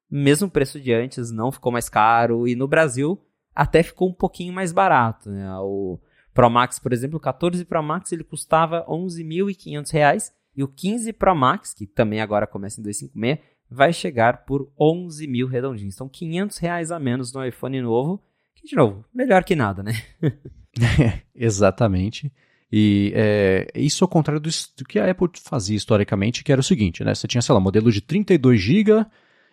[0.10, 2.48] mesmo preço de antes, não ficou mais caro.
[2.48, 3.20] E no Brasil,
[3.56, 5.30] até ficou um pouquinho mais barato.
[5.30, 5.52] Né?
[5.60, 6.00] O
[6.34, 11.14] Pro Max, por exemplo, o 14 Pro Max ele custava R$ 11.500 e o 15
[11.14, 15.96] Pro Max, que também agora começa em 256, vai chegar por 11 mil redondinhos.
[15.96, 18.22] Então, 500 reais a menos no iPhone novo,
[18.54, 19.94] que, de novo, melhor que nada, né?
[21.34, 22.32] exatamente.
[22.72, 26.64] E é, isso ao contrário do, do, que a Apple fazia historicamente, que era o
[26.64, 27.14] seguinte, né?
[27.14, 29.06] Você tinha, sei lá, modelo de 32 GB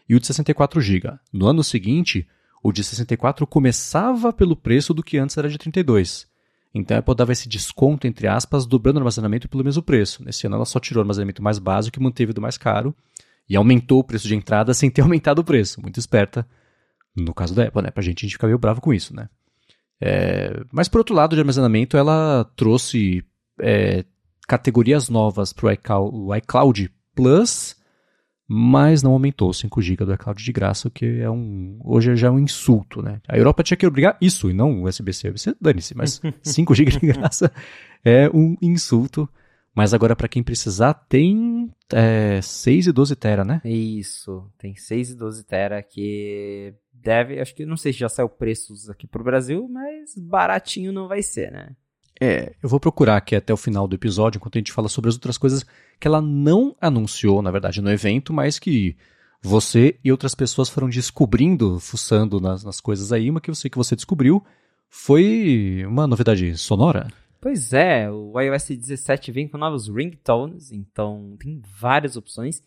[0.09, 1.19] e o de 64 GB.
[1.33, 2.29] No ano seguinte,
[2.63, 6.28] o de 64 começava pelo preço do que antes era de 32.
[6.79, 10.25] Então a Apple dava esse desconto, entre aspas, dobrando o armazenamento pelo mesmo preço.
[10.25, 12.95] Nesse ano ela só tirou o armazenamento mais básico e manteve do mais caro.
[13.49, 15.81] E aumentou o preço de entrada sem ter aumentado o preço.
[15.81, 16.47] Muito esperta,
[17.17, 17.91] no caso da Apple, né?
[17.91, 19.29] Pra gente, a gente fica meio bravo com isso, né?
[20.01, 20.63] É...
[20.71, 23.25] Mas por outro lado, de armazenamento, ela trouxe
[23.61, 24.05] é,
[24.47, 27.78] categorias novas para o iCloud Plus
[28.51, 32.29] mas não aumentou 5 GB do iCloud de graça, o que é um, hoje já
[32.29, 33.21] é um insulto, né?
[33.29, 35.31] A Europa tinha que obrigar isso e não o USB-C.
[35.31, 37.53] USB dane-se, mas 5 GB de graça
[38.03, 39.29] é um insulto
[39.75, 43.61] Mas agora, para quem precisar, tem é, 6 e 12 tera, né?
[43.65, 48.29] Isso, tem 6 e 12 tera que deve, acho que não sei se já saiu
[48.29, 51.77] preços aqui pro Brasil, mas baratinho não vai ser, né?
[52.21, 55.09] É, eu vou procurar aqui até o final do episódio, enquanto a gente fala sobre
[55.09, 55.65] as outras coisas
[56.01, 58.97] que ela não anunciou, na verdade, no evento, mas que
[59.41, 63.31] você e outras pessoas foram descobrindo, fuçando nas, nas coisas aí.
[63.31, 64.45] Uma que eu sei que você descobriu
[64.89, 67.09] foi uma novidade sonora.
[67.41, 72.63] Pois é, o iOS 17 vem com novos ringtones, então tem várias opções.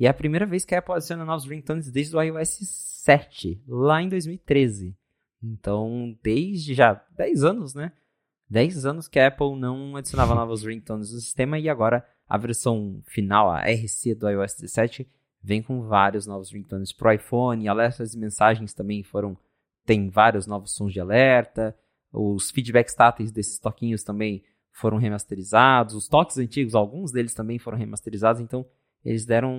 [0.00, 2.58] E é a primeira vez que a Apple adiciona novos ringtones desde o iOS
[3.04, 4.96] 7, lá em 2013.
[5.42, 7.92] Então, desde já 10 anos, né?
[8.48, 13.00] 10 anos que a Apple não adicionava novos ringtones no sistema e agora a versão
[13.04, 15.08] final, a RC do iOS 17,
[15.42, 19.36] vem com vários novos ringtones pro iPhone, alertas e mensagens também foram
[19.86, 21.74] tem vários novos sons de alerta.
[22.12, 24.42] Os feedbacks táteis desses toquinhos também
[24.72, 25.94] foram remasterizados.
[25.94, 28.42] Os toques antigos, alguns deles também foram remasterizados.
[28.42, 28.66] Então,
[29.04, 29.56] eles deram.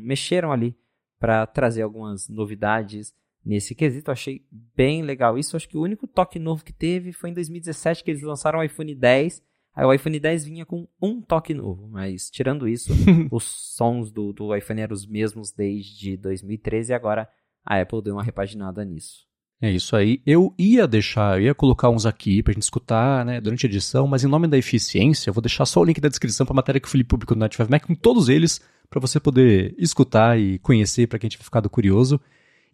[0.00, 0.78] mexeram ali
[1.18, 3.12] para trazer algumas novidades
[3.46, 4.10] nesse quesito.
[4.10, 4.44] Eu achei
[4.74, 5.56] bem legal isso.
[5.56, 8.62] Acho que o único toque novo que teve foi em 2017 que eles lançaram o
[8.62, 9.42] iPhone 10.
[9.74, 12.92] Aí o iPhone 10 vinha com um toque novo, mas tirando isso,
[13.30, 17.28] os sons do, do iPhone eram os mesmos desde 2013 e agora
[17.64, 19.26] a Apple deu uma repaginada nisso.
[19.60, 20.20] É isso aí.
[20.26, 24.06] Eu ia deixar, eu ia colocar uns aqui pra gente escutar, né, durante a edição,
[24.06, 26.80] mas em nome da eficiência, eu vou deixar só o link da descrição pra matéria
[26.80, 30.58] que o Felipe publicou no 5 Mac com todos eles, para você poder escutar e
[30.58, 32.20] conhecer para quem tiver ficado curioso.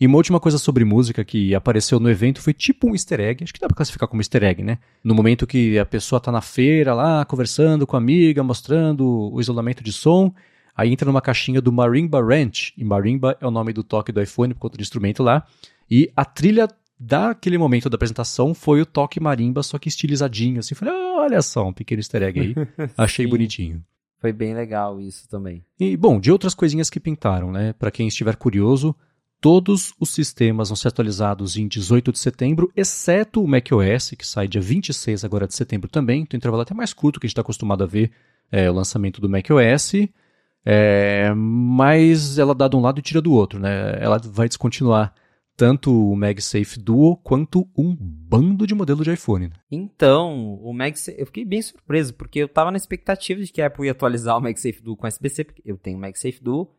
[0.02, 3.44] E uma última coisa sobre música que apareceu no evento foi tipo um easter egg,
[3.44, 4.78] acho que dá pra classificar como easter egg, né?
[5.04, 9.40] No momento que a pessoa tá na feira lá, conversando com a amiga, mostrando o
[9.40, 10.34] isolamento de som,
[10.74, 14.20] aí entra numa caixinha do Marimba Ranch, e Marimba é o nome do toque do
[14.20, 15.46] iPhone por conta do instrumento lá,
[15.88, 16.66] e a trilha
[16.98, 20.74] daquele momento da apresentação foi o toque marimba, só que estilizadinho, assim.
[20.74, 22.54] Falei, oh, olha só, um pequeno easter egg aí.
[22.98, 23.84] Achei bonitinho.
[24.20, 25.64] Foi bem legal isso também.
[25.78, 27.72] E, bom, de outras coisinhas que pintaram, né?
[27.72, 28.96] Para quem estiver curioso,
[29.42, 34.46] todos os sistemas vão ser atualizados em 18 de setembro, exceto o macOS, que sai
[34.46, 36.24] dia 26 agora de setembro também.
[36.24, 38.12] Tem um intervalo até mais curto que a gente está acostumado a ver
[38.52, 39.94] é, o lançamento do macOS.
[40.64, 43.98] É, mas ela dá de um lado e tira do outro, né?
[44.00, 45.12] Ela vai descontinuar
[45.56, 49.48] tanto o MagSafe Duo quanto um bando de modelo de iPhone.
[49.48, 49.54] Né?
[49.68, 53.66] Então, o MagSafe, eu fiquei bem surpreso, porque eu tava na expectativa de que a
[53.66, 56.70] Apple ia atualizar o MagSafe Duo com SBC, porque eu tenho o MagSafe Duo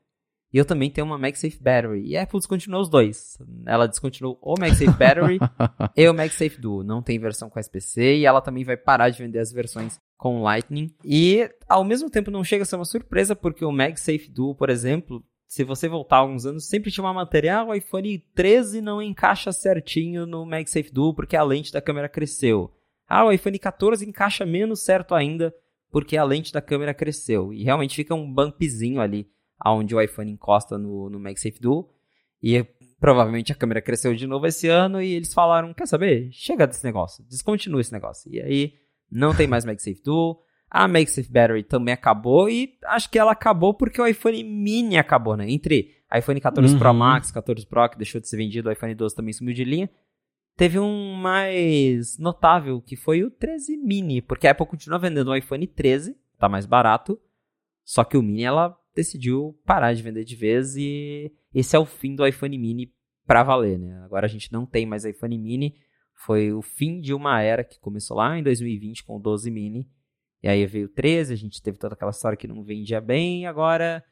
[0.53, 2.05] e eu também tenho uma MagSafe Battery.
[2.05, 3.39] E a Apple descontinuou os dois.
[3.65, 5.39] Ela descontinuou o MagSafe Battery
[5.97, 6.84] e o MagSafe Duo.
[6.84, 10.43] Não tem versão com SBC e ela também vai parar de vender as versões com
[10.43, 10.93] Lightning.
[11.03, 14.69] E ao mesmo tempo não chega a ser uma surpresa, porque o MagSafe Duo, por
[14.69, 19.01] exemplo, se você voltar alguns anos, sempre tinha uma matéria, ah, o iPhone 13 não
[19.01, 22.71] encaixa certinho no MagSafe Duo porque a lente da câmera cresceu.
[23.07, 25.51] Ah, o iPhone 14 encaixa menos certo ainda
[25.91, 27.51] porque a lente da câmera cresceu.
[27.51, 29.27] E realmente fica um bumpzinho ali
[29.72, 31.90] onde o iPhone encosta no, no MagSafe Duo.
[32.41, 32.65] E
[32.99, 36.30] provavelmente a câmera cresceu de novo esse ano e eles falaram, quer saber?
[36.31, 38.34] Chega desse negócio, descontinua esse negócio.
[38.34, 38.73] E aí
[39.10, 40.40] não tem mais MagSafe Duo.
[40.69, 45.38] A MagSafe Battery também acabou e acho que ela acabou porque o iPhone mini acabou,
[45.38, 45.49] né?
[45.49, 46.80] Entre iPhone 14 uhum.
[46.80, 49.64] Pro Max, 14 Pro que deixou de ser vendido, o iPhone 12 também sumiu de
[49.64, 49.90] linha.
[50.56, 55.35] Teve um mais notável que foi o 13 mini, porque a Apple continua vendendo o
[55.35, 57.19] iPhone 13, tá mais barato,
[57.84, 61.86] só que o mini ela decidiu parar de vender de vez e esse é o
[61.86, 62.94] fim do iPhone mini
[63.26, 64.02] pra valer, né?
[64.03, 65.76] Agora a gente não tem mais iPhone mini,
[66.14, 69.90] foi o fim de uma era que começou lá em 2020 com o 12 mini
[70.41, 73.45] e aí veio o 13, a gente teve toda aquela história que não vendia bem,
[73.45, 74.03] agora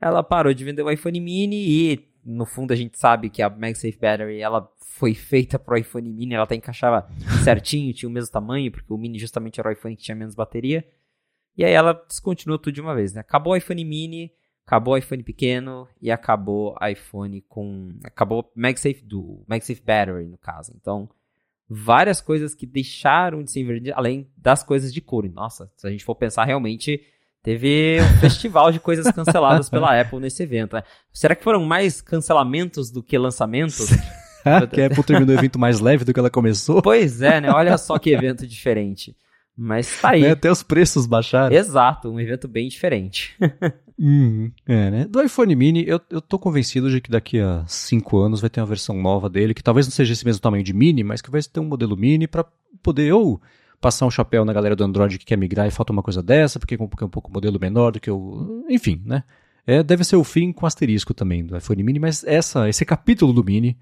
[0.00, 3.48] ela parou de vender o iPhone mini e no fundo a gente sabe que a
[3.48, 7.08] MagSafe Battery ela foi feita para o iPhone mini, ela até encaixava
[7.44, 10.34] certinho, tinha o mesmo tamanho, porque o mini justamente era o iPhone que tinha menos
[10.34, 10.84] bateria.
[11.56, 13.20] E aí ela descontinuou tudo de uma vez, né?
[13.20, 14.32] Acabou o iPhone mini,
[14.66, 20.38] acabou o iPhone pequeno e acabou o iPhone com acabou MagSafe Duo, MagSafe Battery no
[20.38, 20.72] caso.
[20.74, 21.08] Então,
[21.68, 25.30] várias coisas que deixaram de ser vendidas, além das coisas de couro.
[25.32, 27.00] Nossa, se a gente for pensar realmente,
[27.42, 30.74] teve um festival de coisas canceladas pela Apple nesse evento.
[30.74, 30.82] Né?
[31.12, 33.88] Será que foram mais cancelamentos do que lançamentos?
[34.72, 36.82] que a Apple terminou o evento mais leve do que ela começou?
[36.82, 37.50] Pois é, né?
[37.50, 39.16] Olha só que evento diferente.
[39.56, 40.24] Mas tá aí.
[40.24, 41.54] É, até os preços baixaram.
[41.54, 43.36] Exato, um evento bem diferente.
[44.02, 45.04] Uhum, é, né?
[45.04, 48.58] Do iPhone mini, eu, eu tô convencido de que daqui a 5 anos vai ter
[48.58, 51.30] uma versão nova dele, que talvez não seja esse mesmo tamanho de mini, mas que
[51.30, 52.46] vai ter um modelo mini para
[52.82, 53.42] poder ou
[53.78, 56.58] passar um chapéu na galera do Android que quer migrar e falta uma coisa dessa,
[56.58, 58.64] porque é um pouco modelo menor do que o.
[58.70, 59.22] Enfim, né?
[59.66, 63.34] É, deve ser o fim com asterisco também do iPhone mini, mas essa, esse capítulo
[63.34, 63.76] do mini,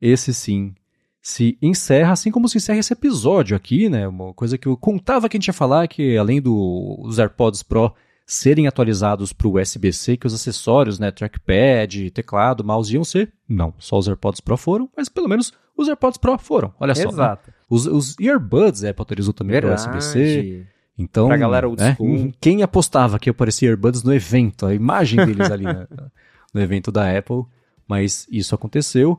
[0.00, 0.74] esse sim,
[1.22, 4.08] se encerra, assim como se encerra esse episódio aqui, né?
[4.08, 7.94] Uma coisa que eu contava que a gente ia falar, que além dos AirPods Pro
[8.26, 13.32] serem atualizados para o USB-C, que os acessórios, né, trackpad, teclado, mouse iam ser.
[13.48, 16.74] Não, só os AirPods Pro foram, mas pelo menos os AirPods Pro foram.
[16.80, 17.04] Olha só.
[17.04, 17.08] Né?
[17.08, 17.50] Exato.
[17.50, 17.54] Né?
[17.70, 20.66] Os, os earbuds a Apple atualizou também para USB-C.
[20.98, 22.32] Então, pra galera old né, school.
[22.40, 25.86] quem apostava que aparecia earbuds no evento, a imagem deles ali né,
[26.52, 27.44] no evento da Apple,
[27.86, 29.18] mas isso aconteceu.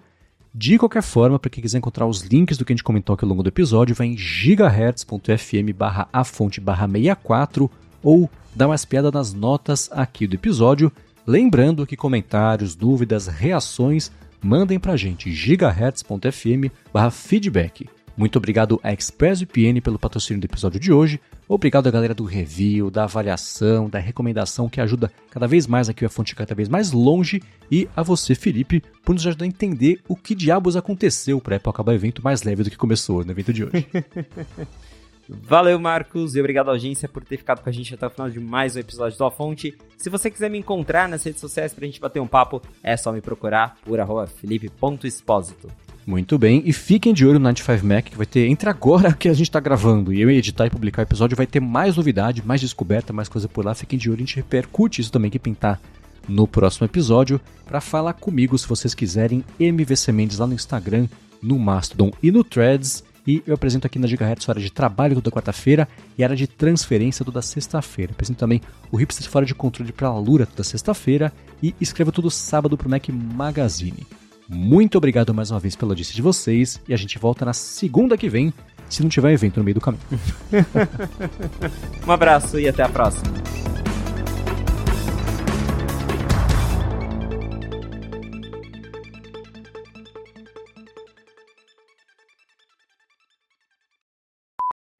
[0.55, 3.25] De qualquer forma, para quem quiser encontrar os links do que a gente comentou aqui
[3.25, 7.71] ao longo do episódio, vai em gigahertz.fm barra a fonte barra 64
[8.03, 10.91] ou dá uma espiada nas notas aqui do episódio.
[11.25, 14.11] Lembrando que comentários, dúvidas, reações,
[14.43, 17.89] mandem pra gente gigahertz.fm barra feedback.
[18.15, 21.19] Muito obrigado a ExpressVPN pelo patrocínio do episódio de hoje.
[21.47, 26.05] Obrigado à galera do review, da avaliação, da recomendação que ajuda cada vez mais aqui
[26.05, 27.41] a fonte cada vez mais longe.
[27.71, 31.91] E a você, Felipe, por nos ajudar a entender o que diabos aconteceu para acabar
[31.91, 33.87] o evento mais leve do que começou no evento de hoje.
[35.27, 38.39] Valeu, Marcos, e obrigado, audiência, por ter ficado com a gente até o final de
[38.39, 39.73] mais um episódio do A Fonte.
[39.97, 43.11] Se você quiser me encontrar nas redes sociais pra gente bater um papo, é só
[43.11, 45.69] me procurar por arroba felipe.expósito.
[46.05, 49.33] Muito bem, e fiquem de olho no 95Mac, que vai ter, entre agora que a
[49.33, 52.59] gente tá gravando e eu editar e publicar o episódio, vai ter mais novidade, mais
[52.59, 53.73] descoberta, mais coisa por lá.
[53.73, 55.79] Fiquem de olho, a gente repercute isso também que pintar
[56.27, 57.39] no próximo episódio.
[57.65, 61.07] Para falar comigo, se vocês quiserem, MVC Mendes lá no Instagram,
[61.41, 63.03] no Mastodon e no Threads.
[63.25, 67.23] E eu apresento aqui na Gigahertz hora de trabalho toda quarta-feira e área de transferência
[67.23, 68.11] toda sexta-feira.
[68.11, 68.61] Apresento também
[68.91, 71.31] o Hipster Fora de Controle para a Lura toda sexta-feira
[71.61, 74.05] e escrevo todo sábado para o Mac Magazine.
[74.53, 78.15] Muito obrigado mais uma vez pela audiência de vocês e a gente volta na segunda
[78.15, 78.53] que vem,
[78.87, 80.03] se não tiver evento no meio do caminho.
[82.05, 83.33] um abraço e até a próxima.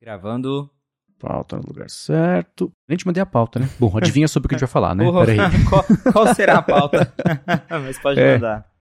[0.01, 0.67] Gravando.
[1.19, 2.71] Pauta no lugar certo.
[2.89, 3.69] Nem te mandei a pauta, né?
[3.79, 5.05] Bom, adivinha sobre o que a gente vai falar, né?
[5.11, 5.37] Peraí.
[5.69, 7.13] qual, qual será a pauta?
[7.69, 8.33] Mas pode é.
[8.33, 8.72] mandar.